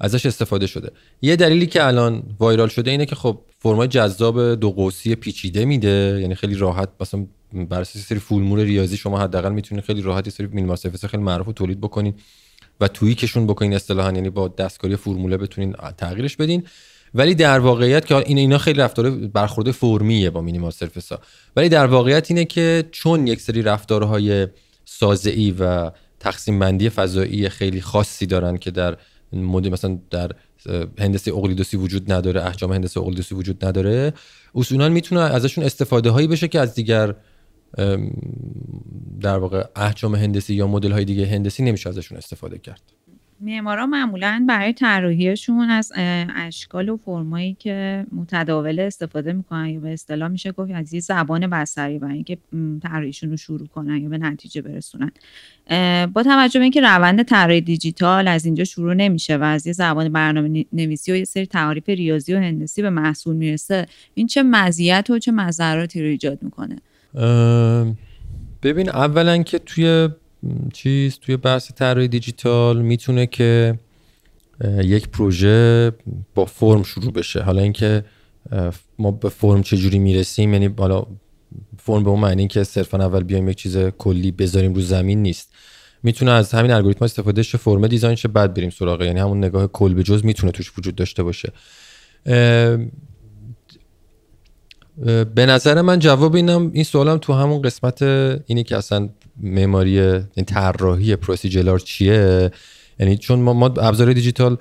ازش 0.00 0.26
استفاده 0.26 0.66
شده. 0.66 0.90
یه 1.22 1.36
دلیلی 1.36 1.66
که 1.66 1.86
الان 1.86 2.22
وایرال 2.38 2.68
شده 2.68 2.90
اینه 2.90 3.06
که 3.06 3.14
خب 3.14 3.40
فرمای 3.58 3.88
جذاب 3.88 4.54
دو 4.54 4.70
قوسی 4.70 5.14
پیچیده 5.14 5.64
میده. 5.64 6.18
یعنی 6.20 6.34
خیلی 6.34 6.54
راحت 6.54 6.88
مثلا 7.00 7.26
بر 7.52 7.80
اساس 7.80 8.02
سری 8.02 8.18
فولمور 8.18 8.60
ریاضی 8.60 8.96
شما 8.96 9.18
حداقل 9.18 9.52
می‌تونید 9.52 9.84
خیلی 9.84 10.02
راحت 10.02 10.28
سری 10.28 10.46
مینیمال 10.46 10.76
سرفس 10.76 11.04
خیلی 11.04 11.22
معروف 11.22 11.48
و 11.48 11.52
تولید 11.52 11.80
بکنید 11.80 12.14
و 12.80 12.88
توییکشون 12.88 13.46
بکنین 13.46 13.74
اصطلاحا. 13.74 14.12
یعنی 14.12 14.30
با 14.30 14.48
دستکاری 14.48 14.96
فرموله 14.96 15.36
بتونین 15.36 15.72
تغییرش 15.98 16.36
بدین. 16.36 16.64
ولی 17.14 17.34
در 17.34 17.58
واقعیت 17.58 18.06
که 18.06 18.16
این 18.16 18.38
اینا 18.38 18.58
خیلی 18.58 18.78
رفتار 18.78 19.10
برخورد 19.10 19.70
فرمیه 19.70 20.30
با 20.30 20.40
مینیمال 20.40 20.70
سرفس 20.70 21.12
ها 21.12 21.20
ولی 21.56 21.68
در 21.68 21.86
واقعیت 21.86 22.30
اینه 22.30 22.44
که 22.44 22.84
چون 22.90 23.26
یک 23.26 23.40
سری 23.40 23.62
رفتارهای 23.62 24.48
سازعی 24.84 25.54
و 25.58 25.90
تقسیم 26.20 26.58
بندی 26.58 26.88
فضایی 26.88 27.48
خیلی 27.48 27.80
خاصی 27.80 28.26
دارن 28.26 28.56
که 28.56 28.70
در 28.70 28.96
مدل 29.32 29.68
مثلا 29.68 29.98
در 30.10 30.30
هندسه 30.98 31.32
اقلیدوسی 31.34 31.76
وجود 31.76 32.12
نداره 32.12 32.46
احجام 32.46 32.72
هندسه 32.72 33.00
اقلیدوسی 33.00 33.34
وجود 33.34 33.64
نداره 33.64 34.12
اصولا 34.54 34.88
می‌تونه 34.88 35.20
ازشون 35.20 35.64
استفاده 35.64 36.10
هایی 36.10 36.26
بشه 36.26 36.48
که 36.48 36.60
از 36.60 36.74
دیگر 36.74 37.14
در 39.20 39.38
واقع 39.38 39.64
احجام 39.76 40.14
هندسی 40.14 40.54
یا 40.54 40.66
مدل 40.66 40.92
های 40.92 41.04
دیگه 41.04 41.26
هندسی 41.26 41.62
نمیشه 41.62 41.88
ازشون 41.88 42.18
استفاده 42.18 42.58
کرد. 42.58 42.82
معمارا 43.42 43.86
معمولا 43.86 44.44
برای 44.48 44.72
طراحیشون 44.72 45.70
از 45.70 45.92
اشکال 46.36 46.88
و 46.88 46.96
فرمایی 46.96 47.56
که 47.58 48.06
متداول 48.12 48.80
استفاده 48.80 49.32
می‌کنن 49.32 49.68
یا 49.68 49.80
به 49.80 49.92
اصطلاح 49.92 50.28
میشه 50.28 50.52
گفت 50.52 50.70
از 50.70 50.94
یه 50.94 51.00
زبان 51.00 51.46
بستری 51.46 51.98
برای 51.98 52.14
اینکه 52.14 52.38
طراحیشون 52.82 53.30
رو 53.30 53.36
شروع 53.36 53.66
کنن 53.66 54.02
یا 54.02 54.08
به 54.08 54.18
نتیجه 54.18 54.62
برسونن. 54.62 55.10
با 56.06 56.22
توجه 56.22 56.58
به 56.58 56.62
اینکه 56.62 56.80
روند 56.80 57.22
طراحی 57.22 57.60
دیجیتال 57.60 58.28
از 58.28 58.44
اینجا 58.46 58.64
شروع 58.64 58.94
نمیشه 58.94 59.36
و 59.36 59.42
از 59.42 59.66
یه 59.66 59.72
زبان 59.72 60.08
برنامه 60.08 60.64
نویسی 60.72 61.12
و 61.12 61.16
یه 61.16 61.24
سری 61.24 61.46
تعریف 61.46 61.88
ریاضی 61.88 62.34
و 62.34 62.38
هندسی 62.38 62.82
به 62.82 62.90
محصول 62.90 63.36
می‌رسه 63.36 63.86
این 64.14 64.26
چه 64.26 64.42
مزیت 64.42 65.10
و 65.10 65.18
چه 65.18 65.32
مضراتی 65.32 66.02
رو 66.02 66.08
ایجاد 66.08 66.42
می‌کنه؟ 66.42 66.76
ببین 68.62 68.88
اولا 68.88 69.42
که 69.42 69.58
توی 69.58 70.08
چیز 70.72 71.18
توی 71.18 71.36
بحث 71.36 71.72
طراحی 71.72 72.08
دیجیتال 72.08 72.82
می‌تونه 72.82 73.26
که 73.26 73.78
یک 74.82 75.08
پروژه 75.08 75.92
با 76.34 76.44
فرم 76.44 76.82
شروع 76.82 77.12
بشه. 77.12 77.42
حالا 77.42 77.62
اینکه 77.62 78.04
ما 78.98 79.10
به 79.10 79.28
فرم 79.28 79.62
چجوری 79.62 79.98
می‌رسیم 79.98 80.52
یعنی 80.52 80.74
حالا 80.78 81.06
فرم 81.78 82.04
به 82.04 82.10
اون 82.10 82.20
معنی 82.20 82.48
که 82.48 82.64
صرفا 82.64 82.98
اول 82.98 83.22
بیایم 83.22 83.48
یک 83.48 83.56
چیز 83.56 83.76
کلی 83.76 84.30
بذاریم 84.30 84.74
رو 84.74 84.80
زمین 84.80 85.22
نیست. 85.22 85.54
می‌تونه 86.02 86.30
از 86.30 86.52
همین 86.52 86.70
الگوریتم 86.70 87.04
استفاده 87.04 87.42
شه 87.42 87.58
فرم 87.58 87.86
دیزاین 87.86 88.14
شه 88.14 88.28
بعد 88.28 88.54
بریم 88.54 88.70
سراغ. 88.70 89.02
یعنی 89.02 89.20
همون 89.20 89.38
نگاه 89.38 89.66
کل 89.66 89.94
به 89.94 90.02
جز 90.02 90.24
می‌تونه 90.24 90.52
توش 90.52 90.72
وجود 90.78 90.94
داشته 90.94 91.22
باشه. 91.22 91.52
به 95.34 95.46
نظر 95.46 95.82
من 95.82 95.98
جواب 95.98 96.34
اینم 96.34 96.70
این 96.74 96.84
سوالم 96.84 97.18
تو 97.18 97.32
همون 97.32 97.62
قسمت 97.62 98.02
اینی 98.46 98.64
که 98.64 98.76
اصلا 98.76 99.08
معماری 99.40 100.00
این 100.00 100.44
طراحی 100.46 101.16
پروسیجرال 101.16 101.78
چیه؟ 101.78 102.50
یعنی 103.00 103.16
چون 103.16 103.38
ما, 103.38 103.52
ما 103.52 103.66
ابزار 103.66 104.12
دیجیتال 104.12 104.56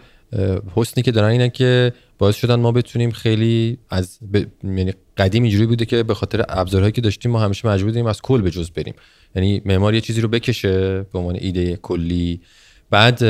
حسنی 0.76 1.04
که 1.04 1.12
دارن 1.12 1.30
اینه 1.30 1.50
که 1.50 1.94
باعث 2.18 2.36
شدن 2.36 2.56
ما 2.56 2.72
بتونیم 2.72 3.12
خیلی 3.12 3.78
از 3.90 4.20
ب... 4.34 4.38
یعنی 4.64 4.94
قدیم 5.18 5.44
اینجوری 5.44 5.66
بوده 5.66 5.86
که 5.86 6.04
به 6.04 6.14
خاطر 6.14 6.46
ابزارهایی 6.50 6.92
که 6.92 7.02
داشتیم 7.02 7.32
ما 7.32 7.40
همیشه 7.40 7.68
مجبور 7.68 7.92
بودیم 7.92 8.06
از 8.06 8.22
کل 8.22 8.42
به 8.42 8.52
جز 8.52 8.72
بریم. 8.72 8.94
یعنی 9.36 9.62
معمار 9.66 9.94
یه 9.94 10.02
چیزی 10.02 10.22
رو 10.22 10.28
بکشه 10.28 11.02
به 11.02 11.20
عنوان 11.20 11.36
ایده 11.36 11.76
کلی. 11.76 12.42
بعد 12.90 13.24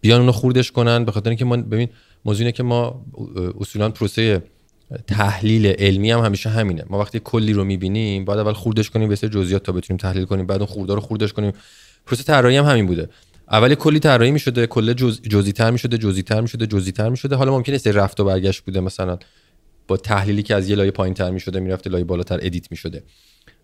بیان 0.00 0.20
اونو 0.20 0.32
خوردش 0.32 0.72
کنن 0.72 1.04
به 1.04 1.12
خاطر 1.12 1.30
اینکه 1.30 1.44
ما 1.44 1.56
ببین 1.56 1.88
موضوع 2.24 2.40
اینه 2.40 2.52
که 2.52 2.62
ما 2.62 3.04
اصولا 3.60 3.88
پروسه 3.88 4.42
تحلیل 5.06 5.66
علمی 5.66 6.10
هم 6.10 6.20
همیشه 6.20 6.50
همینه. 6.50 6.84
ما 6.90 6.98
وقتی 6.98 7.20
کلی 7.24 7.52
رو 7.52 7.64
می‌بینیم 7.64 8.24
بعد 8.24 8.38
اول 8.38 8.52
خوردش 8.52 8.90
کنیم 8.90 9.08
به 9.08 9.16
جزئیات 9.16 9.62
تا 9.62 9.72
بتونیم 9.72 9.98
تحلیل 9.98 10.24
کنیم 10.24 10.46
بعد 10.46 10.58
اون 10.58 10.66
خورده 10.66 10.94
رو 10.94 11.00
خوردش 11.00 11.32
کنیم. 11.32 11.52
پروسه 12.06 12.24
طراحی 12.24 12.56
هم 12.56 12.64
همین 12.64 12.86
بوده. 12.86 13.08
اولی 13.50 13.76
کلی 13.76 13.98
طراحی 13.98 14.30
می‌شده 14.30 14.66
کل 14.66 14.92
جز... 14.92 15.20
جزئی 15.22 15.52
تر 15.52 15.70
می‌شده 15.70 15.98
جزئی 15.98 16.22
تر 16.22 16.40
می‌شده 16.40 16.66
جزئی 16.66 16.92
تر 16.92 17.08
می‌شده. 17.08 17.36
حالا 17.36 17.52
ممکنه 17.52 17.78
سری 17.78 17.92
رفت 17.92 18.20
و 18.20 18.24
برگشت 18.24 18.60
بوده 18.60 18.80
مثلا. 18.80 19.18
با 19.88 19.96
تحلیلی 19.96 20.42
که 20.42 20.54
از 20.54 20.68
یه 20.68 20.76
لایه 20.76 20.90
پایین 20.90 21.14
تر 21.14 21.30
می‌شده 21.30 21.60
می‌رفته 21.60 21.90
لایه 21.90 22.04
بالاتر 22.04 22.38
edit 22.42 22.70
می‌شده. 22.70 23.02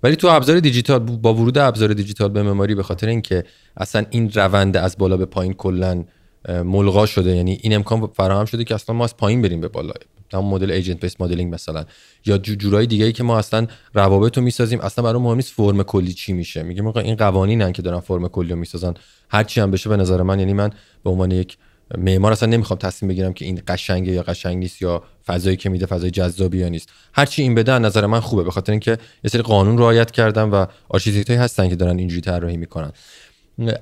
ولی 0.02 0.16
تو 0.16 0.28
ابزار 0.28 0.60
دیجیتال 0.60 0.98
با 0.98 1.34
ورود 1.34 1.58
ابزار 1.58 1.92
دیجیتال 1.92 2.28
به 2.28 2.42
معماری 2.42 2.74
به 2.74 2.82
خاطر 2.82 3.06
اینکه 3.06 3.44
اصلا 3.76 4.04
این 4.10 4.30
روند 4.30 4.76
از 4.76 4.96
بالا 4.98 5.16
به 5.16 5.26
پایین 5.26 5.52
کلا 5.52 6.04
ملغا 6.48 7.06
شده 7.06 7.36
یعنی 7.36 7.58
این 7.62 7.74
امکان 7.74 8.06
فراهم 8.06 8.44
شده 8.44 8.64
که 8.64 8.74
اصلا 8.74 8.94
ما 8.94 9.04
از 9.04 9.16
پایین 9.16 9.42
بریم 9.42 9.60
به 9.60 9.68
بالا 9.68 9.92
هم 10.32 10.44
مدل 10.44 10.70
agent 10.70 11.00
based 11.00 11.20
modeling 11.20 11.54
مثلا. 11.54 11.84
یا 12.26 12.38
جورای 12.38 12.86
دیگه 12.86 13.04
ای 13.04 13.12
که 13.12 13.22
ما 13.22 13.38
اصلا 13.38 13.66
روابط 13.94 14.36
رو 14.36 14.42
می‌سازیم 14.44 14.80
اصلا 14.80 15.04
برامون 15.04 15.22
مهم 15.22 15.36
نیست 15.36 15.52
فرم 15.52 15.82
کلی 15.82 16.12
چی 16.12 16.32
میشه. 16.32 16.62
میگیم 16.62 16.86
آقا 16.86 17.00
این 17.00 17.16
قوانینن 17.16 17.72
که 17.72 17.82
دارن 17.82 18.00
فرم 18.00 18.28
کلی 18.28 18.48
رو 18.48 18.56
می‌سازن. 18.56 18.94
هر 19.30 19.44
چی 19.44 19.60
هم 19.60 19.70
بشه 19.70 19.88
به 19.88 19.96
نظر 19.96 20.22
من 20.22 20.38
یعنی 20.38 20.52
من 20.52 20.70
به 21.04 21.10
عنوان 21.10 21.30
یک 21.30 21.56
معمار 21.98 22.32
اصلا 22.32 22.48
نمی‌خوام 22.48 22.78
تصمیم 22.78 23.08
بگیرم 23.08 23.32
که 23.32 23.44
این 23.44 23.62
قشنگه 23.68 24.12
یا 24.12 24.22
قشنگ 24.22 24.58
نیست 24.58 24.82
یا 24.82 25.02
فضایی 25.26 25.56
که 25.56 25.68
میده 25.68 25.86
فضای 25.86 26.10
جذابی 26.10 26.58
یا 26.58 26.68
نیست. 26.68 26.88
هر 27.12 27.26
چی 27.26 27.42
این 27.42 27.54
بده 27.54 27.78
نظر 27.78 28.06
من 28.06 28.20
خوبه 28.20 28.44
به 28.44 28.50
خاطر 28.50 28.72
اینکه 28.72 28.90
یه 29.24 29.30
سری 29.30 29.42
قانون 29.42 29.78
رعایت 29.78 30.10
کردم 30.10 30.52
و 30.52 30.66
آرشیتکتایی 30.88 31.38
هستن 31.38 31.68
که 31.68 31.76
دارن 31.76 31.98
اینجوری 31.98 32.20
طراحی 32.20 32.56
می‌کنن. 32.56 32.92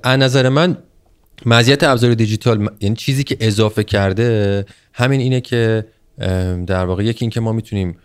از 0.03 0.19
نظر 0.19 0.49
من 0.49 0.77
مزیت 1.45 1.83
ابزار 1.83 2.13
دیجیتال 2.13 2.69
یعنی 2.79 2.95
چیزی 2.95 3.23
که 3.23 3.37
اضافه 3.39 3.83
کرده 3.83 4.65
همین 4.93 5.21
اینه 5.21 5.41
که 5.41 5.85
در 6.67 6.85
واقع 6.85 7.03
یکی 7.03 7.25
اینکه 7.25 7.39
ما 7.39 7.51
می‌تونیم 7.51 7.97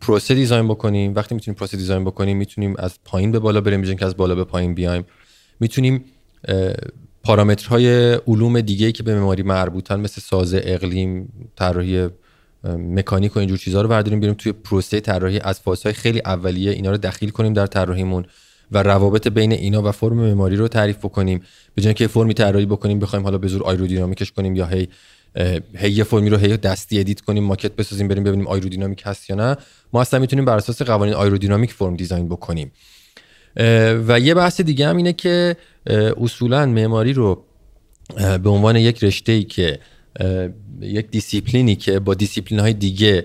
پروسه 0.00 0.34
دیزاین 0.34 0.68
بکنیم. 0.68 1.14
وقتی 1.14 1.34
می‌تونیم 1.34 1.58
پروسه 1.58 1.76
دیزاین 1.76 2.04
بکنیم 2.04 2.36
می‌تونیم 2.36 2.74
از 2.78 2.98
پایین 3.04 3.32
به 3.32 3.38
بالا 3.38 3.60
بریم 3.60 3.96
که 3.96 4.06
از 4.06 4.16
بالا 4.16 4.34
به 4.34 4.44
پایین 4.44 4.74
بیایم. 4.74 5.04
می‌تونیم 5.60 6.04
پارامترهای 7.24 8.12
علوم 8.12 8.60
دیگه 8.60 8.92
که 8.92 9.02
به 9.02 9.14
معماری 9.14 9.42
مربوطن 9.42 10.00
مثل 10.00 10.20
سازه 10.20 10.60
اقلیم 10.64 11.32
طراحی 11.56 12.08
مکانیک 12.64 13.36
و 13.36 13.38
اینجور 13.38 13.58
چیزها 13.58 13.82
رو 13.82 13.88
برداریم 13.88 14.20
بریم 14.20 14.34
توی 14.34 14.52
پروسه 14.52 15.00
طراحی 15.00 15.40
از 15.40 15.60
فازهای 15.60 15.92
خیلی 15.92 16.20
اولیه 16.24 16.70
اینا 16.72 16.90
رو 16.90 16.96
دخیل 16.96 17.30
کنیم 17.30 17.52
در 17.52 17.66
طراحیمون 17.66 18.24
و 18.72 18.82
روابط 18.82 19.28
بین 19.28 19.52
اینا 19.52 19.82
و 19.82 19.92
فرم 19.92 20.16
معماری 20.16 20.56
رو 20.56 20.68
تعریف 20.68 20.96
بکنیم. 20.96 21.42
به 21.74 21.82
جای 21.82 21.94
که 21.94 22.06
فرمی 22.06 22.34
طراحی 22.34 22.66
بکنیم 22.66 22.98
بخوایم 22.98 23.24
حالا 23.24 23.38
به 23.38 23.48
زور 23.48 23.62
آیرودینامیکش 23.62 24.32
کنیم 24.32 24.56
یا 24.56 24.66
هی 24.66 24.88
هی 25.74 25.90
یه 25.90 26.04
فرمی 26.04 26.30
رو 26.30 26.36
هی 26.36 26.56
دستی 26.56 27.00
edit 27.00 27.20
کنیم 27.20 27.44
ماکت 27.44 27.72
بسازیم 27.72 28.08
بریم 28.08 28.24
ببینیم 28.24 28.46
آیرودینامیک 28.46 29.02
هست 29.04 29.30
یا 29.30 29.36
نه. 29.36 29.56
ما 29.92 30.00
اصلا 30.00 30.20
می‌تونیم 30.20 30.44
بر 30.44 30.56
اساس 30.56 30.82
قوانین 30.82 31.14
آیرودینامیک 31.14 31.72
فرم 31.72 31.96
design 31.96 32.28
بکنیم. 32.28 32.72
و 34.08 34.20
یه 34.20 34.34
بحث 34.34 34.60
دیگه 34.60 34.88
هم 34.88 34.96
اینه 34.96 35.12
که 35.12 35.56
اصولا 36.20 36.66
معماری 36.66 37.12
رو 37.12 37.44
به 38.42 38.50
عنوان 38.50 38.76
یک 38.76 39.04
رشته 39.04 39.32
ای 39.32 39.44
که 39.44 39.78
یک 40.80 41.10
دیسیپلینی 41.10 41.76
که 41.76 41.98
با 41.98 42.14
دیسیپلین 42.14 42.60
های 42.60 42.72
دیگه 42.72 43.24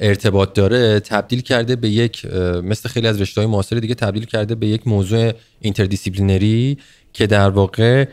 ارتباط 0.00 0.52
داره 0.52 1.00
تبدیل 1.00 1.40
کرده 1.40 1.76
به 1.76 1.88
یک 1.88 2.24
مثل 2.62 2.88
خیلی 2.88 3.06
از 3.06 3.20
رشته 3.20 3.40
های 3.40 3.50
معاصر 3.50 3.76
دیگه 3.76 3.94
تبدیل 3.94 4.24
کرده 4.24 4.54
به 4.54 4.66
یک 4.66 4.86
موضوع 4.86 5.32
interdisciplinary 5.60 6.78
که 7.12 7.26
در 7.26 7.50
واقع 7.50 8.04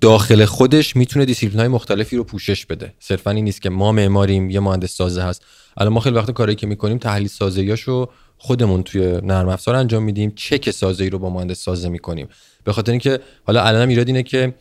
داخل 0.00 0.44
خودش 0.44 0.96
می‌تونه 0.96 1.24
دیسیپلین 1.24 1.58
های 1.58 1.68
مختلفی 1.68 2.16
رو 2.16 2.24
پوشش 2.24 2.66
بده. 2.66 2.94
صرفا 2.98 3.30
این 3.30 3.44
نیست 3.44 3.62
که 3.62 3.70
ما 3.70 3.92
معماریم 3.92 4.50
یه 4.50 4.60
مهندس 4.60 4.96
سازه 4.96 5.22
هست. 5.22 5.44
الان 5.76 5.92
ما 5.92 6.00
خیلی 6.00 6.16
وقت 6.16 6.30
کاری 6.30 6.54
که 6.54 6.66
می‌کنیم 6.66 6.98
تحلیل 6.98 7.28
سازه‌ایاشو 7.28 8.08
خودمون 8.38 8.82
توی 8.82 9.20
نرم 9.22 9.48
افزار 9.48 9.74
انجام 9.74 10.02
میدیم 10.02 10.32
چک 10.36 10.70
سازه‌ای 10.70 11.10
رو 11.10 11.18
با 11.18 11.30
مهندس 11.30 11.58
سازه 11.58 11.88
می‌کنیم. 11.88 12.28
به 12.64 12.72
خاطر 12.72 12.92
اینکه 12.92 13.20
حالا 13.44 13.62
الان 13.62 13.88
ایراد 13.88 14.06
اینه 14.06 14.22
که 14.22 14.54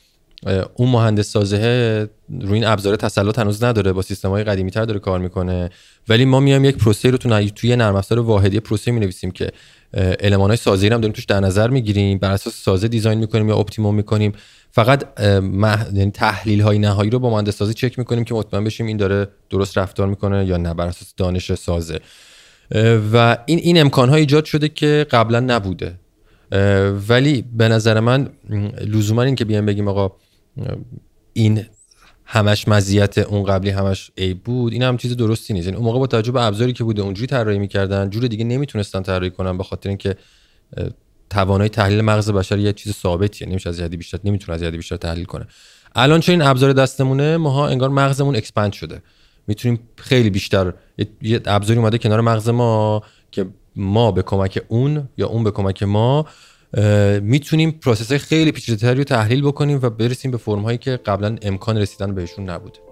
اون 0.76 0.90
مهندس 0.90 1.32
سازه 1.32 2.10
روی 2.42 2.54
این 2.54 2.66
ابزار 2.66 2.96
تسلط 2.96 3.40
هنوز 3.40 3.64
نداره 3.64 3.94
با 3.94 4.02
سیستم 4.02 4.30
های 4.30 4.44
قدیمی 4.44 4.72
تر 4.72 4.86
داره 4.86 5.00
کار 5.00 5.20
می‌کنه. 5.20 5.70
ولی 6.10 6.26
ما 6.26 6.40
میایم 6.40 6.66
یک 6.66 6.78
پروسه 6.78 7.10
رو 7.10 7.18
تو 7.18 7.50
توی 7.50 7.76
نرم 7.76 7.96
افزار 7.96 8.20
واحدی 8.20 8.60
پروسه 8.60 8.92
می 8.92 9.00
نویسیم 9.00 9.32
که 9.32 9.52
المان 9.94 10.50
های 10.50 10.58
سازه 10.58 10.88
هم 10.88 11.02
داریم 11.02 11.12
توش 11.12 11.26
در 11.26 11.40
نظر 11.40 11.70
می‌گیریم. 11.70 12.18
بر 12.18 12.32
اساس 12.32 12.54
سازه 12.54 12.88
design 12.88 13.20
می‌کنیم 13.20 13.50
یا 13.50 13.58
optimum 13.58 13.95
می‌کنیم. 13.96 14.32
فقط 14.72 15.22
مح... 15.42 15.86
یعنی 15.94 16.12
تحلیل 16.12 16.62
های 16.62 16.80
نهایی 16.80 17.10
رو 17.10 17.20
با 17.20 17.30
مهندس 17.30 17.58
سازه 17.58 17.74
چک 17.74 18.00
می‌کنیم 18.00 18.24
که 18.24 18.34
مطمئن 18.34 18.64
بشیم 18.64 18.86
این 18.86 18.98
داره 18.98 19.28
درست 19.50 19.78
رفتار 19.78 20.08
می‌کنه 20.08 20.46
یا 20.46 20.58
نه 20.58 20.74
بر 20.74 20.88
اساس 20.88 21.14
دانش 21.18 21.54
سازه. 21.54 22.00
و 23.14 23.38
این 23.46 23.60
این 23.60 23.82
امکان 23.82 24.10
ایجاد 24.10 24.46
شده 24.46 24.70
که 24.70 25.06
قبلا 25.12 25.40
نبوده. 25.40 26.00
ولی 27.10 27.46
به 27.58 27.68
نظر 27.68 28.00
من 28.00 28.30
لزوما 28.82 29.24
این 29.24 29.36
که 29.36 29.46
بیایم 29.46 29.66
بگیم 29.66 29.88
آقا 29.88 30.12
این 31.34 31.66
همش 32.32 32.68
مزیت 32.68 33.18
اون 33.18 33.44
قبلی 33.44 33.70
همش 33.70 34.12
عیب 34.18 34.44
بود. 34.44 34.74
این 34.74 34.84
هم 34.84 34.98
چیز 34.98 35.18
درستی 35.18 35.54
نیست. 35.54 35.66
یعنی 35.66 35.78
اون 35.78 35.86
موقع 35.86 36.00
با 36.00 36.08
توجه 36.08 36.32
به 36.32 36.42
ابزاری 36.42 36.74
که 36.74 36.84
بوده 36.84 37.02
اونجوری 37.02 37.28
طراحی 37.28 37.60
می‌کردن 37.60 38.10
جور 38.10 38.28
دیگه 38.28 38.44
نمی‌تونستن 38.44 39.02
طراحی 39.02 39.32
کنن 39.32 39.58
به 39.58 39.64
خاطر 39.64 39.90
اینکه 39.90 40.16
توانای 41.30 41.70
تحلیل 41.70 42.02
مغز 42.02 42.32
بشر 42.32 42.60
یه 42.60 42.74
چیز 42.74 42.94
ثابتیه 42.94 43.48
نمیشه 43.48 43.70
از 43.70 43.80
یه 43.80 43.87
حدی 43.87 43.97
بیشتر 43.98 44.20
نمی‌تونه 44.24 44.56
از 44.56 44.62
یه 44.62 44.68
حدی 44.68 44.78
بیشتر 44.78 44.98
تحلیل 44.98 45.26
کنه. 45.26 45.48
الان 45.96 46.20
چون 46.20 46.34
این 46.34 46.42
ابزار 46.42 46.74
دستمونه؟ 46.74 47.38
ماها 47.38 47.68
انگار 47.68 47.90
مغزمون 47.90 48.36
expand 48.36 48.74
شده. 48.74 49.02
می‌تونیم 49.48 49.80
خیلی 49.96 50.30
بیشتر 50.30 50.74
یه 51.22 51.42
ابزاری 51.46 51.80
اومده 51.80 51.98
کنار 51.98 52.22
مغز 52.22 52.50
ما 52.50 53.04
که 53.32 53.46
ما 53.76 54.12
به 54.12 54.22
کمک 54.22 54.62
اون 54.68 55.10
یا 55.18 55.28
اون 55.28 55.44
به 55.44 55.52
کمک 55.52 55.84
ما 55.84 56.26
می‌تونیم 57.22 57.72
process 57.72 58.14
خیلی 58.13 58.51
پیچیده‌تری 58.51 58.97
رو 58.97 59.03
تحلیل 59.03 59.41
بکنیم 59.41 59.80
و 59.82 59.89
برسیم 59.89 60.32
به 60.32 60.38
فرم 60.38 60.61
هایی 60.61 60.78
که 60.78 60.97
قبلا 60.97 61.36
امکان 61.41 61.78
رسیدن 61.78 62.15
بهشون 62.15 62.49
نبوده. 62.49 62.89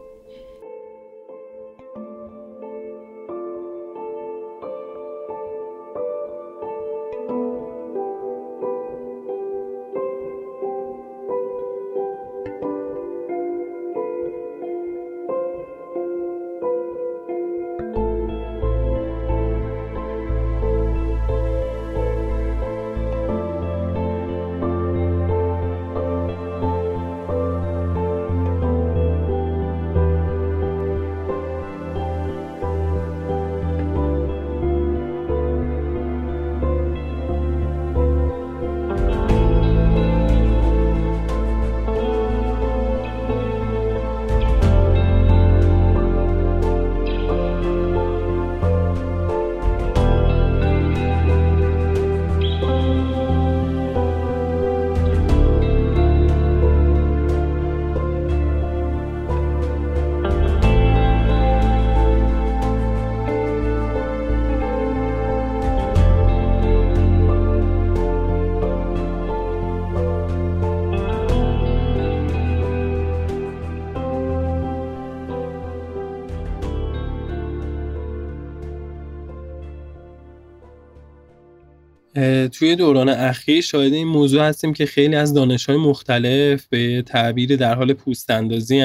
توی 82.51 82.75
دوران 82.75 83.09
اخیر 83.09 83.61
شاهد 83.61 83.93
این 83.93 84.07
موضوع 84.07 84.41
هستیم 84.41 84.73
که 84.73 84.85
خیلی 84.85 85.15
از 85.15 85.33
دانش 85.33 85.65
های 85.65 85.77
مختلف 85.77 86.65
به 86.65 87.01
تعبیر 87.01 87.55
در 87.55 87.75
حال 87.75 87.93
پوست 87.93 88.31
اندازی 88.31 88.81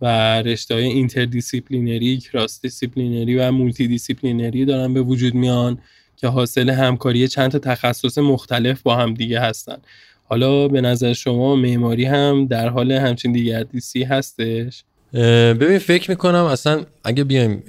و 0.00 0.42
رشته 0.42 0.74
های 0.74 0.84
interdisciplinary، 0.84 2.16
cross-disciplinary 2.16 3.36
و 3.36 3.50
multidisciplinary 3.50 4.64
دارن 4.64 4.94
به 4.94 5.02
وجود 5.02 5.34
میان 5.34 5.78
که 6.16 6.28
حاصل 6.28 6.70
همکاری 6.70 7.28
چند 7.28 7.50
تا 7.50 7.58
تخصص 7.58 8.18
مختلف 8.18 8.82
با 8.82 8.96
هم 8.96 9.14
دیگه 9.14 9.40
هستن. 9.40 9.76
حالا 10.24 10.68
به 10.68 10.80
نظر 10.80 11.12
شما 11.12 11.56
معماری 11.56 12.04
هم 12.04 12.46
در 12.46 12.68
حال 12.68 12.92
همچین 12.92 13.32
دگردیسی 13.32 14.02
هستش؟ 14.02 14.84
ببین 15.14 15.78
فکر 15.78 16.10
می‌کنم 16.10 16.44
اصلا 16.44 16.84
اگه 17.04 17.24
بیایم 17.24 17.62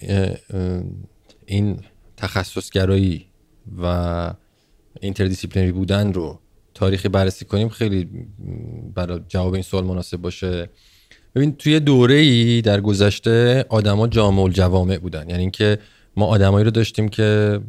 این 1.45 1.79
تخصصگرایی 2.17 3.25
و 3.81 4.33
interdisciplinary 5.03 5.71
بودن 5.71 6.13
رو 6.13 6.39
تاریخی 6.73 7.09
بررسی 7.09 7.45
کنیم 7.45 7.69
خیلی 7.69 8.09
برای 8.95 9.19
جواب 9.27 9.53
این 9.53 9.63
سوال 9.63 9.83
مناسب 9.83 10.17
باشه. 10.17 10.69
ببین 11.35 11.55
توی 11.55 11.79
دوره 11.79 12.15
ای 12.15 12.61
در 12.61 12.81
گذشته 12.81 13.65
آدما 13.69 14.07
جامع 14.07 14.43
الجوامع 14.43 14.97
بودن. 14.97 15.29
یعنی 15.29 15.41
اینکه 15.41 15.79
ما 16.15 16.25
آدمایی 16.25 16.65
رو 16.65 16.71
داشتیم 16.71 17.09
که 17.09 17.59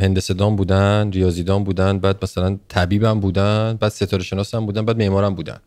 مهندس 0.00 0.34
بودن 0.34 1.10
ریاضیدان 1.12 1.64
بودن 1.64 1.98
بعد 1.98 2.16
مثلا 2.22 2.58
طبیبم 2.68 3.20
بودن 3.20 3.78
بعد 3.80 3.92
ستاره 3.92 4.22
شناس 4.22 4.54
هم 4.54 4.66
بودن 4.66 4.84
بعد 4.84 4.98
معمارم 4.98 5.34
بودن. 5.34 5.58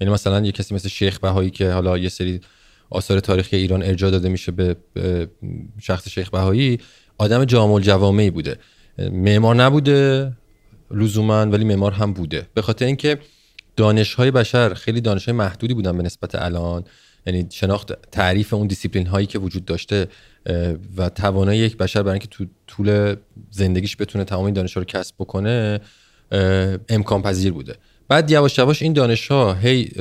یعنی 0.00 0.14
مثلا 0.14 0.46
یه 0.46 0.52
کسی 0.52 0.74
مثل 0.74 0.88
شیخ 0.88 1.18
بهایی 1.18 1.50
که 1.50 1.70
حالا 1.70 1.98
یه 1.98 2.08
سری 2.08 2.40
آثار 2.90 3.20
تاریخی 3.20 3.56
ایران 3.56 3.82
ارجاع 3.82 4.10
داده 4.10 4.28
میشه 4.28 4.52
به 4.52 4.76
شخص 5.80 6.08
شیخ 6.08 6.30
بهایی 6.30 6.78
آدم 7.18 7.44
جامع 7.44 7.74
الجوامعی 7.74 8.30
بوده. 8.30 8.56
معمار 8.98 9.56
نبوده 9.56 10.32
لزوما 10.90 11.46
ولی 11.46 11.64
معمار 11.64 11.92
هم 11.92 12.12
بوده. 12.12 12.46
به 12.54 12.62
خاطر 12.62 12.84
اینکه 12.86 13.18
دانش 13.76 14.14
های 14.14 14.30
بشر 14.30 14.74
خیلی 14.74 15.00
دانش 15.00 15.24
های 15.24 15.38
محدودی 15.38 15.74
بودن 15.74 15.96
به 15.96 16.02
نسبت 16.02 16.34
الان. 16.34 16.84
یعنی 17.26 17.46
شناخت 17.50 18.10
تعریف 18.10 18.54
اون 18.54 18.66
دیسیپلین 18.66 19.06
هایی 19.06 19.26
که 19.26 19.38
وجود 19.38 19.64
داشته 19.64 20.08
و 20.96 21.08
توانایی 21.08 21.60
یک 21.60 21.76
بشر 21.76 22.02
برای 22.02 22.12
اینکه 22.12 22.28
تو 22.28 22.44
طول 22.66 23.16
زندگیش 23.50 23.96
بتونه 23.96 24.24
تمام 24.24 24.44
این 24.44 24.54
دانش 24.54 24.74
ها 24.74 24.80
رو 24.80 24.84
کسب 24.84 25.14
بکنه 25.18 25.80
امکان 26.88 27.22
پذیر 27.22 27.52
بوده. 27.52 27.76
بعد 28.08 28.30
یواش 28.30 28.58
یواش 28.58 28.82
این 28.82 28.92
دانش 28.92 29.28
ها 29.28 29.54
هی 29.54 29.92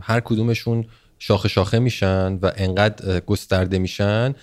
هر 0.00 0.20
کدومشون 0.20 0.84
شاخه 1.18 1.48
شاخه 1.48 1.78
میشن 1.78 2.38
و 2.42 2.52
انقدر 2.56 3.20
گسترده 3.20 3.78
میشن 3.78 4.34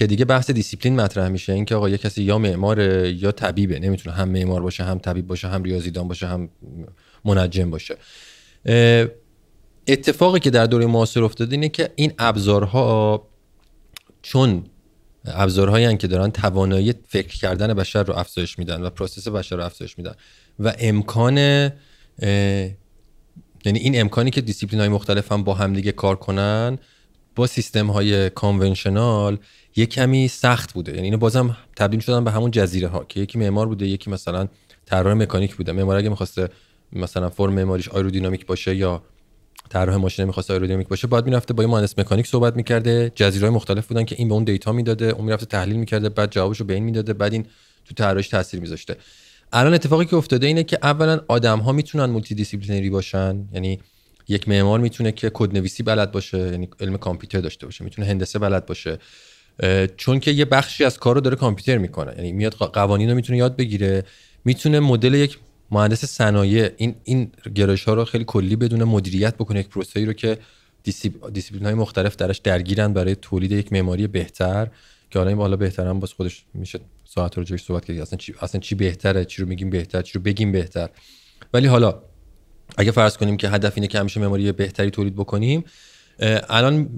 که 0.00 0.06
دیگه 0.06 0.24
بحث 0.24 0.50
دیسیپلین 0.50 1.00
مطرح 1.00 1.28
میشه. 1.28 1.52
اینکه 1.52 1.74
آقا 1.74 1.88
یه 1.88 1.98
کسی 1.98 2.22
یا 2.22 2.38
معمار 2.38 2.80
یا 3.06 3.32
طبیبه. 3.32 3.78
نمی‌تونه 3.78 4.16
هم 4.16 4.28
معمار 4.28 4.62
باشه 4.62 4.84
هم 4.84 4.98
طبیب 4.98 5.26
باشه 5.26 5.48
هم 5.48 5.62
ریاضیدان 5.62 6.08
باشه 6.08 6.26
هم 6.26 6.48
منجم 7.24 7.70
باشه. 7.70 7.96
اتفاقی 9.86 10.40
که 10.40 10.50
در 10.50 10.66
دوره 10.66 10.86
معاصر 10.86 11.22
افتاده 11.22 11.52
اینه 11.52 11.68
که 11.68 11.90
این 11.96 12.12
ابزارها 12.18 13.28
چون 14.22 14.64
ابزارهایی 15.24 15.96
که 15.96 16.06
دارن 16.06 16.30
توانایی 16.30 16.94
فکر 17.08 17.38
کردن 17.38 17.74
بشر 17.74 18.02
رو 18.02 18.14
افزایش 18.14 18.58
میدن 18.58 18.82
و 18.82 18.90
process 18.90 19.28
بشر 19.28 19.56
رو 19.56 19.64
افزایش 19.64 19.98
میدن 19.98 20.14
و 20.58 20.74
امکان 20.78 21.36
یعنی 23.64 23.78
این 23.78 24.00
امکانی 24.00 24.30
که 24.30 24.40
دیسیپلین 24.40 24.80
های 24.80 24.88
مختلف 24.88 25.32
هم 25.32 25.44
با 25.44 25.54
همدیگه 25.54 25.92
کار 25.92 26.16
کنن 26.16 26.78
با 27.36 27.46
سیستم 27.46 27.86
های 27.86 28.30
conventional 28.30 29.38
یه 29.76 29.86
کمی 29.86 30.28
سخت 30.28 30.72
بوده. 30.72 30.92
یعنی 30.92 31.04
اینو 31.04 31.18
بازم 31.18 31.56
تبدیل 31.76 32.00
شدن 32.00 32.24
به 32.24 32.30
همون 32.30 32.50
جزیره 32.50 32.88
ها 32.88 33.04
که 33.04 33.20
یکی 33.20 33.38
معمار 33.38 33.66
بوده 33.66 33.86
یکی 33.86 34.10
مثلا 34.10 34.48
طراح 34.86 35.14
مکانیک 35.14 35.56
بوده. 35.56 35.72
معمار 35.72 35.96
اگه 35.96 36.08
می‌خواسته 36.08 36.48
مثلا 36.92 37.28
فرم 37.28 37.52
معماریش 37.52 37.88
آیرودینامیک 37.88 38.46
باشه 38.46 38.76
یا 38.76 39.02
طراح 39.68 39.96
ماشین 39.96 40.24
می‌خواسته 40.24 40.52
آیرودینامیک 40.52 40.88
باشه 40.88 41.06
باید 41.06 41.24
می‌رفته 41.24 41.54
با 41.54 41.62
یه 41.62 41.68
مهندس 41.68 41.98
مکانیک 41.98 42.26
صحبت 42.26 42.56
می‌کرده. 42.56 43.12
جزیره 43.14 43.50
مختلف 43.50 43.86
بودن 43.86 44.04
که 44.04 44.16
این 44.18 44.28
به 44.28 44.34
اون 44.34 44.44
data 44.44 44.72
می‌داده 44.72 45.06
اون 45.06 45.24
می‌رفته 45.24 45.46
تحلیل 45.46 45.76
می‌کرده 45.76 46.08
بعد 46.08 46.30
جوابشو 46.30 46.64
به 46.64 46.74
این 46.74 46.84
می‌داده 46.84 47.12
بعد 47.12 47.32
این 47.32 47.46
تو 47.84 47.94
طراحیش 47.94 48.28
تاثیر 48.28 48.60
میذاشته. 48.60 48.96
الان 49.52 49.74
اتفاقی 49.74 50.04
که 50.04 50.16
افتاده 50.16 50.46
اینه 50.46 50.64
که 50.64 50.78
اولا 50.82 51.20
آدم 51.28 51.58
ها 51.58 51.72
می‌تونن 51.72 52.04
multidisciplinary 52.04 52.90
باشن. 52.90 53.48
یعنی 53.52 53.80
یک 54.30 54.48
معمار 54.48 54.80
می‌تونه 54.80 55.12
که 55.12 55.30
کد 55.34 55.56
نویسی 55.56 55.82
بلد 55.82 56.12
باشه 56.12 56.38
یعنی 56.38 56.68
علم 56.80 56.96
کامپیوتر 56.96 57.40
داشته 57.40 57.66
باشه 57.66 57.84
می‌تونه 57.84 58.08
هندسه 58.08 58.38
بلد 58.38 58.66
باشه 58.66 58.98
چون 59.96 60.20
که 60.20 60.30
یه 60.30 60.44
بخشی 60.44 60.84
از 60.84 60.98
کار 60.98 61.14
رو 61.14 61.20
داره 61.20 61.36
کامپیوتر 61.36 61.78
می‌کنه. 61.78 62.14
یعنی 62.16 62.32
میاد 62.32 62.52
قوانین 62.52 63.08
رو 63.08 63.14
می‌تونه 63.14 63.38
یاد 63.38 63.56
بگیره 63.56 64.04
می‌تونه 64.44 64.80
مدل 64.80 65.14
یک 65.14 65.38
مهندس 65.70 66.04
صنایع 66.04 66.70
این 66.76 66.94
این 67.04 67.32
گرایش 67.54 67.84
ها 67.84 67.94
رو 67.94 68.04
خیلی 68.04 68.24
کلی 68.24 68.56
بدونه 68.56 68.84
مدیریت 68.84 69.34
بکنه 69.34 69.60
یک 69.60 69.68
پروسه‌ای 69.68 70.06
رو 70.06 70.12
که 70.12 70.38
دیسیپلین 71.32 71.64
های 71.64 71.74
مختلف 71.74 72.16
درش 72.16 72.38
درگیرن 72.38 72.92
برای 72.92 73.14
تولید 73.14 73.52
یک 73.52 73.72
معماری 73.72 74.06
بهتر 74.06 74.68
که 75.10 75.18
حالا 75.18 75.28
این 75.28 75.38
بالا 75.38 75.56
بهترم 75.56 76.00
باز 76.00 76.12
خودش 76.12 76.44
میشه 76.54 76.80
ساعت 77.04 77.38
رو 77.38 77.44
جوش 77.44 77.62
صحبت 77.62 77.84
کردی 77.84 78.00
اصلا 78.00 78.16
چی 78.16 78.34
اصلا 78.40 78.60
چی 78.60 78.74
بهتره 78.74 79.24
چی 79.24 79.42
رو 79.42 79.48
میگیم 79.48 79.70
بهتر 79.70 80.02
چی 80.02 80.12
رو 80.14 80.20
بگیم 80.20 80.52
بهتر. 80.52 80.88
ولی 81.54 81.66
حالا 81.66 82.02
اگه 82.78 82.90
فرض 82.90 83.16
کنیم 83.16 83.36
که 83.36 83.48
هدف 83.48 83.72
اینه 83.76 83.86
که 83.86 83.98
همیشه 83.98 84.20
معماری 84.20 84.52
بهتری 84.52 84.90
تولید 84.90 85.16
بکنیم 85.16 85.64
الان 86.48 86.88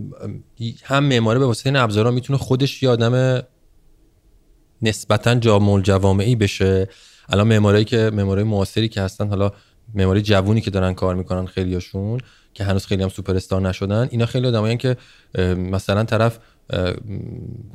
هم 0.85 1.05
معماری 1.05 1.39
به 1.39 1.47
واسطه 1.47 1.67
این 1.67 1.77
ابزارها 1.77 2.11
می‌تونه 2.11 2.39
خودش 2.39 2.83
یه 2.83 2.89
آدم 2.89 3.43
نسبتا 4.83 5.35
جامع 5.35 5.81
جوامعی 5.81 6.37
بشه. 6.37 6.89
الان 7.29 7.49
معمارایی 7.49 7.85
که 7.85 8.11
معمارای 8.15 8.45
معاصری 8.45 8.89
که 8.89 9.01
هستن 9.01 9.29
حالا 9.29 9.53
معماری 9.95 10.23
جوونی 10.23 10.61
که 10.61 10.71
دارن 10.71 10.95
کار 10.95 11.15
می‌کنن 11.15 11.47
خیلیاشون 11.47 12.21
که 12.55 12.65
هنوز 12.65 12.87
خیلی 12.87 13.03
هم 13.03 13.09
سوپر 13.09 13.37
استار 13.37 13.61
نشدن 13.61 14.09
اینا 14.11 14.27
خیلی 14.27 14.47
آدمایی 14.47 14.77
که 14.77 14.97
مثلا 15.57 16.05
طرف 16.05 16.39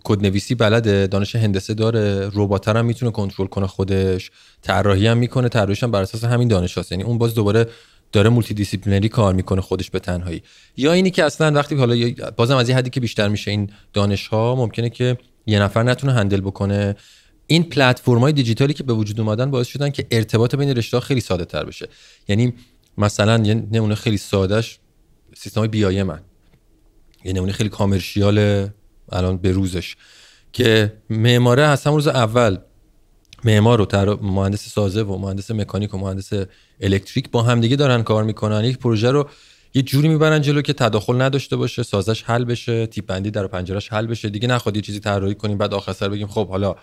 کد 0.03 0.21
نویسی 0.21 0.55
بلده 0.55 1.07
دانش 1.07 1.35
هندسه 1.35 1.73
داره 1.73 2.29
ربات 2.33 2.67
هم 2.67 2.85
می‌تونه 2.85 3.11
کنترل 3.11 3.47
کنه 3.47 3.67
خودش 3.67 4.31
طراحی 4.61 5.07
هم 5.07 5.17
می‌کنه 5.17 5.49
طراحیش 5.49 5.83
هم 5.83 5.91
بر 5.91 6.01
اساس 6.01 6.23
همین 6.23 6.47
دانش 6.47 6.77
هست. 6.77 6.91
یعنی 6.91 7.03
اون 7.03 7.17
باز 7.17 7.35
دوباره 7.35 7.67
داره 8.11 8.29
multidisciplinary 8.29 9.09
کار 9.09 9.33
می‌کنه 9.33 9.61
خودش 9.61 9.89
به 9.89 9.99
تنهایی. 9.99 10.43
یا 10.77 10.93
اینی 10.93 11.11
که 11.11 11.23
اصلا 11.23 11.51
وقتی 11.51 11.75
حالا 11.75 12.11
بازم 12.37 12.57
از 12.57 12.69
این 12.69 12.77
حدی 12.77 12.89
که 12.89 12.99
بیشتر 12.99 13.27
میشه 13.27 13.51
این 13.51 13.69
دانش 13.93 14.27
ها 14.27 14.55
ممکنه 14.55 14.89
که 14.89 15.17
یه 15.45 15.59
نفر 15.59 15.83
نتونه 15.83 16.13
handle 16.13 16.41
بکنه. 16.41 16.95
این 17.47 17.63
پلتفرم 17.63 18.19
های 18.19 18.33
دیجیتالی 18.33 18.73
که 18.73 18.83
به 18.83 18.93
وجود 18.93 19.19
اومدن 19.19 19.51
باعث 19.51 19.67
شدن 19.67 19.89
که 19.89 20.07
ارتباط 20.11 20.55
بین 20.55 20.69
رشته 20.69 20.99
خیلی 20.99 21.21
ساده 21.21 21.45
تر 21.45 21.65
بشه. 21.65 21.87
یعنی 22.27 22.53
مثلا 22.97 23.43
یه 23.45 23.53
نمونه 23.71 23.95
خیلی 23.95 24.17
سادهش 24.17 24.79
سیستم 25.35 25.67
بی 25.67 26.03
من 26.03 26.19
یه 27.23 27.33
نمونه 27.33 27.51
خیلی 27.51 27.69
کامرشیال 27.69 28.67
الان 29.11 29.37
به 29.37 29.51
روزش 29.51 29.95
که 30.53 30.93
معماره 31.09 31.63
از 31.63 31.87
روز 31.87 32.07
اول 32.07 32.57
معمار 33.43 33.81
و 33.81 34.17
مهندس 34.21 34.69
سازه 34.69 35.01
و 35.01 35.17
مهندس 35.17 35.51
مکانیک 35.51 35.93
و 35.93 35.97
مهندس 35.97 36.29
الکتریک 36.81 37.31
با 37.31 37.43
همدیگه 37.43 37.75
دارن 37.75 38.03
کار 38.03 38.23
می‌کنن. 38.23 38.65
یک 38.65 38.77
پروژه 38.77 39.11
رو 39.11 39.29
یه 39.73 39.81
جوری 39.81 40.07
می‌برن 40.07 40.41
جلو 40.41 40.61
که 40.61 40.73
تداخل 40.73 41.21
نداشته 41.21 41.55
باشه 41.55 41.83
سازش 41.83 42.23
حل 42.23 42.45
بشه 42.45 42.87
تیپ 42.87 43.05
بندی 43.05 43.31
در 43.31 43.47
پنجرهش 43.47 43.93
حل 43.93 44.07
بشه. 44.07 44.29
دیگه 44.29 44.47
نخواد 44.47 44.75
یه 44.75 44.81
چیزی 44.81 44.99
طراحی 44.99 45.35
کنیم 45.35 45.57
بعد 45.57 45.73
آخر 45.73 45.93
سر 45.93 46.09
بگیم 46.09 46.27
خب 46.27 46.49
حالا 46.49 46.75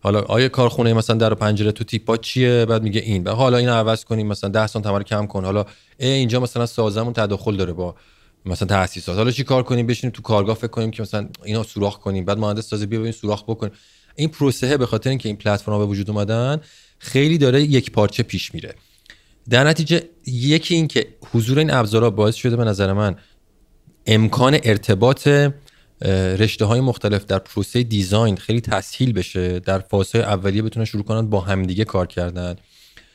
حالا 0.00 0.20
آیا 0.20 0.48
کارخونه 0.48 0.92
مثلا 0.92 1.16
در 1.16 1.34
پنجره 1.34 1.72
تو 1.72 1.84
تیپا 1.84 2.16
چیه؟ 2.16 2.64
بعد 2.64 2.82
میگه 2.82 3.00
این. 3.00 3.24
بعد 3.24 3.34
حالا 3.34 3.56
اینو 3.56 3.72
عوض 3.72 4.04
کنیم 4.04 4.26
مثلا 4.26 4.50
10 4.50 4.66
سانت 4.66 4.86
رو 4.86 5.02
کم 5.02 5.26
کن. 5.26 5.44
حالا 5.44 5.64
اینجا 5.98 6.40
مثلا 6.40 6.66
سازمون 6.66 7.12
تداخل 7.12 7.56
داره 7.56 7.72
با 7.72 7.94
مثلا 8.46 8.68
تاسیسات 8.68 9.16
حالا 9.16 9.30
چی 9.30 9.44
کار 9.44 9.62
کنیم؟ 9.62 9.86
بشینیم 9.86 10.12
تو 10.12 10.22
کارگاه 10.22 10.56
فکر 10.56 10.66
کنیم 10.66 10.90
که 10.90 11.02
مثلا 11.02 11.28
اینا 11.44 11.62
سوراخ 11.62 11.98
کنیم. 11.98 12.24
بعد 12.24 12.38
مهندس 12.38 12.68
سازی 12.68 12.86
بیا 12.86 13.00
ببین 13.00 13.12
سوراخ 13.12 13.42
بکنیم. 13.42 13.72
این 14.16 14.28
پروسه 14.28 14.76
به 14.76 14.86
خاطر 14.86 15.10
اینکه 15.10 15.28
این 15.28 15.36
پلتفرم 15.36 15.78
به 15.78 15.84
وجود 15.84 16.10
اومدن 16.10 16.60
خیلی 16.98 17.38
داره 17.38 17.62
یک 17.62 17.92
پارچه 17.92 18.22
پیش 18.22 18.54
میره. 18.54 18.74
در 19.50 19.64
نتیجه 19.64 20.02
یکی 20.26 20.74
این 20.74 20.88
که 20.88 21.06
حضور 21.32 21.58
این 21.58 21.70
ابزارها 21.70 22.10
باعث 22.10 22.34
شده 22.34 22.56
به 22.56 22.64
نظر 22.64 22.92
من 22.92 23.16
امکان 24.06 24.58
ارتباط 24.62 25.28
رشته 26.38 26.64
های 26.64 26.80
مختلف 26.80 27.24
در 27.24 27.38
پروسه 27.38 27.82
دیزاین 27.82 28.36
خیلی 28.36 28.60
تسهیل 28.60 29.12
بشه 29.12 29.60
در 29.60 29.78
فاز 29.78 30.14
اولیه 30.14 30.62
بتونن 30.62 30.84
شروع 30.84 31.04
کنن 31.04 31.30
با 31.30 31.40
همدیگه 31.40 31.84
کار 31.84 32.06
کردن. 32.06 32.56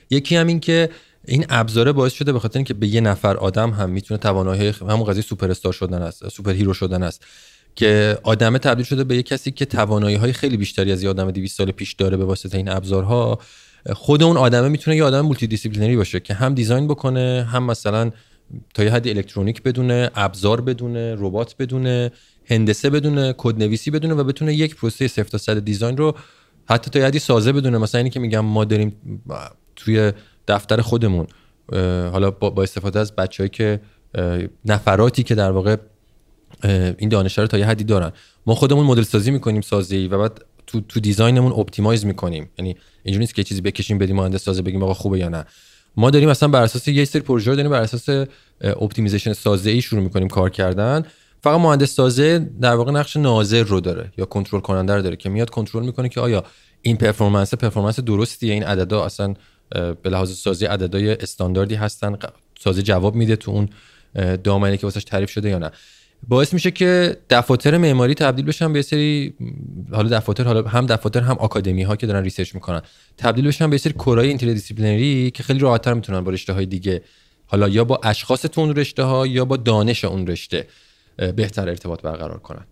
یکی 0.09 0.35
هم 0.35 0.47
این 0.47 0.59
که 0.59 0.89
این 1.25 1.45
ابزاره 1.49 1.91
باعث 1.91 2.13
شده 2.13 2.33
به 2.33 2.39
خاطر 2.39 2.57
اینکه 2.57 2.73
به 2.73 2.87
یه 2.87 3.01
نفر 3.01 3.37
آدم 3.37 3.69
هم 3.69 3.89
می‌تونه 3.89 4.17
توانایی 4.17 4.69
همون 4.69 5.03
قضیه 5.03 5.21
سوپر 5.21 5.51
استار 5.51 5.73
شدن 5.73 6.01
است 6.01 6.29
superhero 6.29 6.73
شدن 6.73 7.03
است 7.03 7.25
که 7.75 8.17
آدمه 8.23 8.59
تبدیل 8.59 8.85
شده 8.85 9.03
به 9.03 9.15
یه 9.15 9.23
کسی 9.23 9.51
که 9.51 9.65
توانایی 9.65 10.15
های 10.15 10.33
خیلی 10.33 10.57
بیشتری 10.57 10.91
از 10.91 11.03
یه 11.03 11.09
آدم 11.09 11.31
200 11.31 11.57
سال 11.57 11.71
پیش 11.71 11.93
داره 11.93 12.17
به 12.17 12.25
واسطه 12.25 12.57
این 12.57 12.69
ابزارها. 12.69 13.39
خود 13.93 14.23
اون 14.23 14.37
آدمه 14.37 14.69
می‌تونه 14.69 14.97
یه 14.97 15.03
آدم 15.03 15.21
multidisciplinary 15.21 15.95
باشه 15.95 16.19
که 16.19 16.33
هم 16.33 16.53
design 16.53 16.87
بکنه 16.87 17.47
هم 17.51 17.63
مثلا 17.63 18.11
تا 18.73 18.83
یه 18.83 18.91
حدی 18.91 19.09
الکترونیک 19.09 19.63
بدونه 19.63 20.11
ابزار 20.15 20.61
بدونه 20.61 21.15
ربات 21.17 21.55
بدونه 21.59 22.11
هندسه 22.45 22.89
بدونه 22.89 23.33
کد 23.37 23.63
نویسی 23.63 23.91
بدونه 23.91 24.13
و 24.13 24.23
بتونه 24.23 24.53
یک 24.53 24.75
پروسه 24.75 25.07
صفر 25.07 25.23
تا 25.23 25.37
صد 25.37 25.59
design 25.59 25.97
رو 25.97 26.15
حتی 26.65 26.91
تا 26.91 26.99
یه 26.99 27.05
حدی 27.05 27.19
سازه 27.19 27.51
بدونه. 27.51 27.77
مثلا 27.77 27.99
اینی 27.99 28.09
که 28.09 28.19
میگم 28.19 28.39
ما 28.39 28.65
داریم 28.65 28.95
توی 29.75 30.11
دفتر 30.51 30.81
خودمون 30.81 31.27
حالا 32.11 32.31
با 32.31 32.63
استفاده 32.63 32.99
از 32.99 33.15
بچههایی 33.15 33.49
که 33.49 33.79
نفراتی 34.65 35.23
که 35.23 35.35
در 35.35 35.51
واقع 35.51 35.75
این 36.97 37.09
دانش 37.09 37.37
رو 37.37 37.47
تا 37.47 37.57
یه 37.57 37.65
حدی 37.65 37.83
دارن. 37.83 38.11
ما 38.45 38.55
خودمون 38.55 38.85
مدل 38.85 39.01
سازی 39.01 39.31
می‌کنیم 39.31 39.61
سازی 39.61 40.07
و 40.07 40.17
بعد 40.17 40.45
تو 40.67 40.81
تو 40.81 40.99
design 40.99 41.34
مون 41.34 41.51
optimize 41.51 42.05
می‌کنیم. 42.05 42.49
یعنی 42.59 42.75
اینجوری 43.03 43.23
نیست 43.23 43.35
که 43.35 43.43
چیزی 43.43 43.61
بکشیم 43.61 43.97
بدیم 43.97 44.15
مهندس 44.15 44.43
سازه 44.43 44.61
بگیم 44.61 44.83
آقا 44.83 44.93
خوبه 44.93 45.19
یا 45.19 45.29
نه. 45.29 45.45
ما 45.97 46.09
داریم 46.09 46.29
مثلا 46.29 46.49
بر 46.49 46.61
اساس 46.61 46.87
یه 46.87 47.05
سری 47.05 47.21
پروژه 47.21 47.55
داریم 47.55 47.71
بر 47.71 47.81
اساس 47.81 48.27
optimization 48.61 49.33
سازه 49.33 49.69
ای 49.69 49.81
شروع 49.81 50.03
می‌کنیم 50.03 50.27
کار 50.27 50.49
کردن. 50.49 51.05
فقط 51.43 51.59
مهندس 51.59 51.95
سازه 51.95 52.49
در 52.61 52.75
واقع 52.75 52.91
نقش 52.91 53.17
ناظر 53.17 53.63
رو 53.63 53.79
داره 53.79 54.11
یا 54.17 54.25
کنترل 54.25 54.59
کننده 54.59 54.95
رو 54.95 55.01
داره 55.01 55.15
که 55.15 55.29
میاد 55.29 55.49
کنترل 55.49 55.85
می‌کنه 55.85 56.09
که 56.09 56.21
آیا 56.21 56.43
این 56.81 56.97
performance 56.97 57.53
performance 57.53 57.99
درستیه؟ 57.99 58.53
این 58.53 58.63
عددا 58.63 59.05
اصلا 59.05 59.33
به 60.01 60.09
لحاظ 60.09 60.31
سازه‌ای 60.31 60.65
عددهای 60.65 61.11
استانداردی 61.11 61.75
هستن 61.75 62.17
سازه‌ای 62.59 62.81
جواب 62.81 63.15
میده 63.15 63.35
تو 63.35 63.51
اون 63.51 63.69
دامنه 64.43 64.77
که 64.77 64.87
واسش 64.87 65.03
تعریف 65.03 65.29
شده 65.29 65.49
یا 65.49 65.57
نه. 65.57 65.71
باعث 66.27 66.53
میشه 66.53 66.71
که 66.71 67.17
دفاتر 67.29 67.77
معماری 67.77 68.13
تبدیل 68.13 68.45
بشن 68.45 68.73
به 68.73 68.81
سری 68.81 69.33
حالا 69.91 70.17
دفاتر 70.17 70.43
حالا 70.43 70.67
هم 70.67 70.85
دفاتر 70.85 71.19
هم 71.19 71.37
آکادمی 71.37 71.83
ها 71.83 71.95
که 71.95 72.07
دارن 72.07 72.23
research 72.23 72.55
می‌کنن 72.55 72.81
تبدیل 73.17 73.47
بشن 73.47 73.69
به 73.69 73.77
سری 73.77 73.93
core 73.93 74.27
های 74.27 74.38
interdisciplinary 74.38 75.31
که 75.31 75.43
خیلی 75.43 75.59
راحتتر 75.59 75.93
می‌تونن 75.93 76.21
با 76.21 76.31
رشته 76.31 76.53
های 76.53 76.65
دیگه 76.65 77.01
حالا 77.45 77.69
یا 77.69 77.83
با 77.83 77.99
اشخاص 78.03 78.41
تو 78.41 78.61
اون 78.61 78.75
رشته 78.75 79.03
ها 79.03 79.27
یا 79.27 79.45
با 79.45 79.57
دانش 79.57 80.05
اون 80.05 80.27
رشته 80.27 80.67
بهتر 81.35 81.69
ارتباط 81.69 82.01
برقرار 82.01 82.39
کنن. 82.39 82.65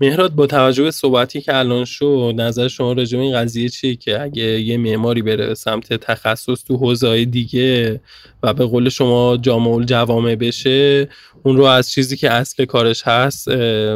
مهراد 0.00 0.34
با 0.34 0.46
توجه 0.46 0.82
به 0.82 0.90
صحبتی 0.90 1.40
که 1.40 1.56
الان 1.56 1.84
شد 1.84 2.34
نظر 2.36 2.68
شما 2.68 2.92
راجع 2.92 3.18
این 3.18 3.36
قضیه 3.36 3.68
چیه 3.68 3.96
که 3.96 4.22
اگه 4.22 4.42
یه 4.42 4.78
معماری 4.78 5.22
بره 5.22 5.54
سمت 5.54 5.92
تخصص 5.92 6.64
تو 6.64 6.76
حوزه 6.76 7.24
دیگه 7.24 8.00
و 8.42 8.54
به 8.54 8.64
قول 8.64 8.88
شما 8.88 9.36
جامع 9.36 9.84
جوامع 9.84 10.34
بشه 10.34 11.08
اون 11.42 11.56
رو 11.56 11.64
از 11.64 11.90
چیزی 11.90 12.16
که 12.16 12.30
اصل 12.30 12.64
کارش 12.64 13.02
هست 13.02 13.48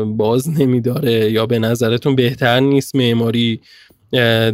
باز 0.05 0.49
نمیداره 0.49 1.31
یا 1.31 1.47
به 1.47 1.59
نظرتون 1.59 2.17
بهتر 2.17 2.61
نیست 2.61 2.97
معماری 2.97 3.61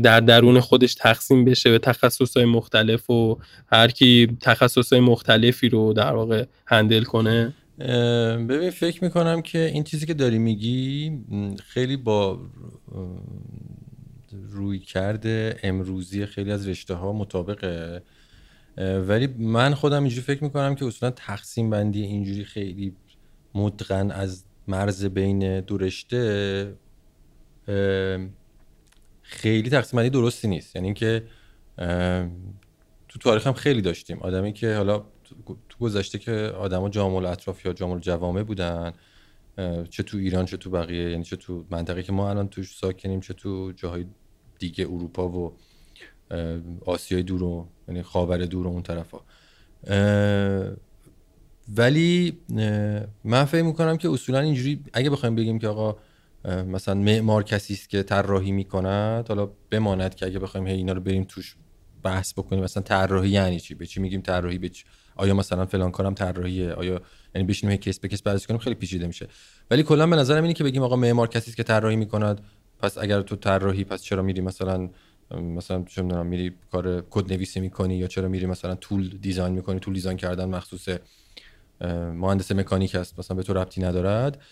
در 0.03 0.21
درون 0.21 0.61
خودش 0.61 0.95
تقسیم 0.95 1.45
بشه 1.45 1.71
به 1.71 1.79
تخصص 1.79 2.37
مختلف 2.37 3.11
و 3.11 3.39
هر 3.73 3.89
کی 3.89 4.37
تخصص 4.41 4.93
مختلفی 4.93 5.69
رو 5.69 5.93
در 5.93 6.13
واقع 6.13 6.45
هندل 6.67 7.03
کنه؟ 7.03 7.53
ببین 7.79 8.71
فکر 8.71 9.05
می‌کنم 9.05 9.43
که 9.43 9.59
این 9.59 9.85
چیزی 9.85 10.07
که 10.07 10.15
داری 10.15 10.39
میگی 10.39 11.19
خیلی 11.65 11.97
با 11.97 12.41
روی 14.33 14.79
کرده 14.79 15.57
امروزی 15.63 16.27
خیلی 16.27 16.53
از 16.53 16.69
رشته 16.69 16.95
ها 16.95 17.13
مطابقه 17.13 18.03
ولی 18.79 19.27
من 19.27 19.75
خودم 19.75 20.03
اینجوری 20.03 20.23
فکر 20.23 20.45
می‌کنم 20.45 20.75
که 20.75 20.85
اصولا 20.85 21.11
تقسیم 21.11 21.71
بندی 21.71 22.03
اینجوری 22.03 22.45
خیلی 22.45 22.97
مدغن 23.55 24.11
از 24.11 24.45
مرز 24.69 25.05
بین 25.05 25.61
دو 25.61 25.79
رشته 25.79 26.75
خیلی 29.23 29.71
تقسیم 29.71 29.97
بندی 29.97 30.11
درستی 30.11 30.49
نیست. 30.49 30.77
یعنی 30.77 30.87
اینکه 30.89 31.23
تو 33.09 33.19
تاریخ 33.21 33.47
هم 33.47 33.53
خیلی 33.53 33.83
داشتیم. 33.83 34.19
آدمی 34.19 34.53
که 34.53 34.75
حالا 34.75 35.05
تو 35.79 35.85
گذشته 35.85 36.19
که 36.19 36.33
آدما 36.33 36.89
جامل 36.89 37.27
اطراف 37.27 37.67
یا 37.67 37.73
جامل 37.73 37.99
جوامع 37.99 38.43
بودن 38.43 38.93
چه 39.91 40.03
تو 40.03 40.19
ایران 40.19 40.45
چه 40.45 40.57
تو 40.57 40.71
بقیه 40.71 41.11
یعنی 41.11 41.25
چه 41.25 41.37
تو 41.37 41.65
منطقه 41.71 42.03
که 42.03 42.13
ما 42.13 42.31
الان 42.31 42.49
توش 42.49 42.77
ساکنیم 42.77 43.21
چه 43.21 43.35
تو 43.35 43.73
جاهای 43.77 44.05
دیگه 44.59 44.85
اروپا 44.85 45.29
و 45.29 45.53
آسیای 46.87 47.23
دور 47.23 47.43
و 47.43 47.67
یعنی 47.89 48.03
خاور 48.03 48.45
دور 48.45 48.67
و 48.67 48.71
اون 48.71 48.83
طرفا. 48.83 49.19
ولی 51.69 52.39
من 53.25 53.45
فکر 53.45 53.63
می‌کنم 53.63 53.97
که 53.97 54.11
اصولا 54.11 54.41
اینجوری 54.41 54.85
اگه 54.93 55.11
بخوایم 55.11 55.35
بگیم 55.35 55.59
که 55.59 55.69
آقا 55.69 55.97
مثلا 56.45 56.95
معمار 56.95 57.43
کسی 57.43 57.75
است 57.75 57.89
که 57.91 58.03
طراحی 58.03 58.53
می‌کند 58.53 59.29
حالا 59.29 59.51
بماند 59.71 60.15
که 60.15 60.27
اگه 60.27 60.39
بخوایم 60.39 60.67
اینا 60.67 60.93
رو 60.93 61.01
بریم 61.01 61.25
توش 61.25 61.57
بحث 62.03 62.33
بکنیم 62.33 62.65
مثلا 62.65 62.83
طراحی 62.83 63.31
یعنی 63.31 63.61
چی؟ 63.61 63.75
به 63.75 63.87
چی 63.87 64.01
میگیم 64.01 64.21
طراحی؟ 64.21 64.59
به 64.59 64.71
آیا 65.17 65.35
مثلا 65.35 65.67
فلان 65.67 65.91
کارم 65.91 66.15
طراحیه؟ 66.15 66.73
آیا 66.73 67.01
یعنی 67.35 67.47
بشینیم 67.47 67.77
case 67.77 68.01
به 68.01 68.09
case 68.09 68.23
بررسی 68.23 68.47
کنیم 68.47 68.61
خیلی 68.61 68.77
پیچیده 68.77 69.07
میشه. 69.07 69.29
ولی 69.71 69.83
کلا 69.83 70.07
به 70.07 70.17
نظرم 70.17 70.43
اینه 70.43 70.55
که 70.55 70.65
بگیم 70.65 70.83
آقا 70.83 70.97
معمار 70.97 71.29
کسی 71.29 71.51
است 71.51 71.57
که 71.57 71.63
طراحی 71.63 71.97
می‌کند 71.97 72.41
پس 72.79 72.99
اگر 72.99 73.23
تو 73.23 73.37
طراحی 73.37 73.85
پس 73.85 74.03
چرا 74.03 74.23
میری 74.23 74.41
مثلا 74.41 74.91
مثلا 75.31 75.85
چه 75.89 76.03
می‌دونم 76.03 76.27
میری 76.27 76.55
کار 76.73 77.05
کد 77.11 77.33
نویسی 77.33 77.61
می‌کنی 77.61 77.97
یا 77.97 78.07
چرا 78.07 78.29
میری 78.29 78.47
مثلا 78.47 78.75
tool 78.75 79.09
design 79.09 79.53
می‌کنی؟ 79.53 79.81
tool 79.81 79.95
design 79.95 80.17
کردن 80.17 80.45
مخصوص 80.45 80.89
مهندس 82.15 82.53
مکانیک 82.53 82.95
هست 82.95 83.19
مثلا 83.19 83.37
به 83.37 83.43
تو 83.43 83.55
ربطی 83.55 83.81
ندارد. 83.83 84.43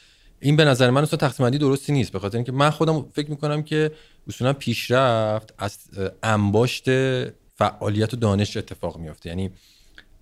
این 0.40 0.56
به 0.56 0.64
نظر 0.64 0.90
من 0.90 1.02
اصلا 1.02 1.16
تقسیم 1.16 1.46
بندی 1.46 1.58
درستی 1.58 1.92
نیست. 1.92 2.12
به 2.12 2.18
خاطر 2.18 2.38
اینکه 2.38 2.52
من 2.52 2.70
خودم 2.70 3.06
فکر 3.12 3.30
می‌کنم 3.30 3.62
که 3.62 3.92
اصولا 4.28 4.52
پیشرفت 4.52 5.54
از 5.58 5.78
انباشت 6.22 6.84
فعالیت 7.56 8.14
و 8.14 8.16
دانش 8.16 8.56
اتفاق 8.56 8.98
میفته 8.98 9.28
یعنی 9.28 9.50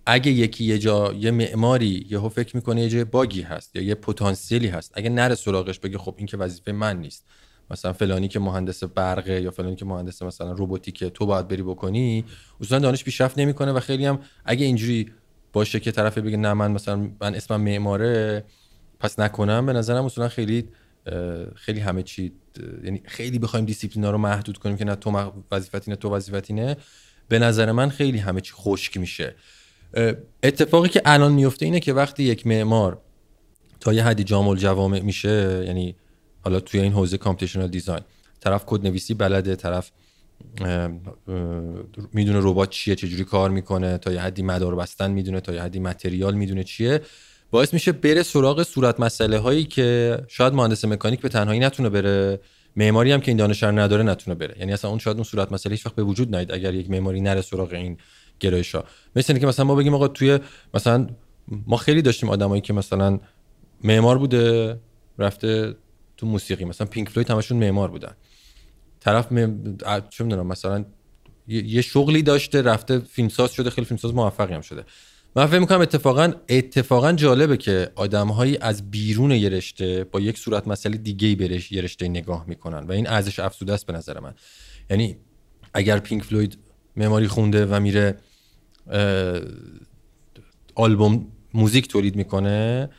اگه 0.06 0.30
یکی 0.30 0.64
یه 0.64 0.78
جا 0.78 1.12
یه 1.12 1.30
معماری 1.30 2.06
یهو 2.10 2.28
فکر 2.28 2.56
می‌کنه 2.56 2.82
یه 2.82 2.88
جای 2.88 3.04
باگی 3.04 3.42
هست 3.42 3.76
یا 3.76 3.82
یه 3.82 3.94
پتانسیلی 3.94 4.68
هست. 4.68 4.92
اگه 4.94 5.10
نره 5.10 5.34
سراغش 5.34 5.78
بگه 5.78 5.98
خب 5.98 6.14
این 6.18 6.26
که 6.26 6.36
وظیفه 6.36 6.72
من 6.72 7.00
نیست. 7.00 7.26
مثلا 7.70 7.92
فلانی 7.92 8.28
که 8.28 8.38
مهندس 8.40 8.84
برقه 8.84 9.40
یا 9.40 9.50
فلانی 9.50 9.76
که 9.76 9.84
مهندس 9.84 10.22
مثلا 10.22 10.52
روباتیکه 10.52 11.10
تو 11.10 11.26
باید 11.26 11.48
بری 11.48 11.62
بکنی 11.62 12.24
اصولا 12.60 12.80
دانش 12.80 13.04
پیشرفت 13.04 13.38
نمی‌کنه 13.38 13.72
و 13.72 13.80
خیلی 13.80 14.06
هم 14.06 14.18
اگه 14.44 14.66
اینجوری 14.66 15.12
باشه 15.52 15.80
که 15.80 15.92
طرف 15.92 16.18
بگه 16.18 16.36
نه 16.36 16.52
من 16.52 16.70
مثلا 16.70 17.10
من 17.20 17.34
اسمم 17.34 17.60
معماره 17.60 18.44
پس 19.00 19.18
نکنم. 19.18 19.66
به 19.66 19.72
نظرم 19.72 20.04
اصولا 20.04 20.28
خیلی 20.28 20.68
خیلی 21.54 21.80
همه 21.80 22.02
چی 22.02 22.32
یعنی 22.84 23.02
خیلی 23.04 23.38
بخوایم 23.38 23.66
دیسیپلینا 23.66 24.10
رو 24.10 24.18
محدود 24.18 24.58
کنیم 24.58 24.76
که 24.76 24.84
نه 24.84 24.94
تو 24.94 25.32
وظیفت 25.50 25.88
نه 25.88 25.96
تو 25.96 26.10
وظیفت 26.10 26.50
نه. 26.50 26.76
به 27.28 27.38
نظر 27.38 27.72
من 27.72 27.88
خیلی 27.88 28.18
همه 28.18 28.40
چی 28.40 28.52
خشک 28.54 28.96
میشه. 28.96 29.34
اتفاقی 30.42 30.88
که 30.88 31.02
الان 31.04 31.32
میفته 31.32 31.64
اینه 31.64 31.80
که 31.80 31.92
وقتی 31.92 32.22
یک 32.22 32.46
معمار 32.46 32.98
تا 33.80 33.92
یه 33.92 34.04
حدی 34.04 34.24
جامع 34.24 34.56
جامع 34.56 35.00
میشه 35.00 35.64
یعنی 35.66 35.96
حالا 36.44 36.60
توی 36.60 36.80
این 36.80 36.92
حوزه 36.92 37.18
computational 37.18 37.68
design 37.68 38.02
طرف 38.40 38.64
کد 38.66 38.86
نویسی 38.86 39.14
بلده 39.14 39.56
طرف 39.56 39.90
می‌دونه 42.12 42.40
ربات 42.42 42.70
چیه 42.70 42.94
چجوری 42.94 43.24
کار 43.24 43.50
می‌کنه 43.50 43.98
تا 43.98 44.12
یه 44.12 44.20
حدی 44.20 44.42
مدار 44.42 44.74
بستن 44.74 45.10
می‌دونه 45.10 45.40
تا 45.40 45.54
یه 45.54 45.62
حدی 45.62 45.80
material 45.80 46.34
می‌دونه 46.34 46.64
چیه. 46.64 47.00
باعث 47.50 47.74
میشه 47.74 47.92
بره 47.92 48.22
سراغ 48.22 48.62
صورت 48.62 49.00
مسئله 49.00 49.38
هایی 49.38 49.64
که 49.64 50.18
شاید 50.28 50.52
مهندس 50.52 50.84
مکانیک 50.84 51.20
به 51.20 51.28
تنهایی 51.28 51.60
نتونه 51.60 51.88
بره 51.88 52.40
معماری 52.76 53.12
هم 53.12 53.20
که 53.20 53.30
این 53.30 53.36
دانش 53.36 53.62
نداره 53.62 54.02
نتونه 54.02 54.34
بره. 54.34 54.56
یعنی 54.58 54.72
اصلا 54.72 54.90
اون 54.90 54.98
شاید 54.98 55.16
اون 55.16 55.24
صورت 55.24 55.52
مسئله 55.52 55.72
هیچ 55.72 55.86
وقت 55.86 55.94
به 55.94 56.02
وجود 56.02 56.34
نیاد 56.34 56.52
اگر 56.52 56.74
یک 56.74 56.90
معماری 56.90 57.20
نره 57.20 57.40
سراغ 57.40 57.72
این 57.72 57.98
گرایش 58.42 58.74
ها 58.74 58.84
مثل 59.16 59.38
که 59.38 59.46
مثلا 59.46 59.64
ما 59.64 59.74
بگیم 59.74 59.94
آقا 59.94 60.08
توی 60.08 60.38
مثلا 60.74 61.06
ما 61.66 61.76
خیلی 61.76 62.02
داشتیم 62.02 62.30
آدمایی 62.30 62.60
که 62.60 62.72
مثلا 62.72 63.18
معمار 63.84 64.18
بوده 64.18 64.78
رفته 65.18 65.74
تو 66.16 66.26
موسیقی. 66.26 66.64
مثلا 66.64 66.86
پینک 66.86 67.08
فلوید 67.08 67.30
همشون 67.30 67.58
معمار 67.58 67.90
بودن. 67.90 68.12
طرف 69.00 69.32
م... 69.32 69.76
چه 70.10 70.24
می‌دونم 70.24 70.46
مثلا 70.46 70.84
یه 71.48 71.82
شغلی 71.82 72.22
داشته 72.22 72.62
رفته 72.62 72.98
فیلمساز 72.98 73.52
شده 73.52 73.70
خیلی 73.70 73.84
فیلمساز 73.84 74.14
موفقی 74.14 74.54
هم 74.54 74.60
شده. 74.60 74.84
من 75.36 75.46
فکر 75.46 75.58
می‌کنم 75.58 75.80
اتفاقا 75.80 76.32
اتفاقا 76.48 77.12
جالبه 77.12 77.56
که 77.56 77.90
آدمهایی 77.94 78.58
از 78.58 78.90
بیرون 78.90 79.30
یه 79.30 79.48
رشته 79.48 80.04
با 80.04 80.20
یک 80.20 80.38
صورت 80.38 80.68
مسئله 80.68 80.96
دیگه 80.96 81.36
به 81.36 81.72
یه 81.72 81.82
رشته 81.82 82.08
نگاه 82.08 82.44
می‌کنن 82.48 82.78
و 82.78 82.92
این 82.92 83.08
ارزش 83.08 83.38
افزوده 83.38 83.72
است 83.72 83.86
به 83.86 83.92
نظر 83.92 84.20
من. 84.20 84.34
یعنی 84.90 85.16
اگر 85.74 85.98
پینک 85.98 86.22
فلوید 86.22 86.58
معماری 86.96 87.26
خونده 87.26 87.66
و 87.66 87.80
میره 87.80 88.16
آلبوم 90.74 91.26
موزیک 91.54 91.88
تولید 91.88 92.16
می‌کنه. 92.16 92.90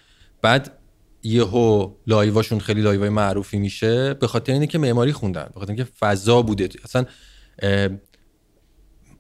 بعد 0.42 0.78
یهو 1.24 1.92
live 2.08 2.34
اشون 2.34 2.60
خیلی 2.60 2.82
live 2.82 3.04
ای 3.04 3.10
معروفی 3.10 3.58
میشه 3.58 4.14
به 4.14 4.28
خاطر 4.28 4.54
اینه 4.54 4.68
که 4.68 4.78
معماری 4.78 5.12
خوندن 5.12 5.50
به 5.54 5.60
خاطر 5.60 5.72
اینکه 5.72 5.84
فضا 6.00 6.42
بوده. 6.42 6.70
اصلا 6.84 7.06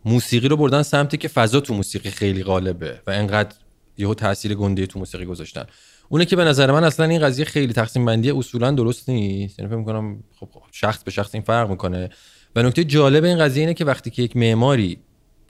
موسیقی 0.05 0.47
رو 0.47 0.57
بردن 0.57 0.83
سمتی 0.83 1.17
که 1.17 1.27
فضا 1.27 1.59
تو 1.59 1.73
موسیقی 1.73 2.09
خیلی 2.09 2.43
غالبه 2.43 3.01
و 3.07 3.11
انقدر 3.11 3.55
یهو 3.97 4.13
تاثیر 4.13 4.55
گنده 4.55 4.85
تو 4.85 4.99
موسیقی 4.99 5.25
گذاشتن. 5.25 5.65
اونه 6.09 6.25
که 6.25 6.35
به 6.35 6.43
نظر 6.43 6.71
من 6.71 6.83
اصلا 6.83 7.05
این 7.05 7.21
قضیه 7.21 7.45
خیلی 7.45 7.73
تقسیم 7.73 8.05
بندی 8.05 8.31
اصولا 8.31 8.71
درست 8.71 9.09
نیست. 9.09 9.59
یعنی 9.59 9.69
فکر 9.69 9.77
می‌کنم 9.77 10.23
خب 10.39 10.49
شخص 10.71 11.03
به 11.03 11.11
شخص 11.11 11.35
این 11.35 11.43
فرق 11.43 11.69
می‌کنه. 11.69 12.09
و 12.55 12.63
نکته 12.63 12.83
جالب 12.83 13.23
این 13.23 13.39
قضیه 13.39 13.61
اینه 13.61 13.73
که 13.73 13.85
وقتی 13.85 14.09
که 14.09 14.21
یک 14.21 14.37
معماری 14.37 14.97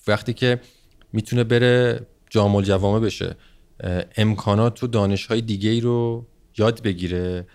وقتی 0.07 0.34
که 0.34 0.59
می‌تونه 1.14 1.43
بره 1.43 2.07
جامل 2.30 2.64
جوامع 2.64 2.99
بشه 2.99 3.36
امکانات 4.18 4.84
و 4.84 4.88
دانش 4.88 5.26
های 5.26 5.41
دیگه 5.41 5.70
ای 5.70 5.82
رو 5.82 6.26
یاد 6.57 6.82
بگیره. 6.82 7.47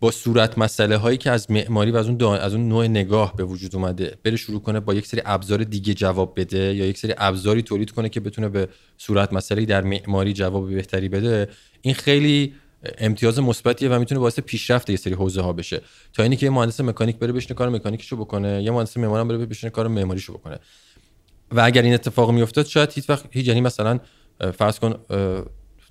با 0.00 0.10
صورت 0.10 0.58
مسئله 0.58 0.96
هایی 0.96 1.18
که 1.18 1.30
از 1.30 1.50
معماری 1.50 1.90
و 1.90 1.96
از 1.96 2.08
اون, 2.08 2.22
از 2.22 2.54
اون 2.54 2.68
نوع 2.68 2.86
نگاه 2.86 3.36
به 3.36 3.44
وجود 3.44 3.76
اومده 3.76 4.16
بره 4.24 4.36
شروع 4.36 4.60
کنه 4.60 4.80
با 4.80 4.94
یک 4.94 5.06
سری 5.06 5.22
ابزار 5.24 5.64
دیگه 5.64 5.94
جواب 5.94 6.40
بده 6.40 6.58
یا 6.58 6.86
یک 6.86 6.98
سری 6.98 7.14
ابزاری 7.18 7.62
تولید 7.62 7.90
کنه 7.90 8.08
که 8.08 8.20
بتونه 8.20 8.48
به 8.48 8.68
صورت 8.98 9.32
مسئله 9.32 9.64
در 9.64 9.82
معماری 9.82 10.32
جواب 10.32 10.74
بهتری 10.74 11.08
بده 11.08 11.48
این 11.82 11.94
خیلی 11.94 12.54
امتیاز 12.98 13.38
مثبتیه 13.38 13.88
و 13.88 13.98
می‌تونه 13.98 14.20
باعث 14.20 14.40
پیشرفت 14.40 14.90
یه 14.90 14.96
سری 14.96 15.14
حوزه 15.14 15.40
ها 15.40 15.52
بشه. 15.52 15.80
تا 16.12 16.22
اینی 16.22 16.36
که 16.36 16.46
یه 16.46 16.50
مهندس 16.50 16.80
مکانیک 16.80 17.16
بره 17.16 17.32
بشینه 17.32 17.54
کار 17.54 17.68
مکانیکشو 17.68 18.16
بکنه 18.16 18.62
یه 18.62 18.70
مهندس 18.70 18.96
معماری 18.96 19.28
بره 19.28 19.46
بشینه 19.46 19.70
کار 19.70 19.88
معماریشو 19.88 20.32
بکنه. 20.32 20.58
و 21.50 21.60
اگر 21.60 21.82
این 21.82 21.94
اتفاق 21.94 22.30
میافتاد 22.30 22.66
شاید 22.66 22.92
هیچ 22.92 23.10
وقت 23.10 23.24
هیچ 23.30 23.46
یعنی 23.48 23.60
مثلا 23.60 24.00
فرض 24.58 24.78
کن 24.78 24.94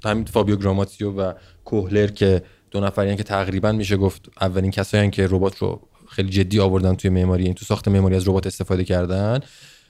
همین 0.05 0.25
فابیو 0.25 0.55
گراماتیو 0.55 1.11
و 1.11 1.33
کوهلر 1.65 2.07
که 2.07 2.41
دو 2.71 2.79
نفری 2.79 3.15
که 3.15 3.23
تقریبا 3.23 3.71
میشه 3.71 3.97
گفت 3.97 4.29
اولین 4.41 4.71
کسایی 4.71 5.09
که 5.09 5.27
ربات 5.27 5.57
رو 5.57 5.87
خیلی 6.09 6.29
جدی 6.29 6.59
آوردن 6.59 6.95
توی 6.95 7.09
معماری 7.09 7.39
این 7.39 7.45
یعنی 7.45 7.55
تو 7.55 7.65
ساخت 7.65 7.87
معماری 7.87 8.15
از 8.15 8.27
ربات 8.27 8.47
استفاده 8.47 8.83
کردن. 8.83 9.39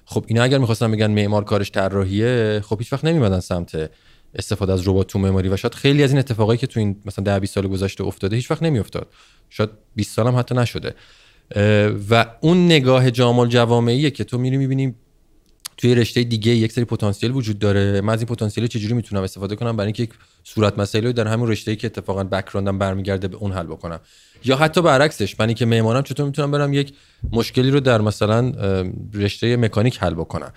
خب 0.06 0.26
اینا 0.28 0.44
اگر 0.44 0.58
می‌خواستن 0.58 0.92
بگن 0.92 1.12
معمار 1.12 1.44
کارش 1.44 1.72
طراحیه 1.72 2.62
خب 2.66 2.80
هیچ 2.80 2.94
وقت 2.94 3.06
نمیمدن 3.06 3.40
سمت 3.40 3.92
استفاده 4.36 4.74
از 4.74 4.88
ربات 4.88 5.08
تو 5.08 5.20
معماری 5.20 5.50
و 5.50 5.58
شاید 5.58 5.74
خیلی 5.74 6.04
از 6.04 6.10
این 6.10 6.20
اتفاقایی 6.20 6.58
که 6.58 6.68
تو 6.68 6.80
این 6.80 7.02
مثلا 7.06 7.24
10 7.24 7.40
20 7.40 7.54
سال 7.54 7.68
گذشته 7.68 8.04
افتاده 8.04 8.36
هیچ 8.36 8.52
وقت 8.52 8.64
نمیافتاد. 8.64 9.08
شاید 9.50 9.70
20 9.96 10.16
سال 10.16 10.28
هم 10.28 10.36
حتی 10.36 10.56
نشده. 10.56 10.94
و 12.10 12.26
اون 12.42 12.66
نگاه 12.66 13.12
جامل 13.12 13.48
جوامعیه 13.48 14.12
که 14.12 14.24
تو 14.24 14.38
میری 14.38 14.58
می‌بینی 14.58 14.96
توی 15.78 15.96
رشته 15.96 16.24
دیگه 16.24 16.52
یک 16.52 16.72
سری 16.72 16.86
پتانسیل 16.86 17.32
وجود 17.32 17.60
داره. 17.60 18.02
من 18.02 18.14
از 18.14 18.20
این 18.20 18.28
پتانسیل 18.28 18.68
چجوری 18.68 18.94
می‌تونم 18.94 19.24
استفاده 19.24 19.56
کنم؟ 19.56 19.78
برای 19.78 19.88
اینکه 19.88 20.04
یک 20.04 20.10
صورت 20.44 20.80
مسئله 20.80 21.14
در 21.14 21.28
همون 21.28 21.50
رشته 21.50 21.76
که 21.76 21.88
اتفاقا 21.88 22.24
بک‌گراندم 22.24 22.78
برمیگرده 22.78 23.28
به 23.28 23.38
اون 23.38 23.52
حل 23.52 23.66
بکنم. 23.66 24.00
یا 24.46 24.56
حتی 24.56 24.82
برعکسش 24.82 25.40
من 25.40 25.54
که 25.54 25.66
معمارم 25.66 26.04
چطور 26.04 26.26
می‌تونم 26.26 26.52
برم 26.52 26.74
یک 26.74 26.94
مشکلی 27.32 27.72
رو 27.72 27.80
در 27.80 28.02
مثلا 28.02 28.54
رشته 29.14 29.58
مکانیک 29.58 29.98
حل 29.98 30.14
بکنم؟ 30.14 30.52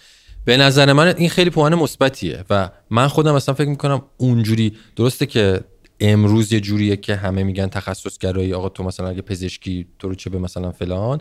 به 0.44 0.56
نظر 0.56 0.92
من 0.92 1.14
این 1.16 1.28
خیلی 1.28 1.50
پوان 1.50 1.74
مثبتیه 1.74 2.44
و 2.50 2.70
من 2.90 3.08
خودم 3.08 3.34
اصلا 3.34 3.54
فکر 3.54 3.68
می‌کنم 3.68 4.02
اونجوری 4.16 4.76
درسته 4.96 5.26
که 5.26 5.60
امروز 6.00 6.52
یه 6.52 6.60
جوریه 6.60 6.96
که 6.96 7.14
همه 7.14 7.42
میگن 7.42 7.66
تخصصگرایی 7.66 8.54
آقا 8.54 8.68
تو 8.68 8.82
مثلا 8.84 9.08
اگه 9.08 9.22
پزشکی 9.22 9.86
تو 9.98 10.08
رو 10.08 10.14
چه 10.14 10.30
به 10.30 10.38
مثلا 10.38 10.72
فلان. 10.72 11.20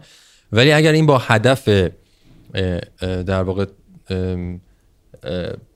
ولی 0.51 0.71
اگر 0.71 0.91
این 0.91 1.05
با 1.05 1.17
هدف 1.17 1.89
در 3.01 3.43
واقع 3.43 3.65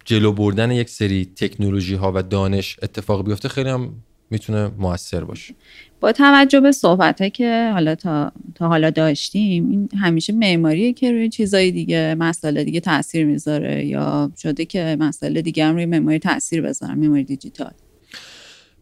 جلو 0.06 0.32
بردن 0.32 0.72
یک 0.72 0.90
سری 0.90 1.26
تکنولوژی 1.36 1.96
ها 1.96 2.12
و 2.16 2.22
دانش 2.24 2.78
اتفاق 2.84 3.26
بیفته 3.26 3.50
خیلی 3.50 3.70
هم 3.70 3.94
می‌تونه 4.30 4.72
موثر 4.78 5.24
باشه. 5.24 5.54
با 6.00 6.12
توجه 6.12 6.60
به 6.60 6.72
صحبت 6.72 7.34
که 7.34 7.72
حالا 7.74 7.96
تا, 7.96 8.32
تا 8.56 8.68
حالا 8.68 8.90
داشتیم 8.90 9.70
این 9.70 9.90
همیشه 9.98 10.34
معماریه 10.34 10.94
که 10.94 11.12
روی 11.12 11.30
چیزای 11.30 11.72
دیگه 11.72 12.16
مسئله 12.20 12.64
دیگه 12.64 12.80
تاثیر 12.80 13.26
می‌ذاره 13.26 13.86
یا 13.86 14.32
شده 14.42 14.66
که 14.66 14.98
مسئله 15.00 15.42
دیگه 15.42 15.66
هم 15.66 15.76
روی 15.76 15.86
معماری 15.86 16.20
تاثیر 16.20 16.62
بذاره 16.62 16.96
معماری 16.96 17.24
دیجیتال؟ 17.24 17.72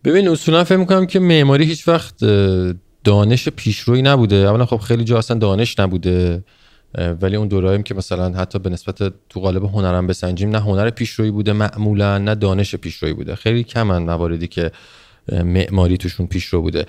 ببین 0.04 0.28
اصولا 0.28 0.64
فکر 0.64 0.78
می‌کنم 0.78 1.06
که 1.06 1.20
معماری 1.20 1.66
هیچ 1.66 1.88
وقت 1.88 2.24
دانش 3.04 3.50
پیشروی 3.50 4.02
نبوده. 4.02 4.36
اولا 4.36 4.66
خب 4.66 4.78
خیلی 4.78 5.04
جا 5.04 5.18
اصلا 5.18 5.38
دانش 5.38 5.80
نبوده. 5.80 6.43
ولی 7.21 7.35
اون 7.35 7.47
دوراییم 7.47 7.83
که 7.83 7.93
مثلا 7.93 8.29
حتی 8.29 8.59
به 8.59 8.69
نسبت 8.69 8.97
تو 9.29 9.39
قالب 9.39 9.63
هنرم 9.63 10.07
بسنجیم 10.07 10.49
نه 10.49 10.59
هنر 10.59 10.89
پیشروی 10.89 11.31
بوده 11.31 11.53
معمولا 11.53 12.17
نه 12.17 12.35
دانش 12.35 12.75
پیشروی 12.75 13.13
بوده. 13.13 13.35
خیلی 13.35 13.63
کمن 13.63 14.03
مواردی 14.03 14.47
که 14.47 14.71
معماری 15.31 15.97
توشون 15.97 16.27
پیشرو 16.27 16.61
بوده. 16.61 16.85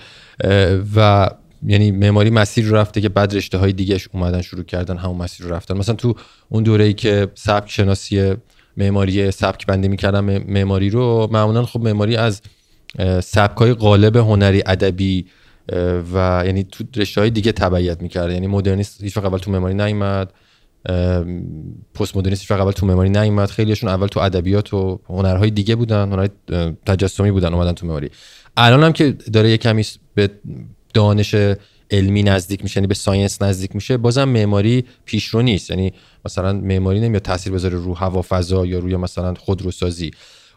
و 0.95 1.29
یعنی 1.65 1.91
معماری 1.91 2.29
مسیر 2.29 2.65
رو 2.65 2.75
رفته 2.75 3.01
که 3.01 3.09
بعد 3.09 3.35
رشته 3.35 3.57
های 3.57 3.73
دیگهش 3.73 4.07
اومدن 4.11 4.41
شروع 4.41 4.63
کردن 4.63 4.97
همون 4.97 5.17
مسیر 5.17 5.45
رو 5.45 5.53
رفتن. 5.53 5.77
مثلا 5.77 5.95
تو 5.95 6.15
اون 6.49 6.63
دوره 6.63 6.85
ای 6.85 6.93
که 6.93 7.27
سبک 7.35 7.71
شناسی 7.71 8.33
معماری 8.77 9.31
سبک 9.31 9.65
بندی 9.65 9.87
می‌کردن 9.87 10.19
معماری 10.37 10.89
رو 10.89 11.29
معمولا 11.31 11.65
خب 11.65 11.81
معماری 11.81 12.15
از 12.15 12.41
سبک 13.23 13.57
های 13.57 13.73
غالب 13.73 14.15
هنری 14.15 14.63
ادبی 14.65 15.25
و 16.13 16.43
یعنی 16.45 16.63
تو 16.63 16.83
رشته 16.95 17.21
های 17.21 17.29
دیگه 17.29 17.51
تبعیت 17.51 18.01
می‌کرده 18.01 18.33
یعنی 18.33 18.47
مدرنیست 18.47 19.03
هیچ 19.03 19.17
اول 19.17 19.37
تو 19.37 19.51
معماری 19.51 19.73
نیومد 19.73 20.33
پست 21.93 22.17
مدرنیست 22.17 22.41
هیچ 22.41 22.51
اول 22.51 22.71
تو 22.71 22.85
معماری 22.85 23.09
نیومد. 23.09 23.49
خیلیشون 23.49 23.89
اول 23.89 24.07
تو 24.07 24.19
ادبیات 24.19 24.73
و 24.73 24.99
هنرهای 25.09 25.49
دیگه 25.49 25.75
بودن 25.75 26.11
هنرهای 26.11 26.29
تجسمی 26.85 27.31
بودن 27.31 27.53
اومدن 27.53 27.71
تو 27.71 27.85
معماری. 27.85 28.09
الان 28.57 28.83
هم 28.83 28.93
که 28.93 29.11
داره 29.33 29.49
یه 29.49 29.57
کمی 29.57 29.85
به 30.15 30.29
دانش 30.93 31.35
علمی 31.91 32.23
نزدیک 32.23 32.63
میشه 32.63 32.77
یعنی 32.77 32.87
به 32.87 32.93
science 32.93 33.41
نزدیک 33.41 33.75
میشه 33.75 33.97
بازم 33.97 34.23
معماری 34.23 34.85
پیشرو 35.05 35.41
نیست. 35.41 35.69
یعنی 35.69 35.93
مثلا 36.25 36.53
معماری 36.53 36.99
نمیاد 36.99 37.21
تاثیر 37.21 37.53
بذاره 37.53 37.77
رو 37.77 37.93
هوا 37.93 38.21
فضا 38.21 38.65
یا 38.65 38.79
روی 38.79 38.95
مثلا 38.95 39.33
خودروسازی. 39.33 40.11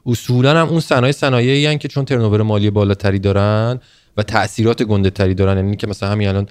اصولا 0.07 0.61
هم 0.61 0.69
اون 0.69 0.81
صنایع 0.81 1.13
صنایعی 1.13 1.79
که 1.79 1.89
چون 1.89 2.05
turnover 2.05 2.43
مالی 2.43 2.71
بالاتری 2.71 3.19
دارن 3.19 3.81
و 4.17 4.23
تاثیرات 4.23 4.83
گنده 4.83 5.11
تری 5.11 5.35
دارن. 5.35 5.57
یعنی 5.57 5.77
که 5.77 5.87
مثلا 5.87 6.09
همین 6.09 6.29
الان 6.29 6.49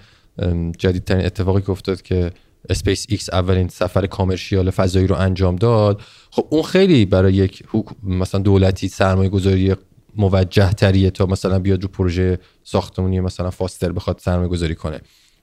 جدیدترین 0.78 1.26
اتفاقی 1.26 1.62
که 1.62 1.70
افتاد 1.70 2.02
که 2.02 2.32
اسپیس 2.70 3.06
ایکس 3.10 3.34
اولین 3.34 3.68
سفر 3.68 4.06
commercial 4.06 4.70
فضایی 4.70 5.08
رو 5.08 5.16
انجام 5.16 5.56
داد. 5.56 6.02
خب 6.32 6.48
اون 6.50 6.64
خیلی 6.64 7.06
برای 7.06 7.34
یک 7.34 7.64
مثلا 8.04 8.42
دولتی 8.42 8.88
سرمایه 8.88 9.30
گذاری 9.30 9.76
موجه 10.16 10.74
تریه 10.74 11.10
تا 11.10 11.26
مثلا 11.26 11.60
بیاد 11.60 11.84
رو 11.84 11.90
پروژه 11.90 12.40
ساختمونی 12.64 13.20
مثلا 13.20 13.50
فاستر 13.50 13.92
بخواد 13.92 14.20
سرمایه 14.20 14.50
گذاری 14.50 14.76
کنه. 14.76 15.02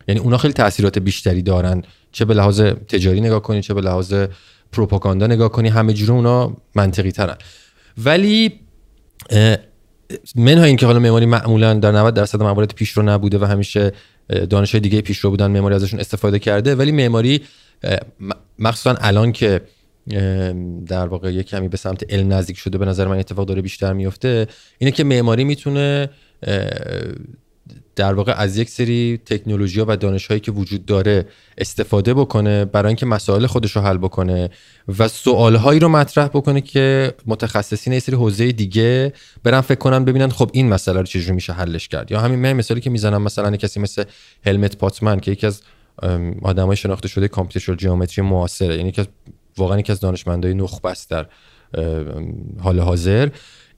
یعنی 0.09 0.21
اونا 0.21 0.39
خیلی 0.39 0.55
تاثیرات 0.55 0.99
بیشتری 0.99 1.43
دارن. 1.43 1.83
چه 2.13 2.25
به 2.25 2.35
لحاظ 2.35 2.61
تجاری 2.61 3.21
نگاه 3.21 3.43
کنی 3.43 3.63
چه 3.63 3.75
به 3.75 3.81
لحاظ 3.81 4.15
پروپاگاندا 4.73 5.27
نگاه 5.27 5.49
کنی 5.49 5.69
همه 5.69 5.93
جوره 5.93 6.13
اونا 6.13 6.57
منطقی 6.75 7.13
ترن. 7.13 7.37
ولی 7.99 8.61
منها 10.35 10.65
اینکه 10.65 10.87
حالا 10.87 10.99
معماری 10.99 11.27
معمولا 11.27 11.75
در 11.75 11.93
90 11.93 12.15
درصد 12.15 12.43
موارد 12.43 12.75
پیشرو 12.75 13.03
نبوده 13.03 13.39
و 13.39 13.45
همیشه 13.45 13.93
دانش 14.51 14.75
دیگه 14.75 15.01
پیشرو 15.01 15.31
بودن 15.31 15.47
معماری 15.47 15.75
ازشون 15.75 16.01
استفاده 16.01 16.39
کرده 16.39 16.75
ولی 16.75 16.93
معماری 16.93 17.41
مخصوصا 18.59 18.97
الان 19.01 19.33
که 19.33 19.61
در 20.87 21.07
واقع 21.07 21.33
یک 21.33 21.47
کمی 21.47 21.69
به 21.69 21.77
سمت 21.77 22.13
علم 22.13 22.33
نزدیک 22.33 22.59
شده 22.59 22.79
به 22.79 22.85
نظر 22.85 23.09
من 23.09 23.19
اتفاق 23.19 23.47
داره 23.47 23.63
بیشتر 23.63 23.93
میفته 23.93 24.47
اینه 24.79 24.91
که 24.91 25.05
معماری 25.05 25.45
می‌تونه 25.45 26.11
در 28.01 28.15
واقع 28.15 28.33
از 28.33 28.57
یک 28.57 28.69
سری 28.69 29.21
تکنولوژی 29.27 29.81
و 29.81 29.97
دانش 29.97 30.27
هایی 30.27 30.41
که 30.41 30.53
وجود 30.53 30.87
داره 30.87 31.27
استفاده 31.59 32.15
بکنه 32.15 32.65
برای 32.65 32.87
اینکه 32.87 33.07
مسائل 33.07 33.47
خودش 33.47 33.77
رو 33.77 33.83
حل 33.83 33.99
بکنه 33.99 34.51
و 34.99 35.09
سوال 35.09 35.57
هایی 35.57 35.81
رو 35.81 35.89
مطرح 35.89 36.29
بکنه 36.29 36.61
که 36.61 37.15
متخصصین 37.27 37.93
یه 37.93 37.99
سری 37.99 38.17
حوزه 38.17 38.53
دیگه 38.53 39.13
برن 39.43 39.61
فکر 39.61 39.79
کنن 39.79 40.05
ببینن 40.05 40.29
خب 40.29 40.51
این 40.53 40.69
مسئله 40.69 40.99
رو 41.01 41.07
چجوری 41.07 41.33
میشه 41.33 41.53
حلش 41.53 41.89
کرد. 41.89 42.11
یا 42.11 42.21
همین 42.21 42.39
من 42.39 42.53
مثالی 42.53 42.81
که 42.81 42.91
می‌زنم 42.91 43.23
مثلا 43.23 43.57
کسی 43.57 43.81
مثل 43.81 44.05
هلموت 44.47 44.77
پاتمن 44.77 45.21
که 45.21 45.31
یکی 45.31 45.47
از 45.47 45.63
آدمای 46.43 46.77
شناخته 46.77 47.09
شده 47.09 47.29
computer 47.29 47.75
geometry 47.75 48.25
معاصره. 48.25 48.77
یعنی 48.77 48.93
که 48.93 49.07
واقعا 49.57 49.79
یکی 49.79 49.93
از 49.93 50.01
دانشمندای 50.01 50.55
نخبه 50.55 50.93
در 51.11 51.27
حال 52.61 52.81
حاضر. 52.81 53.29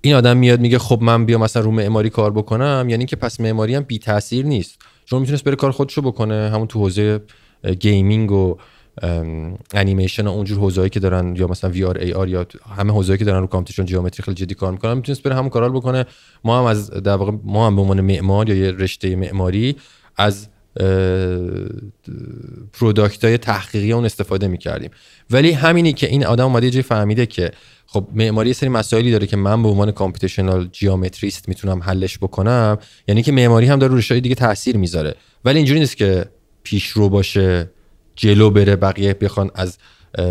این 0.05 0.15
آدم 0.15 0.37
میاد 0.37 0.61
میگه 0.61 0.79
خب 0.79 0.99
من 1.03 1.27
بیا 1.27 1.39
مثلا 1.39 1.63
رو 1.63 1.71
معماری 1.71 2.11
کار 2.11 2.33
بکنم 2.33 2.87
یعنی 2.89 3.07
که 3.07 3.17
پس 3.17 3.41
معماری 3.41 3.75
هم 3.75 3.83
بی 3.83 3.99
تاثیر 3.99 4.47
نیست. 4.47 4.79
چون 5.05 5.21
می‌تونست 5.21 5.45
بره 5.45 5.57
کار 5.57 5.71
خودشو 5.71 6.03
بکنه 6.03 6.51
همون 6.55 6.67
تو 6.67 6.79
حوزه 6.79 7.21
gaming 7.81 8.33
و 8.33 8.57
انیمیشن 9.75 10.27
و 10.27 10.31
اونجور 10.31 10.59
حوزه‌ای 10.59 10.89
که 10.89 11.01
دارن 11.01 11.37
یا 11.37 11.47
مثلا 11.47 11.71
VR 11.71 11.99
AR 11.99 12.29
یا 12.29 12.47
همه 12.77 12.93
حوزه‌ای 12.93 13.19
که 13.19 13.25
دارن 13.25 13.41
رو 13.41 13.47
computer 13.47 13.83
geometry 13.83 14.25
خیلی 14.25 14.35
جدی 14.35 14.55
کار 14.55 14.73
می‌کنن 14.73 14.95
می‌تونست 14.95 15.23
بره 15.23 15.35
همون 15.35 15.51
کارا 15.51 15.69
بکنه. 15.69 16.05
ما 16.45 16.59
هم 16.59 16.65
از 16.65 16.91
در 16.91 17.17
واقع 17.17 17.33
ما 17.45 17.67
هم 17.67 17.77
به 17.77 17.83
عنوان 17.83 18.01
معمار 18.01 18.49
یا 18.49 18.55
یه 18.55 18.71
رشته 18.71 19.17
معماری 19.17 19.77
از 20.17 20.49
product 22.73 23.25
های 23.25 23.39
تحقیقی 23.39 23.93
اون 23.93 24.05
استفاده 24.05 24.49
می‌کردیم. 24.49 24.91
ولی 25.31 25.53
همینی 25.53 25.93
که 25.93 26.07
این 26.07 26.27
آدم 26.27 26.45
اومده 26.45 26.77
یه 26.77 26.83
فهمیده 26.83 27.27
که 27.27 27.51
خب 27.93 28.07
معماری 28.15 28.53
سری 28.53 28.69
مسائلی 28.69 29.11
داره 29.11 29.27
که 29.27 29.37
من 29.37 29.63
به 29.63 29.69
عنوان 29.69 29.91
computational 29.91 30.69
geometrist 30.73 31.49
می‌تونم 31.49 31.83
حلش 31.83 32.19
بکنم. 32.19 32.79
یعنی 33.09 33.23
که 33.23 33.33
معماری 33.33 33.67
هم 33.67 33.79
داره 33.79 33.93
روش 33.93 34.13
دیگه 34.13 34.35
تاثیر 34.35 34.77
می‌ذاره. 34.77 35.15
ولی 35.45 35.57
اینجوری 35.57 35.81
نیست 35.81 35.97
که 35.97 36.27
پیشرو 36.63 37.09
باشه 37.09 37.71
جلو 38.17 38.51
بره 38.51 38.77
بقیه 38.77 39.15
بخوان 39.15 39.51
از 39.55 39.79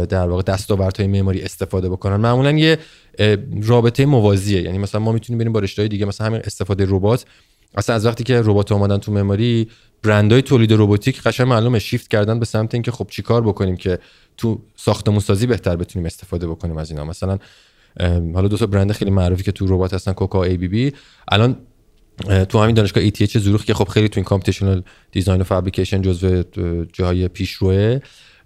در 0.09 0.30
واقع 0.30 0.41
دستاوردهای 0.43 1.07
معماری 1.07 1.41
استفاده 1.41 1.89
بکنن. 1.89 2.16
معمولا 2.16 2.51
یه 2.51 2.78
رابطه 3.64 4.05
موازیه. 4.05 4.62
یعنی 4.62 4.78
مثلا 4.78 5.01
ما 5.01 5.12
می‌تونیم 5.12 5.38
بریم 5.38 5.53
با 5.53 5.59
رشته 5.59 5.88
دیگه 5.88 6.05
مثلا 6.05 6.28
همین 6.28 6.41
استفاده 6.43 6.86
ربات. 6.88 7.26
اصلا 7.76 7.95
از 7.95 8.05
وقتی 8.05 8.24
که 8.24 8.41
ربات 8.41 8.72
اومدن 8.72 8.97
تو 8.97 9.12
معماری 9.12 9.68
برندهای 10.04 10.41
تولید 10.41 10.74
رباتیک 10.74 11.22
قشنگ 11.22 11.47
معلومه. 11.47 11.80
شیفت 11.80 12.08
کردن 12.08 12.39
به 12.39 12.45
سمت 12.45 12.74
اینکه 12.74 12.91
خب 12.91 13.08
چیکار 13.10 13.41
بکنیم 13.41 13.76
که 13.76 13.99
تو 14.38 14.62
ساختمون 14.76 15.20
سازی 15.20 15.47
بهتر 15.47 15.76
بتونیم 15.76 16.06
استفاده 16.06 16.47
بکنیم 16.47 16.78
از 16.78 16.91
اینا. 16.91 17.06
مثلا 17.06 17.38
حالا 18.34 18.47
دو 18.47 18.58
تا 18.58 18.66
برند 18.66 18.91
خیلی 18.91 19.12
معروفی 19.12 19.43
که 19.43 19.52
تو 19.52 19.68
ربات 19.68 19.93
هستن 19.93 20.12
KUKA 20.11 20.43
ABB 20.43 20.93
الان 21.32 21.58
تو 22.49 22.60
همین 22.60 22.76
دانشگاه 22.76 23.10
ETH 23.10 23.38
زوریخ 23.38 23.65
که 23.66 23.74
خب 23.74 23.88
خیلی 23.88 24.10
تو 24.10 24.20
این 24.20 24.26
computational 24.26 24.84
design 25.11 25.41
و 25.41 25.43
fabrication 25.43 26.01
جزو 26.02 26.43
جای 26.93 27.28
پیشروه 27.28 27.99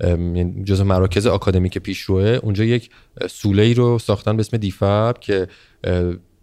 یعنی 0.04 0.64
جزو 0.64 0.84
مراکز 0.84 1.28
آکادمیک 1.28 1.78
پیشروه. 1.78 2.40
اونجا 2.44 2.64
یک 2.64 2.90
سوله 3.30 3.64
ای 3.64 3.74
رو 3.74 4.00
ساختن 4.00 4.38
به 4.38 4.40
اسم 4.40 4.58
دیفاب 4.58 5.20
که 5.20 5.48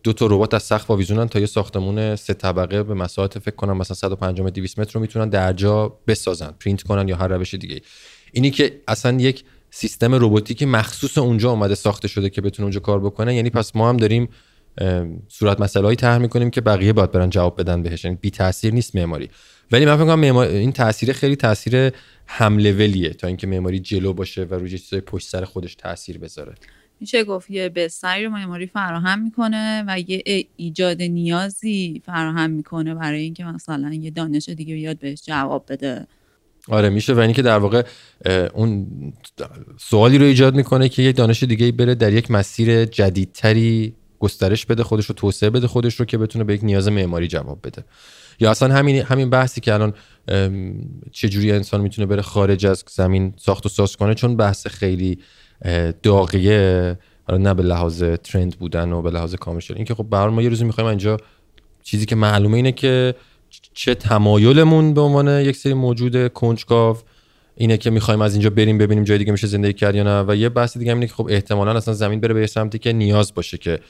دو 0.02 0.12
تا 0.12 0.26
ربات 0.26 0.54
از 0.54 0.62
سقف 0.62 0.90
آویزونن 0.90 1.28
تا 1.28 1.40
یه 1.40 1.46
ساختمون 1.46 2.16
سه 2.16 2.34
طبقه 2.34 2.82
به 2.82 2.94
مساحت 2.94 3.38
فکر 3.38 3.54
کنم 3.54 3.76
مثلا 3.76 3.94
150 3.94 4.50
200 4.50 4.78
متر 4.78 4.92
رو 4.92 5.00
می‌تونن 5.00 5.28
در 5.28 5.52
جا 5.52 5.98
بسازن 6.06 6.54
پرینت 6.60 6.82
کنن 6.82 7.08
یا 7.08 7.16
هر 7.16 7.28
روش 7.28 7.54
دیگه 7.54 7.80
اینی 8.32 8.50
که 8.50 8.80
اصلا 8.88 9.20
یک 9.20 9.44
سیستم 9.70 10.14
رباتیکی 10.14 10.66
مخصوص 10.66 11.18
اونجا 11.18 11.50
اومده 11.50 11.74
ساخته 11.74 12.08
شده 12.08 12.30
که 12.30 12.40
بتونه 12.40 12.64
اونجا 12.64 12.80
کار 12.80 13.00
بکنه 13.00 13.34
یعنی 13.34 13.50
پس 13.50 13.76
ما 13.76 13.88
هم 13.88 13.96
داریم 13.96 14.28
صورت 15.28 15.60
مسئله 15.60 15.84
هایی 15.84 15.96
طرح 15.96 16.18
می‌کنیم 16.18 16.50
که 16.50 16.60
بقیه 16.60 16.92
باید 16.92 17.12
برن 17.12 17.30
جواب 17.30 17.60
بدن 17.60 17.82
بهش 17.82 18.04
یعنی 18.04 18.18
بی 18.20 18.30
تاثیر 18.30 18.74
نیست 18.74 18.96
معماری. 18.96 19.30
ولی 19.72 19.84
من 19.84 19.96
فکر 19.96 20.04
کنم 20.04 20.36
این 20.36 20.72
تاثیر 20.72 21.12
خیلی 21.12 21.36
تاثیر 21.36 21.92
هم 22.26 22.58
لولیه 22.58 23.10
تا 23.10 23.26
اینکه 23.26 23.46
معماری 23.46 23.80
جلو 23.80 24.12
باشه 24.12 24.44
و 24.44 24.54
روی 24.54 24.78
چیزای 24.78 25.00
پشت 25.00 25.28
سر 25.28 25.44
خودش 25.44 25.74
تاثیر 25.74 26.18
بذاره. 26.18 26.54
میشه 27.02 27.24
گفت 27.24 27.50
یه 27.50 27.68
بستری 27.68 28.24
رو 28.24 28.30
معماری 28.30 28.66
فراهم 28.66 29.22
می‌کنه 29.22 29.84
و 29.88 30.00
یه 30.00 30.46
ایجاد 30.56 31.02
نیازی 31.02 32.02
فراهم 32.06 32.50
می‌کنه 32.50 32.94
برای 32.94 33.20
اینکه 33.20 33.44
مثلا 33.44 33.92
یه 33.92 34.10
دانش 34.10 34.48
دیگه 34.48 34.74
بیاد 34.74 34.98
بهش 34.98 35.22
جواب 35.22 35.64
بده. 35.68 36.06
آره 36.68 36.88
میشه. 36.88 37.14
و 37.14 37.18
اینکه 37.18 37.36
که 37.36 37.42
در 37.42 37.58
واقع 37.58 37.82
اون 38.54 38.86
سوالی 39.78 40.18
رو 40.18 40.24
ایجاد 40.24 40.54
می‌کنه 40.54 40.88
که 40.88 41.02
یه 41.02 41.12
دانش 41.12 41.42
دیگه 41.42 41.72
بره 41.72 41.94
در 41.94 42.12
یک 42.12 42.30
مسیر 42.30 42.84
جدیدتری 42.84 43.94
گسترش 44.18 44.66
بده 44.66 44.82
خودش 44.82 45.06
رو 45.06 45.14
توسعه 45.14 45.50
بده 45.50 45.66
خودش 45.66 45.94
رو 45.94 46.04
که 46.04 46.18
بتونه 46.18 46.44
به 46.44 46.54
یک 46.54 46.64
نیاز 46.64 46.88
معماری 46.88 47.28
جواب 47.28 47.58
بده. 47.62 47.84
یا 48.40 48.50
اصلا 48.50 48.74
همین 48.74 49.02
همین 49.02 49.30
بحثی 49.30 49.60
که 49.60 49.74
الان 49.74 49.94
چجوری 51.12 51.52
انسان 51.52 51.80
می‌تونه 51.80 52.06
بره 52.06 52.22
خارج 52.22 52.66
از 52.66 52.84
زمین 52.88 53.34
ساخت 53.36 53.66
و 53.66 53.68
ساز 53.68 53.96
کنه 53.96 54.14
چون 54.14 54.36
بحث 54.36 54.66
خیلی 54.66 55.18
داغیه 56.02 56.98
حالا 57.28 57.38
نه 57.42 57.54
به 57.54 57.62
لحاظ 57.62 58.02
ترند 58.02 58.58
بودن 58.58 58.92
و 58.92 59.02
به 59.02 59.10
لحاظ 59.10 59.34
کامرشال 59.34 59.76
اینکه 59.76 59.94
خب 59.94 60.06
به 60.10 60.26
ما 60.26 60.42
یه 60.42 60.48
روزی 60.48 60.64
می‌خوایم 60.64 60.88
اینجا 60.88 61.16
چیزی 61.82 62.06
که 62.06 62.16
معلومه 62.16 62.56
اینه 62.56 62.72
که 62.72 63.14
چه 63.74 63.94
تمایلمون 63.94 64.94
به 64.94 65.00
عنوان 65.00 65.40
یک 65.40 65.56
سری 65.56 65.74
موجود 65.74 66.32
کنجکاو 66.32 66.96
اینه 67.56 67.76
که 67.76 67.90
می‌خوایم 67.90 68.22
از 68.22 68.34
اینجا 68.34 68.50
بریم 68.50 68.78
ببینیم 68.78 69.04
جای 69.04 69.18
دیگه 69.18 69.32
میشه 69.32 69.46
زندگی 69.46 69.72
کرد 69.72 69.94
یا 69.94 70.02
نه. 70.02 70.24
و 70.28 70.36
یه 70.36 70.48
بحث 70.48 70.78
دیگه 70.78 70.92
اینه 70.92 71.06
که 71.06 71.14
خب 71.14 71.26
احتمالا 71.30 71.72
اصلا 71.72 71.94
زمین 71.94 72.20
بره 72.20 72.34
به 72.34 72.46
سمتی 72.46 72.78
که 72.78 72.92
نیاز 72.92 73.34
باشه 73.34 73.58
که 73.58 73.80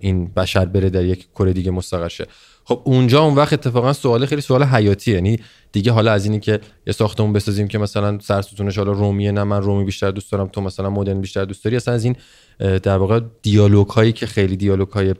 این 0.00 0.26
بشر 0.26 0.64
بره 0.64 0.90
در 0.90 1.04
یک 1.04 1.28
کره 1.34 1.52
دیگه 1.52 1.70
مستقر 1.70 2.08
شه. 2.08 2.26
خب 2.64 2.82
اونجا 2.84 3.20
اون 3.20 3.34
وقت 3.34 3.52
اتفاقا 3.52 3.92
سوال 3.92 4.26
خیلی 4.26 4.40
سوال 4.40 4.64
حیاتی 4.64 5.12
یعنی 5.12 5.38
دیگه 5.72 5.92
حالا 5.92 6.12
از 6.12 6.24
اینی 6.24 6.40
که 6.40 6.60
یه 6.86 6.92
ساختمون 6.92 7.32
بسازیم 7.32 7.68
که 7.68 7.78
مثلا 7.78 8.18
سرستونش 8.18 8.78
حالا 8.78 8.92
رومیه 8.92 9.32
نه 9.32 9.44
من 9.44 9.62
رومی 9.62 9.84
بیشتر 9.84 10.10
دوست 10.10 10.32
دارم 10.32 10.46
تو 10.46 10.60
مثلا 10.60 10.90
مدرن 10.90 11.20
بیشتر 11.20 11.44
دوست 11.44 11.64
داری. 11.64 11.76
اصلا 11.76 11.94
از 11.94 12.04
این 12.04 12.16
در 12.58 12.96
واقع 12.96 13.20
دیالوگ 13.42 13.86
هایی 13.86 14.12
که 14.12 14.26
خیلی 14.26 14.56
دیالوگ 14.56 14.88
های 14.88 15.14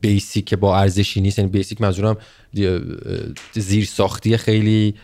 بیسیک 0.00 0.54
با 0.54 0.78
ارزشی 0.78 1.20
نیست. 1.20 1.38
یعنی 1.38 1.50
بیسیک 1.50 1.80
منظورم 1.80 2.16
زیر 3.52 3.84
ساختی 3.84 4.36
خیلی 4.36 4.94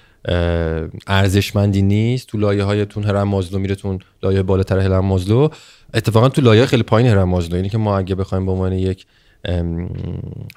ارزشمندی 1.06 1.82
نیست. 1.82 2.28
تو 2.28 2.38
لایه 2.38 2.64
هایتون 2.64 3.04
هرم 3.04 3.28
مازلو 3.28 3.58
میره 3.58 3.76
لایه 4.22 4.42
بالاتر 4.42 4.78
هرم 4.78 5.04
مازلو. 5.04 5.48
اتفاقا 5.94 6.28
تو 6.28 6.40
لایه 6.40 6.66
خیلی 6.66 6.82
پایین 6.82 7.10
هرم 7.10 7.28
مازلو. 7.28 7.56
یعنی 7.56 7.68
که 7.68 7.78
ما 7.78 7.98
اگه 7.98 8.14
بخوایم 8.14 8.46
به 8.46 8.52
عنوان 8.52 8.72
یک 8.72 9.06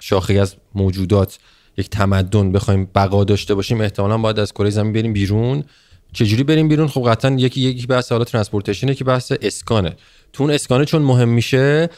شاخه 0.01 0.33
از 0.33 0.55
موجودات 0.75 1.39
یک 1.77 1.89
تمدن 1.89 2.51
بخوایم 2.51 2.89
بقا 2.95 3.23
داشته 3.23 3.55
باشیم 3.55 3.81
احتمالا 3.81 4.17
باید 4.17 4.39
از 4.39 4.53
کره 4.53 4.69
زمین 4.69 4.93
بریم 4.93 5.13
بیرون. 5.13 5.63
چجوری 6.13 6.43
بریم 6.43 6.67
بیرون؟ 6.67 6.87
خب 6.87 7.09
قطعا 7.09 7.31
یکی 7.31 7.61
یکی 7.61 7.87
بحث 7.87 8.11
حالا 8.11 8.23
ترانسپورتیشنه 8.23 8.95
که 8.95 9.03
بحث 9.03 9.33
اسکانه. 9.41 9.95
تو 10.33 10.43
اون 10.43 10.51
اسکانه 10.51 10.85
چون 10.85 11.01
مهم 11.01 11.29
میشه 11.29 11.89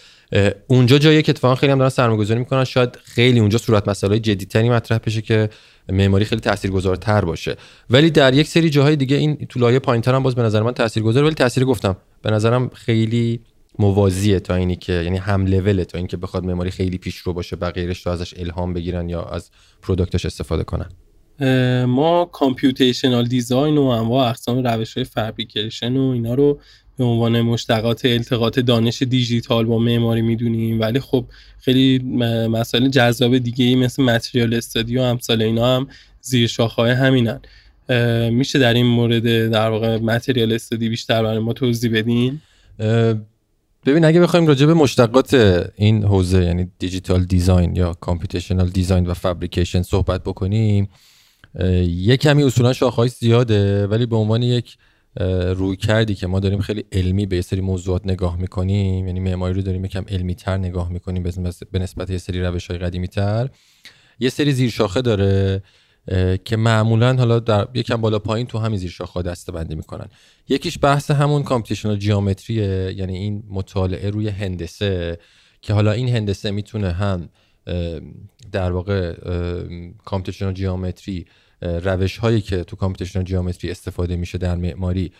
اونجا 0.67 0.97
جایی 0.97 1.21
که 1.21 1.31
اتفاقا 1.31 1.55
خیلی 1.55 1.71
هم 1.71 1.77
دارن 1.77 1.89
سرمایه‌گذاری 1.89 2.39
می‌کنن 2.39 2.63
شاید 2.63 2.97
خیلی 3.03 3.39
اونجا 3.39 3.57
صورت 3.57 3.87
مسائل 3.87 4.17
جدیتری 4.17 4.69
مطرح 4.69 4.97
بشه 4.97 5.21
که 5.21 5.49
معماری 5.89 6.25
خیلی 6.25 6.41
تاثیرگذارتر 6.41 7.25
باشه. 7.25 7.55
ولی 7.89 8.09
در 8.11 8.33
یک 8.33 8.47
سری 8.47 8.69
جاهای 8.69 8.95
دیگه 8.95 9.17
این 9.17 9.35
تو 9.35 9.59
لایه 9.59 9.79
پایینتر 9.79 10.15
هم 10.15 10.23
باز 10.23 10.35
به 10.35 10.41
نظر 10.41 10.61
من 10.61 10.71
تاثیرگذار 10.71 11.23
ولی 11.23 11.35
تاثیر 11.35 11.65
گفتم. 11.65 11.97
به 12.21 12.31
نظرم 12.31 12.69
خیلی 12.73 13.39
موازیه 13.79 14.39
تا 14.39 14.55
اینی 14.55 14.75
که 14.75 14.93
یعنی 14.93 15.17
هم 15.17 15.45
لول 15.45 15.83
تا 15.83 15.97
اینکه 15.97 16.17
بخواد 16.17 16.45
معماری 16.45 16.71
خیلی 16.71 16.97
پیشرو 16.97 17.33
باشه 17.33 17.55
بقیه‌اش 17.55 18.05
رو 18.05 18.11
ازش 18.11 18.33
الهام 18.37 18.73
بگیرن 18.73 19.09
یا 19.09 19.23
از 19.23 19.49
product 19.81 20.16
ش 20.16 20.25
استفاده 20.25 20.63
کنن. 20.63 20.89
ما 21.85 22.25
computational 22.25 23.27
design 23.27 23.77
و 23.77 23.81
انواع 23.81 24.29
اقسام 24.29 24.67
روش 24.67 24.93
های 24.93 25.03
fabrication 25.03 25.97
و 25.97 26.09
اینا 26.09 26.33
رو 26.33 26.59
به 26.97 27.03
عنوان 27.03 27.41
مشتقات 27.41 28.05
التقاط 28.05 28.59
دانش 28.59 29.01
دیجیتال 29.01 29.65
با 29.65 29.79
معماری 29.79 30.21
می‌دونیم. 30.21 30.79
ولی 30.79 30.99
خب 30.99 31.25
خیلی 31.59 31.99
مسائل 32.49 32.87
جذاب 32.87 33.37
دیگه 33.37 33.65
ای 33.65 33.75
مثل 33.75 34.03
material 34.03 34.53
study 34.53 34.97
و 34.97 35.01
امثال 35.01 35.41
اینا 35.41 35.75
هم 35.75 35.87
زیر 36.21 36.47
شاخهای 36.47 36.91
همینن. 36.91 37.39
میشه 38.31 38.59
در 38.59 38.73
این 38.73 38.85
مورد 38.85 39.49
در 39.51 39.69
واقع 39.69 39.97
material 39.97 40.53
study 40.53 40.89
بیشتر 40.89 41.23
برای 41.23 41.39
ما 41.39 41.53
توضیح 41.53 41.91
بدین؟ 41.93 42.41
ببین 43.87 44.05
اگه 44.05 44.21
بخوایم 44.21 44.47
راجع 44.47 44.65
به 44.65 44.73
مشتقات 44.73 45.33
این 45.75 46.03
حوزه 46.03 46.43
یعنی 46.43 46.71
digital 46.79 47.23
design 47.23 47.75
یا 47.75 47.93
computational 47.93 48.69
design 48.69 49.07
و 49.07 49.13
fabrication 49.13 49.81
صحبت 49.81 50.23
بکنیم 50.23 50.89
یه 51.87 52.17
کمی 52.17 52.43
اصولا 52.43 52.73
شاخه‌های 52.73 53.09
زیاده 53.09 53.87
ولی 53.87 54.05
به 54.05 54.15
عنوان 54.15 54.43
یک 54.43 54.77
رویکردی 55.55 56.15
که 56.15 56.27
ما 56.27 56.39
داریم 56.39 56.61
خیلی 56.61 56.85
علمی 56.91 57.25
به 57.25 57.35
یه 57.35 57.41
سری 57.41 57.61
موضوعات 57.61 58.01
نگاه 58.05 58.37
می‌کنیم 58.37 59.07
یعنی 59.07 59.19
معماری 59.19 59.53
رو 59.53 59.61
داریم 59.61 59.85
یکم 59.85 60.05
علمی 60.07 60.35
تر 60.35 60.57
نگاه 60.57 60.91
می‌کنیم 60.91 61.23
به 61.71 61.79
نسبت 61.79 62.09
یه 62.09 62.17
سری 62.17 62.41
روش 62.41 62.67
های 62.67 62.79
قدیمی 62.79 63.07
تر 63.07 63.49
یه 64.19 64.29
سری 64.29 64.53
زیر 64.53 64.69
شاخه 64.69 65.01
داره. 65.01 65.63
که 66.45 66.57
معمولا 66.57 67.15
حالا 67.15 67.39
در 67.39 67.67
یکم 67.73 68.01
بالا 68.01 68.19
پایین 68.19 68.47
تو 68.47 68.57
همین 68.57 68.79
زیر 68.79 68.95
دسته 69.25 69.51
بندی 69.51 69.75
می‌کنن. 69.75 70.07
یکیش 70.49 70.77
بحث 70.81 71.11
همون 71.11 71.43
کامپیوتیشنال 71.43 71.97
جیومتریه 71.97 72.93
یعنی 72.97 73.17
این 73.17 73.43
مطالعه 73.49 74.09
روی 74.09 74.29
هندسه 74.29 75.17
که 75.61 75.73
حالا 75.73 75.91
این 75.91 76.09
هندسه 76.09 76.51
می‌تونه 76.51 76.91
هم 76.91 77.29
در 78.51 78.71
واقع 78.71 79.13
کامپیوتیشنال 80.05 80.53
جیومتری 80.53 81.25
روش 81.61 82.17
هایی 82.17 82.41
که 82.41 82.63
تو 82.63 82.75
کامپیوتیشنال 82.75 83.25
جیومتری 83.25 83.71
استفاده 83.71 84.15
میشه 84.15 84.37
در 84.37 84.55
معماری 84.55 85.11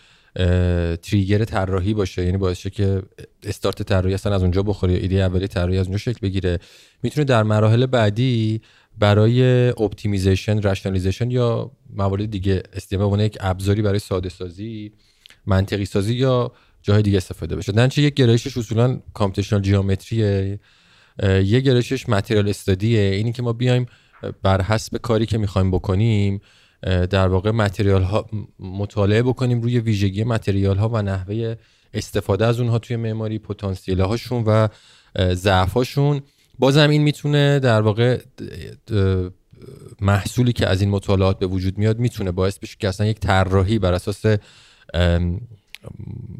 تریگر 1.02 1.44
طراحی 1.44 1.94
باشه. 1.94 2.24
یعنی 2.24 2.36
باعث 2.36 2.66
که 2.66 3.02
استارت 3.42 3.82
طراحی 3.82 4.14
اصلا 4.14 4.34
از 4.34 4.42
اونجا 4.42 4.62
بخوره 4.62 4.92
ایده 4.92 5.16
اولی 5.16 5.48
طراحی 5.48 5.78
از 5.78 5.86
اونجا 5.86 5.98
شکل 5.98 6.18
بگیره. 6.22 6.58
می‌تونه 7.02 7.24
در 7.24 7.42
مراحل 7.42 7.86
بعدی 7.86 8.60
برای 8.98 9.68
optimization 9.68 10.62
rationalization 10.62 11.30
یا 11.30 11.70
موارد 11.90 12.30
دیگه 12.30 12.62
استفاده 12.72 13.24
یک 13.24 13.38
ابزاری 13.40 13.82
برای 13.82 13.98
ساده 13.98 14.28
سازی 14.28 14.92
منطقی 15.46 15.84
سازی 15.84 16.14
یا 16.14 16.52
جاهای 16.82 17.02
دیگه 17.02 17.16
استفاده 17.16 17.56
بشه. 17.56 17.72
در 17.72 17.98
یک 17.98 18.14
گرایشش 18.14 18.58
اصولا 18.58 19.00
computational 19.14 19.62
geometry 19.62 20.49
ه 20.49 20.60
یه 21.22 21.60
گرایشش 21.60 22.08
material 22.08 22.48
study 22.48 22.91
ه 22.91 23.00
اینی 23.00 23.32
که 23.32 23.42
ما 23.42 23.52
بیایم 23.52 23.86
بر 24.42 24.62
حسب 24.62 24.96
کاری 24.96 25.26
که 25.26 25.38
می‌خوایم 25.38 25.70
بکنیم 25.70 26.40
در 27.10 27.28
واقع 27.28 27.50
material 27.50 28.02
ها 28.02 28.26
مطالعه 28.58 29.22
بکنیم 29.22 29.60
روی 29.60 29.78
ویژگی 29.78 30.24
متریال 30.24 30.76
ها 30.76 30.88
و 30.88 31.02
نحوه 31.02 31.56
استفاده 31.94 32.46
از 32.46 32.60
اونها 32.60 32.78
توی 32.78 32.96
معماری 32.96 33.38
پتانسیل 33.38 34.00
هاشون 34.00 34.44
و 34.46 34.68
ضعف 35.34 35.72
هاشون 35.72 36.20
بازم 36.58 36.90
این 36.90 37.02
می‌تونه 37.02 37.58
در 37.58 37.80
واقع 37.80 38.20
محصولی 40.00 40.52
که 40.52 40.66
از 40.66 40.80
این 40.80 40.90
مطالعات 40.90 41.38
به 41.38 41.46
وجود 41.46 41.78
میاد 41.78 41.98
می‌تونه 41.98 42.30
باعث 42.32 42.58
بشه 42.58 42.76
که 42.78 42.88
اصلا 42.88 43.06
یک 43.06 43.20
طراحی 43.20 43.78
بر 43.78 43.92
اساس 43.92 44.24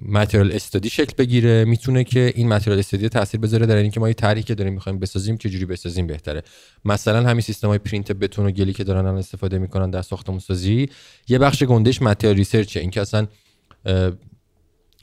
متریال 0.09 0.53
استادی 0.53 0.91
شکل 0.91 1.13
بگیره. 1.19 1.65
می‌تونه 1.65 2.05
که 2.05 2.33
این 2.37 2.49
متریال 2.49 2.79
استادی 2.79 3.09
تاثیر 3.09 3.41
بذاره 3.41 3.67
در 3.67 3.77
اینکه 3.77 4.01
ما 4.01 4.09
یه 4.09 4.15
طرحی 4.15 4.43
که 4.43 4.55
داریم 4.55 4.73
می‌خوایم 4.73 4.99
بسازیم 4.99 5.37
چه 5.37 5.51
جوری 5.51 5.65
بسازیم 5.65 6.07
بهتره. 6.07 6.43
مثلا 6.85 7.29
همین 7.29 7.41
سیستم 7.41 7.69
های 7.69 7.79
پرینت 7.79 8.13
بتون 8.13 8.47
و 8.47 8.51
گلی 8.51 8.73
که 8.73 8.85
دارن 8.85 9.01
الان 9.01 9.19
استفاده 9.19 9.59
می‌کنن 9.59 9.91
در 9.91 10.03
ساختمون 10.03 10.39
سازی 10.39 10.89
یه 11.29 11.39
بخش 11.39 11.63
گندش 11.63 12.03
متریال 12.03 12.35
ریسرچه 12.37 12.81
اینکه 12.81 13.01
اصلا 13.01 13.27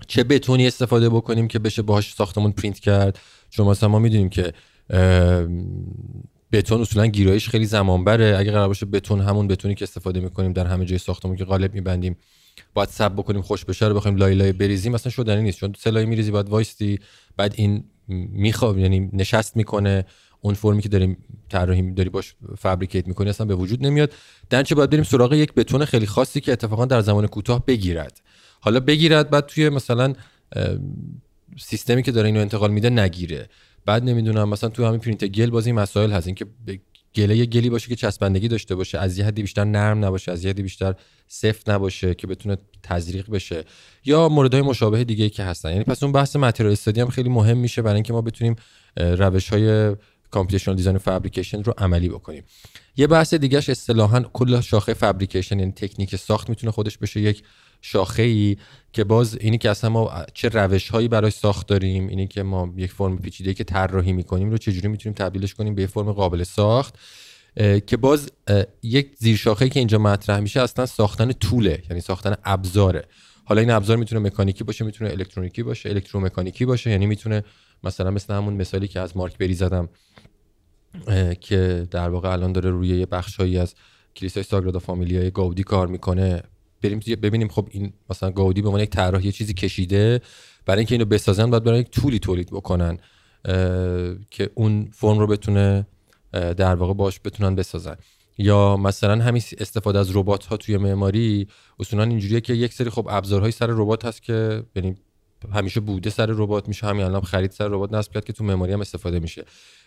چه 0.08 0.24
بتونی 0.24 0.68
استفاده 0.68 1.10
بکنیم 1.10 1.48
که 1.48 1.60
بشه 1.60 1.82
باهاش 1.82 2.14
ساختمون 2.14 2.52
پرینت 2.52 2.80
کرد. 2.80 3.20
چون 3.50 3.68
مثلا 3.68 3.90
ما 3.90 4.00
می‌دونیم 4.00 4.30
که 4.30 4.54
بتون 6.52 6.82
اصولا 6.82 7.06
گیرایش 7.06 7.50
خیلی 7.50 7.66
زمان 7.66 8.04
بره 8.04 8.36
اگه 8.38 8.52
قرار 8.52 8.68
باشه 8.68 8.86
بتون 8.86 9.22
همون 9.22 9.48
بتونی 9.48 9.76
که 9.76 9.84
استفاده 9.84 10.20
می‌کنیم 10.20 10.54
در 10.54 10.68
همه 10.68 10.86
جای 10.86 10.98
ساختمون 10.98 11.36
که 11.36 11.46
قالب 11.46 11.74
میبندیم 11.74 12.18
باید 12.74 12.90
سب 12.90 13.14
بکنیم 13.14 13.42
خوش 13.42 13.66
بشه 13.66 13.88
رو 13.88 13.96
بخوایم 13.96 14.18
لای 14.18 14.36
لای 14.36 14.52
بریزیم 14.52 14.92
مثلا 14.92 15.12
شدنی 15.12 15.42
نیست. 15.42 15.60
چون 15.60 15.74
سه 15.78 15.92
لای 15.92 16.06
میریزی 16.06 16.32
باید 16.32 16.50
وایستی 16.50 17.00
بعد 17.38 17.54
این 17.58 17.84
میخواب 18.08 18.78
یعنی 18.78 19.10
نشست 19.14 19.58
می‌کنه. 19.58 20.06
اون 20.42 20.54
فرمی 20.54 20.82
که 20.82 20.90
داریم 20.90 21.18
طراحی 21.50 21.92
داری 21.92 22.10
باش 22.10 22.36
fabricate 22.58 23.08
می‌کنی 23.08 23.30
اصلا 23.30 23.48
به 23.48 23.56
وجود 23.56 23.86
نمیاد. 23.86 24.14
در 24.50 24.64
نتیجه 24.64 24.76
باید 24.76 24.90
بریم 24.90 25.04
سراغ 25.04 25.34
یک 25.34 25.54
بتون 25.54 25.86
خیلی 25.86 26.06
خاصی 26.06 26.42
که 26.42 26.52
اتفاقا 26.52 26.86
در 26.86 27.02
زمان 27.02 27.28
کوتاه 27.28 27.66
بگیرد. 27.66 28.22
حالا 28.60 28.80
بگیرد 28.80 29.30
بعد 29.30 29.46
توی 29.46 29.70
مثلا 29.70 30.14
سیستمی 31.60 32.04
که 32.04 32.12
داره 32.12 32.28
اینو 32.28 32.40
انتقال 32.40 32.72
میده 32.72 32.90
نگیره. 32.90 33.50
بعد 33.86 34.04
نمی‌دونم 34.04 34.50
مثلا 34.50 34.70
تو 34.70 34.86
همین 34.86 35.00
پرینت 35.00 35.26
گل 35.26 35.50
بازی 35.50 35.72
مسائل 35.72 36.12
هست. 36.12 36.28
اینکه 36.28 36.46
گله 37.16 37.38
یه 37.38 37.46
گلی 37.46 37.70
باشه 37.70 37.88
که 37.88 37.96
چسبندگی 37.96 38.48
داشته 38.48 38.76
باشه 38.76 38.98
از 38.98 39.18
یه 39.18 39.26
حدی 39.26 39.42
بیشتر 39.42 39.64
نرم 39.64 40.06
نباشه 40.06 40.32
از 40.32 40.44
یه 40.44 40.50
حدی 40.50 40.64
بیشتر 40.64 40.96
سفت 41.28 41.70
نباشه 41.70 42.14
که 42.14 42.28
بتونه 42.28 42.58
تزریق 42.84 43.30
بشه 43.30 43.64
یا 44.06 44.30
موردهای 44.30 44.62
مشابه 44.62 45.04
دیگه 45.04 45.30
که 45.30 45.44
هستن. 45.44 45.72
یعنی 45.72 45.84
پس 45.84 46.04
اون 46.04 46.12
بحث 46.12 46.36
material 46.36 46.72
study 46.72 47.02
هم 47.02 47.10
خیلی 47.10 47.30
مهم 47.30 47.58
میشه 47.58 47.82
برای 47.82 47.96
اینکه 47.96 48.14
ما 48.14 48.22
بتونیم 48.22 48.56
روش 48.98 49.50
های 49.50 49.96
computational 50.32 50.78
design 50.78 50.98
fabrication 50.98 51.64
رو 51.64 51.74
عملی 51.78 52.10
بکنیم. 52.10 52.44
یه 52.98 53.08
بحث 53.08 53.34
دیگهش 53.34 53.70
اصطلاحا 53.70 54.22
کل 54.22 54.62
شاخه 54.62 54.94
fabrication 54.94 55.60
یعنی 55.60 55.72
تکنیک 55.72 56.16
ساخت 56.16 56.50
می‌تونه 56.50 56.72
خودش 56.72 56.98
بشه 56.98 57.22
یک 57.22 57.44
شاخه 57.88 58.24
ای 58.24 58.58
که 58.94 59.04
باز 59.04 59.38
اینی 59.38 59.58
که 59.58 59.70
اصلا 59.70 59.90
ما 59.90 60.26
چه 60.34 60.50
روش 60.50 60.90
هایی 60.90 61.08
برای 61.08 61.32
ساخت 61.32 61.68
داریم 61.68 62.08
اینی 62.08 62.28
که 62.28 62.44
ما 62.44 62.74
یک 62.78 62.92
فرم 62.92 63.18
پیچیده 63.18 63.54
که 63.54 63.64
طراحی 63.64 64.14
می‌کنیم 64.14 64.52
رو 64.52 64.58
چجوری 64.58 64.88
می‌تونیم 64.88 65.16
تبدیلش 65.16 65.54
کنیم 65.54 65.76
به 65.76 65.84
یک 65.84 65.90
فرم 65.90 66.12
قابل 66.12 66.44
ساخت 66.44 66.96
که 67.88 67.98
باز 67.98 68.32
یک 68.84 69.16
زیر 69.18 69.38
شاخه 69.38 69.70
که 69.70 69.80
اینجا 69.80 69.98
مطرح 69.98 70.40
میشه 70.40 70.62
اصلا 70.62 70.86
ساختن 70.86 71.32
tool 71.32 71.73
ـه 71.73 71.84
یعنی 71.90 72.02
ساختن 72.02 72.36
ابزاره. 72.46 73.06
حالا 73.46 73.62
این 73.62 73.72
ابزار 73.72 73.98
می‌تونه 73.98 74.22
مکانیکی 74.22 74.64
باشه 74.64 74.86
می‌تونه 74.86 75.12
الکترونیکی 75.12 75.64
باشه 75.64 75.90
الکترومکانیکی 75.90 76.66
باشه 76.66 76.90
یعنی 76.90 77.06
می‌تونه 77.06 77.44
مثلا 77.84 78.12
مثل 78.12 78.34
همون 78.34 78.54
مثالی 78.54 78.88
که 78.88 79.00
از 79.00 79.18
مارک 79.18 79.38
بری 79.38 79.54
زدم 79.54 79.90
که 81.42 81.88
در 81.92 82.10
واقع 82.10 82.32
الان 82.32 82.52
داره 82.52 82.70
روی 82.70 82.88
یه 82.88 83.06
بخشهایی 83.06 83.58
از 83.58 83.76
کلیسای 84.16 84.44
ساگرادا 84.44 84.80
فامیلیا 84.80 85.30
گاودی 85.30 85.64
کار 85.64 85.88
می‌کنه. 85.88 86.44
بریم 86.90 87.00
ببینیم 87.22 87.48
خب 87.48 87.68
این 87.72 87.94
مثلا 88.10 88.32
گاودی 88.32 88.62
به 88.62 88.68
عنوان 88.68 88.84
یک 88.84 88.90
طراح 88.90 89.26
یه 89.26 89.32
چیزی 89.32 89.54
کشیده 89.54 90.22
برای 90.66 90.80
اینکه 90.80 90.96
اینو 90.96 91.06
بسازن 91.06 91.50
باید 91.50 91.64
برای 91.64 91.80
یک 91.80 91.90
طولی 91.90 92.20
تولید 92.20 92.50
بکنن 92.50 92.98
که 94.32 94.50
اون 94.56 94.90
فرم 94.94 95.20
رو 95.20 95.28
بتونه 95.28 95.88
در 96.32 96.76
واقع 96.76 96.94
باش 96.94 97.20
بتونن 97.26 97.56
بسازن. 97.56 97.96
یا 98.38 98.78
مثلا 98.78 99.24
همین 99.24 99.42
استفاده 99.60 100.00
از 100.00 100.16
ربات 100.16 100.46
ها 100.46 100.58
توی 100.58 100.78
معماری 100.78 101.48
اصولا 101.80 102.04
اینجوریه 102.04 102.42
که 102.42 102.54
یک 102.54 102.74
سری 102.74 102.90
خب 102.90 103.08
ابزارهای 103.10 103.52
سر 103.52 103.68
ربات 103.68 104.06
هست 104.06 104.24
که 104.24 104.64
یعنی 104.76 104.96
همیشه 105.54 105.80
بوده 105.80 106.10
سر 106.10 106.26
ربات 106.26 106.68
میشه 106.68 106.88
همین 106.88 107.06
الان 107.06 107.22
خرید 107.22 107.52
سر 107.52 107.68
ربات 107.68 107.94
نصب 107.94 108.12
کرد 108.12 108.26
که 108.26 108.34
تو 108.34 108.44
معماری 108.44 108.74
هم 108.74 108.82
استفاده 108.82 109.20
میشه. 109.20 109.46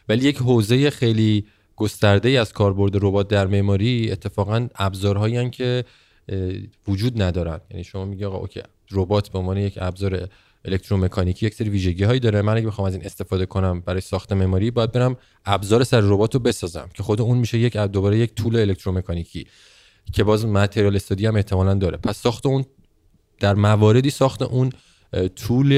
ولی 0.09 0.24
یک 0.24 0.38
حوزه 0.38 0.90
خیلی 0.90 1.46
گسترده 1.76 2.28
ای 2.28 2.36
از 2.36 2.53
کاربرد 2.53 2.96
ربات 2.96 3.28
در 3.28 3.46
معماری 3.46 4.11
اتفاقا 4.11 4.68
ابزارهایی 4.74 5.51
که 5.51 5.84
وجود 6.89 7.22
ندارن. 7.22 7.61
یعنی 7.70 7.85
شما 7.85 8.05
میگی 8.05 8.24
آقا 8.24 8.39
اوکی 8.39 8.62
ربات 8.91 9.29
به 9.29 9.39
عنوان 9.39 9.57
یک 9.57 9.79
ابزار 9.81 10.29
الکترومکانیکی 10.64 11.47
یک 11.47 11.55
سری 11.55 11.68
ویژگی 11.68 12.05
هایی 12.05 12.20
داره. 12.20 12.43
من 12.43 12.57
اگه 12.57 12.66
بخوام 12.66 12.89
از 12.89 12.95
این 12.95 13.05
استفاده 13.05 13.47
کنم 13.47 13.81
برای 13.81 14.01
ساخت 14.01 14.33
مموری 14.33 14.70
باید 14.70 14.93
برم 14.93 15.16
ابزار 15.47 15.85
سر 15.85 16.01
ربات 16.01 16.35
رو 16.35 16.41
بسازم 16.41 16.89
که 16.95 17.03
خود 17.03 17.20
اون 17.20 17.39
میشه 17.39 17.59
یک 17.59 17.76
دوباره 17.76 18.18
یک 18.18 18.35
طول 18.35 18.57
الکترومکانیکی 18.57 19.47
که 20.12 20.24
باز 20.24 20.47
متریال 20.47 20.97
استادی 20.97 21.26
هم 21.26 21.37
احتمالا 21.37 21.74
داره. 21.74 21.97
پس 21.97 22.16
ساخت 22.16 22.47
اون 22.47 22.64
در 23.41 23.55
مواردی 23.55 24.11
ساخت 24.11 24.43
اون 24.43 24.72
tool 25.36 25.68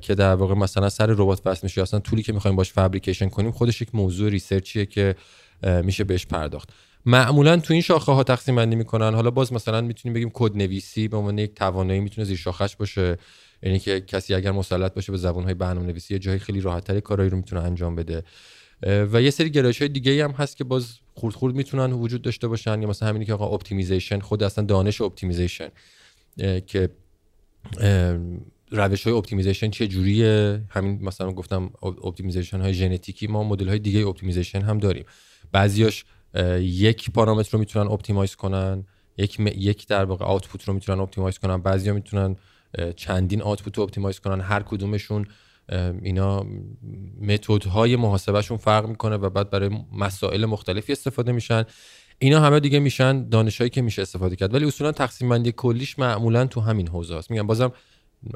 که 0.00 0.14
در 0.14 0.34
واقع 0.34 0.54
مثلا 0.54 0.88
سر 0.88 1.06
ربات 1.06 1.40
وصل 1.44 1.60
میشه 1.62 1.82
اصلا 1.82 2.00
tool 2.00 2.18
ی 2.18 2.22
که 2.22 2.32
می‌خوایم 2.32 2.56
باش 2.56 2.72
fabrication 2.72 3.28
کنیم 3.28 3.50
خودش 3.50 3.82
یک 3.82 3.94
موضوع 3.94 4.30
research 4.30 4.75
یه 4.75 4.86
که 4.86 5.14
میشه 5.82 6.04
بهش 6.04 6.26
پرداخت. 6.26 6.68
معمولا 7.06 7.56
تو 7.56 7.72
این 7.72 7.82
شاخه 7.82 8.12
ها 8.12 8.22
تقسیم 8.22 8.56
بندی 8.56 8.76
می‌کنن. 8.76 9.14
حالا 9.14 9.30
باز 9.30 9.52
مثلا 9.52 9.80
می‌تونیم 9.80 10.14
بگیم 10.14 10.30
کد 10.34 10.56
نویسی 10.56 11.08
به 11.08 11.16
عنوان 11.16 11.38
یک 11.38 11.54
توانایی 11.54 12.00
می‌تونه 12.00 12.24
زیر 12.24 12.36
شاخش 12.36 12.76
باشه. 12.76 13.16
یعنی 13.62 13.78
که 13.78 14.00
کسی 14.00 14.34
اگر 14.34 14.50
مسلط 14.50 14.94
باشه 14.94 15.12
به 15.12 15.18
زبان 15.18 15.44
های 15.44 15.54
برنامه 15.54 15.86
نویسی 15.86 16.14
یه 16.14 16.18
جایی 16.18 16.38
خیلی 16.38 16.60
راحت 16.60 16.84
تری 16.84 17.00
کارایی 17.00 17.30
رو 17.30 17.36
می‌تونه 17.36 17.62
انجام 17.62 17.96
بده. 17.96 18.22
و 18.82 19.22
یه 19.22 19.30
سری 19.30 19.50
گرایش 19.50 19.78
های 19.78 19.88
دیگه 19.88 20.24
هم 20.24 20.30
هست 20.30 20.56
که 20.56 20.64
باز 20.64 20.98
خورد 21.14 21.34
خورد 21.34 21.54
می‌تونن 21.54 21.92
وجود 21.92 22.22
داشته 22.22 22.48
باشن. 22.48 22.82
یا 22.82 22.88
مثلا 22.88 23.08
همینی 23.08 23.24
که 23.24 23.32
آقا 23.32 23.46
optimization 23.54 24.18
خود 24.18 24.42
اصلا 24.42 24.64
دانش 24.64 25.00
optimization 25.00 25.68
که 26.66 26.88
روش 28.70 29.06
های 29.06 29.16
optimization 29.16 29.70
چه 29.70 29.86
جوریه؟ 29.86 30.62
همین 30.68 30.98
مثلا 31.02 31.32
گفتم 31.32 31.70
optimization 31.82 32.60
های 32.60 32.74
ژنتیکی 32.74 33.26
ما 33.26 33.44
مدل 33.44 33.68
های 33.68 33.78
دیگه 33.78 34.06
optimization 34.06 34.62
هم 34.62 34.78
داریم. 34.78 35.04
بعضیاش 35.52 36.04
یک 36.60 37.10
پارامتر 37.10 37.52
رو 37.52 37.58
می‌تونن 37.58 37.86
optimize 37.86 38.34
کنن 38.34 38.84
یک 39.18 39.40
یک 39.40 39.86
در 39.86 40.04
واقع 40.04 40.24
output 40.24 40.64
رو 40.64 40.74
می‌تونن 40.74 41.00
optimize 41.00 41.38
کنن. 41.38 41.62
بعضیا 41.62 41.94
می‌تونن 41.94 42.36
چندین 42.96 43.42
output 43.42 43.78
رو 43.78 43.82
optimize 43.84 44.20
کنن. 44.20 44.40
هر 44.40 44.62
کدومشون 44.62 45.26
اینا 46.02 46.46
های 47.70 47.96
محاسبهشون 47.96 48.56
فرق 48.56 48.86
می‌کنه 48.86 49.16
و 49.16 49.30
بعد 49.30 49.50
برای 49.50 49.70
مسائل 49.92 50.44
مختلفی 50.44 50.92
استفاده 50.92 51.32
میشن. 51.32 51.64
اینا 52.18 52.40
همه 52.40 52.60
دیگه 52.60 52.78
میشن 52.78 53.28
دانشهایی 53.28 53.70
که 53.70 53.82
میشه 53.82 54.02
استفاده 54.02 54.36
کرد. 54.36 54.54
ولی 54.54 54.64
اصولا 54.64 54.92
تقسیم 54.92 55.28
بندی 55.28 55.52
کلیش 55.52 55.98
معمولا 55.98 56.46
تو 56.46 56.60
همین 56.60 56.88
حوزه 56.88 57.14
است. 57.14 57.30
میگم 57.30 57.46
بازم 57.46 57.72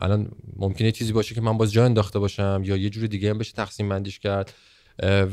الان 0.03 0.30
ممکنه 0.57 0.92
چیزی 0.92 1.12
باشه 1.12 1.34
که 1.34 1.40
من 1.40 1.59
باز 1.59 1.72
جا 1.72 1.84
انداخته 1.84 2.18
باشم 2.18 2.62
یا 2.64 2.76
یه 2.76 2.90
جور 2.90 3.07
دیگه 3.07 3.30
هم 3.30 3.38
بشه 3.38 3.53
تقسیم 3.53 3.88
بندیش 3.88 4.18
کرد. 4.18 4.53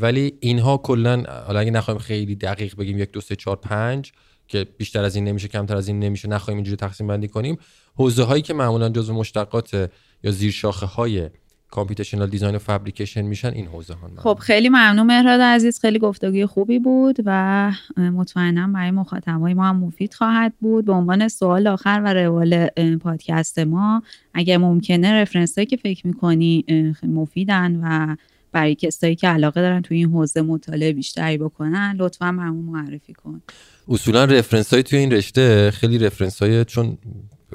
ولی 0.02 0.34
اینها 0.40 0.78
کلا 0.78 1.24
حالا 1.48 1.60
اگه 1.60 1.72
نخوایم 1.72 2.00
خیلی 2.00 2.36
دقیق 2.36 2.76
بگیم 2.76 2.98
یک 2.98 3.12
دو 3.12 3.22
سه 3.22 3.36
چهار 3.36 3.56
پنج 3.56 4.12
که 4.48 4.68
بیشتر 4.78 5.04
از 5.04 5.16
این 5.16 5.24
نمیشه 5.24 5.48
کمتر 5.48 5.76
از 5.76 5.88
این 5.88 6.00
نمیشه 6.00 6.28
نخواهیم 6.28 6.58
اینجوری 6.58 6.78
تقسیم 6.78 7.08
بندی 7.08 7.28
کنیم 7.28 7.58
حوزه 7.96 8.24
هایی 8.24 8.42
که 8.42 8.54
معمولا 8.54 8.90
جزو 8.90 9.14
مشتقات 9.14 9.90
یا 10.24 10.32
زیر 10.32 10.52
شاخه 10.52 10.86
های 10.86 11.30
کامپیوتیشنال 11.72 12.30
دیزاین 12.30 12.56
و 12.56 12.60
فابریکیشن 12.60 13.22
میشن 13.22 13.48
این 13.48 13.68
حوزه 13.68 13.94
ها 13.94 14.10
خب 14.18 14.40
خیلی 14.40 14.70
ممنون 14.70 15.06
مهراد 15.06 15.42
عزیز. 15.42 15.80
خیلی 15.80 16.00
گفتگوی 16.00 16.46
خوبی 16.46 16.80
بود 16.80 17.16
و 17.26 17.72
مطمئنم 17.98 18.74
برای 18.74 18.92
مخاطبای 18.92 19.54
ما 19.54 19.64
هم 19.66 19.78
مفید 19.78 20.14
خواهد 20.14 20.54
بود. 20.60 20.86
به 20.86 20.94
عنوان 20.94 21.28
سوال 21.28 21.68
آخر 21.68 22.02
و 22.06 22.14
روال 22.14 22.68
پادکست 23.02 23.60
ما 23.60 24.04
اگر 24.34 24.58
ممکنه 24.58 25.22
رفرنس 25.22 25.58
هایی 25.58 25.66
که 25.66 25.78
فکر 25.78 26.08
می‌کنی 26.08 26.66
مفیدن 27.04 27.80
و 27.84 28.16
برای 28.56 28.76
کسایی 28.76 29.16
که 29.16 29.28
علاقه 29.28 29.62
دارن 29.62 29.82
توی 29.82 29.98
این 29.98 30.10
حوزه 30.10 30.42
مطالعه 30.42 30.94
بیشتری 30.94 31.38
بکنن 31.38 31.96
لطفا 32.00 32.26
همون 32.26 32.66
معرفی 32.66 33.14
کن. 33.14 33.42
اصولا 33.88 34.26
رفرنس 34.26 34.74
های 34.74 34.84
توی 34.84 35.00
این 35.00 35.12
رشته 35.12 35.72
خیلی 35.72 35.98
رفرنس 35.98 36.42
های 36.42 36.66
چون 36.66 36.98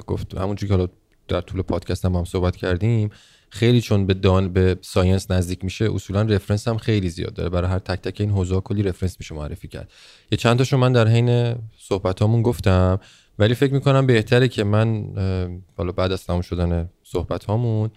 گفت 0.07 0.37
همونجوری 0.37 0.67
که 0.67 0.73
حالا 0.73 0.87
در 1.27 1.41
طول 1.41 1.61
پادکست 1.61 2.05
هم, 2.05 2.15
هم 2.15 2.25
صحبت 2.25 2.55
کردیم 2.55 3.09
خیلی 3.49 3.81
چون 3.81 4.05
به 4.05 4.13
دان 4.13 4.53
به 4.53 4.77
science 4.81 5.31
نزدیک 5.31 5.63
میشه 5.63 5.89
اصولا 5.93 6.21
reference 6.21 6.67
هم 6.67 6.77
خیلی 6.77 7.09
زیاد 7.09 7.33
داره. 7.33 7.49
برای 7.49 7.69
هر 7.71 7.79
تک 7.79 8.01
تک 8.01 8.21
این 8.21 8.29
حوزه 8.29 8.61
کلی 8.61 8.83
reference 8.83 9.15
میشه 9.19 9.35
معرفی 9.35 9.67
کرد. 9.67 9.91
یه 10.31 10.37
چند 10.37 10.57
تاشو 10.57 10.77
من 10.77 10.91
در 10.91 11.07
حین 11.07 11.55
صحبت 11.77 12.19
گفتم 12.19 12.99
ولی 13.39 13.55
فکر 13.55 13.73
می‌کنم 13.73 14.05
بهتره 14.05 14.47
که 14.47 14.63
من 14.63 15.05
حالا 15.77 15.91
بعد 15.91 16.11
از 16.11 16.25
تمام 16.25 16.41
شدن 16.41 16.89
صحبت 17.03 17.43
هامون 17.43 17.89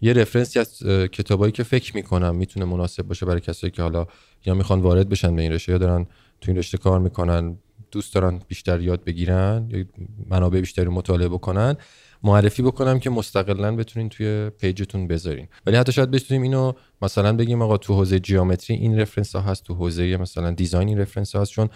یه 0.00 0.12
reference 0.12 0.53
ی 0.53 0.58
از 0.58 0.82
کتابایی 1.12 1.52
که 1.52 1.62
فکر 1.62 1.96
می‌کنم 1.96 2.36
می‌تونه 2.36 2.66
مناسب 2.66 3.02
باشه 3.02 3.26
برای 3.26 3.40
کسایی 3.40 3.70
که 3.70 3.82
حالا 3.82 4.06
یا 4.46 4.54
می‌خوان 4.54 4.80
وارد 4.80 5.08
بشن 5.08 5.36
به 5.36 5.42
این 5.42 5.52
رشته 5.52 5.72
یا 5.72 5.78
دارن 5.78 6.06
تو 6.40 6.50
این 6.50 6.56
رشته 6.56 6.78
کار 6.78 7.00
می‌کنن 7.00 7.56
دوست 7.90 8.14
دارن 8.14 8.40
بیشتر 8.48 8.80
یاد 8.80 9.04
بگیرن 9.04 9.68
یا 9.70 9.84
منابع 10.30 10.60
بیشتری 10.60 10.88
مطالعه 10.88 11.28
بکنن 11.28 11.76
معرفی 12.22 12.62
بکنم 12.62 12.98
که 12.98 13.10
مستقلا 13.10 13.76
بتونین 13.76 14.08
توی 14.08 14.50
page 14.50 14.82
تون 14.82 15.06
بذارین. 15.06 15.48
ولی 15.66 15.76
حتی 15.76 15.92
شاید 15.92 16.10
بتونیم 16.10 16.42
اینو 16.42 16.72
مثلا 17.02 17.32
بگیم 17.36 17.62
آقا 17.62 17.76
تو 17.76 17.94
حوزه 17.94 18.20
geometry 18.20 18.76
این 18.76 19.00
reference 19.00 19.36
ها 19.36 19.42
هست 19.42 19.64
تو 19.64 19.74
حوزه 19.74 20.16
مثلا 20.16 20.50
design 20.50 20.88
این 20.88 20.98
reference 20.98 21.36
ها 21.36 21.42
هست 21.42 21.50
چون 21.50 21.68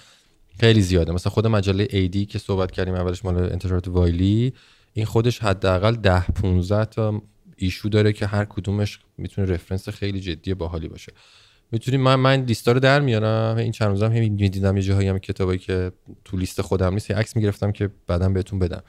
خیلی 0.61 0.81
زیاده. 0.81 1.13
مثلا 1.13 1.31
خود 1.33 1.47
مجله 1.47 1.89
AD 1.91 2.27
که 2.27 2.39
صحبت 2.39 2.71
کردیم 2.71 2.95
اولش 2.95 3.25
مال 3.25 3.37
انتشارات 3.37 3.89
وایلی 3.89 4.53
این 4.93 5.07
خودش 5.07 5.39
حداقل 5.39 5.95
10 5.95 6.27
15 6.27 6.85
تا 6.85 7.23
issue 7.59 7.89
داره 7.89 8.13
که 8.13 8.27
هر 8.27 8.45
کدومش 8.45 8.99
می‌تونه 9.19 9.53
reference 9.53 9.89
خیلی 9.89 10.21
جدی 10.21 10.55
باحالی 10.55 10.89
باشه. 10.89 11.13
می‌تونیم 11.73 12.01
من 12.01 12.15
من 12.15 12.45
لیستا 12.45 12.73
رو 12.73 12.81
در 12.81 13.01
میارم 13.01 13.57
این 13.57 13.73
چند 13.73 13.89
روزم 13.89 14.13
هم 14.13 14.37
دیدم 14.37 14.77
یه 14.77 14.83
جاهایی 14.83 15.09
هم 15.09 15.19
کتابایی 15.19 15.59
که 15.59 15.93
تو 16.25 16.37
لیست 16.37 16.61
خودم 16.61 16.95
نیست 16.95 17.11
عکس 17.11 17.37
می‌گرفتم 17.37 17.73
که 17.73 17.91
بعدا 18.07 18.29
بهتون 18.29 18.59
بدم. 18.59 18.83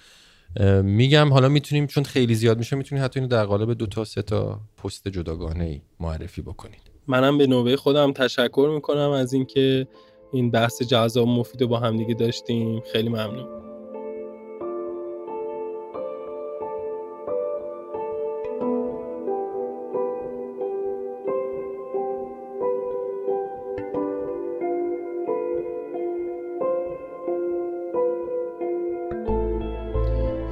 میگم 0.83 1.33
حالا 1.33 1.49
می‌تونیم 1.49 1.87
چون 1.87 2.03
خیلی 2.03 2.35
زیاد 2.35 2.57
میشه 2.57 2.75
می‌تونیم 2.75 3.03
حتی 3.03 3.19
اینو 3.19 3.31
در 3.31 3.45
قالب 3.45 3.73
دو 3.73 3.85
تا 3.85 4.03
سه 4.03 4.21
تا 4.21 4.59
پست 4.83 5.07
جداگانه 5.07 5.63
ای 5.63 5.81
معرفی 5.99 6.41
بکنید. 6.41 6.81
منم 7.07 7.37
به 7.37 7.47
نوبه 7.47 7.75
خودم 7.77 8.13
تشکر 8.13 8.71
می‌کنم 8.73 9.09
از 9.09 9.33
اینکه 9.33 9.87
این 10.33 10.51
بحث 10.51 10.81
جذاب 10.81 11.27
مفید 11.27 11.65
با 11.65 11.79
همدیگه 11.79 12.13
داشتیم. 12.13 12.81
خیلی 12.91 13.09
ممنون. 13.09 13.68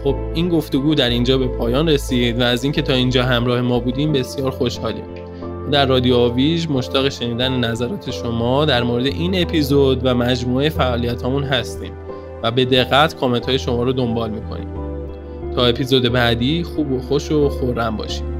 خب 0.08 0.16
این 0.34 0.50
گفتگو 0.50 0.96
در 0.96 1.10
اینجا 1.10 1.38
به 1.38 1.48
پایان 1.48 1.90
رسید 1.90 2.40
و 2.40 2.44
از 2.44 2.64
اینکه 2.64 2.82
تا 2.82 2.94
اینجا 2.94 3.24
همراه 3.24 3.62
ما 3.62 3.80
بودیم 3.80 4.14
بسیار 4.14 4.52
خوشحالیم. 4.52 5.04
در 5.72 5.86
رادیو 5.86 6.16
آویژ 6.16 6.68
مشتاق 6.70 7.10
شنیدن 7.10 7.60
نظرات 7.60 8.12
شما 8.12 8.66
در 8.66 8.84
مورد 8.84 9.06
این 9.06 9.42
اپیزود 9.42 10.02
و 10.04 10.16
مجموعه 10.16 10.70
فعالیت 10.70 11.26
همون 11.26 11.44
هستیم 11.44 11.92
و 12.44 12.52
به 12.52 12.66
دقت 12.66 13.16
کامنت 13.16 13.46
های 13.46 13.60
شما 13.60 13.84
رو 13.84 13.94
دنبال 13.94 14.30
می‌کنیم. 14.30 14.68
تا 15.56 15.66
اپیزود 15.66 16.04
بعدی 16.04 16.64
خوب 16.64 16.92
و 16.92 17.00
خوش 17.00 17.32
و 17.32 17.50
خورم 17.50 17.98
باشید. 17.98 18.37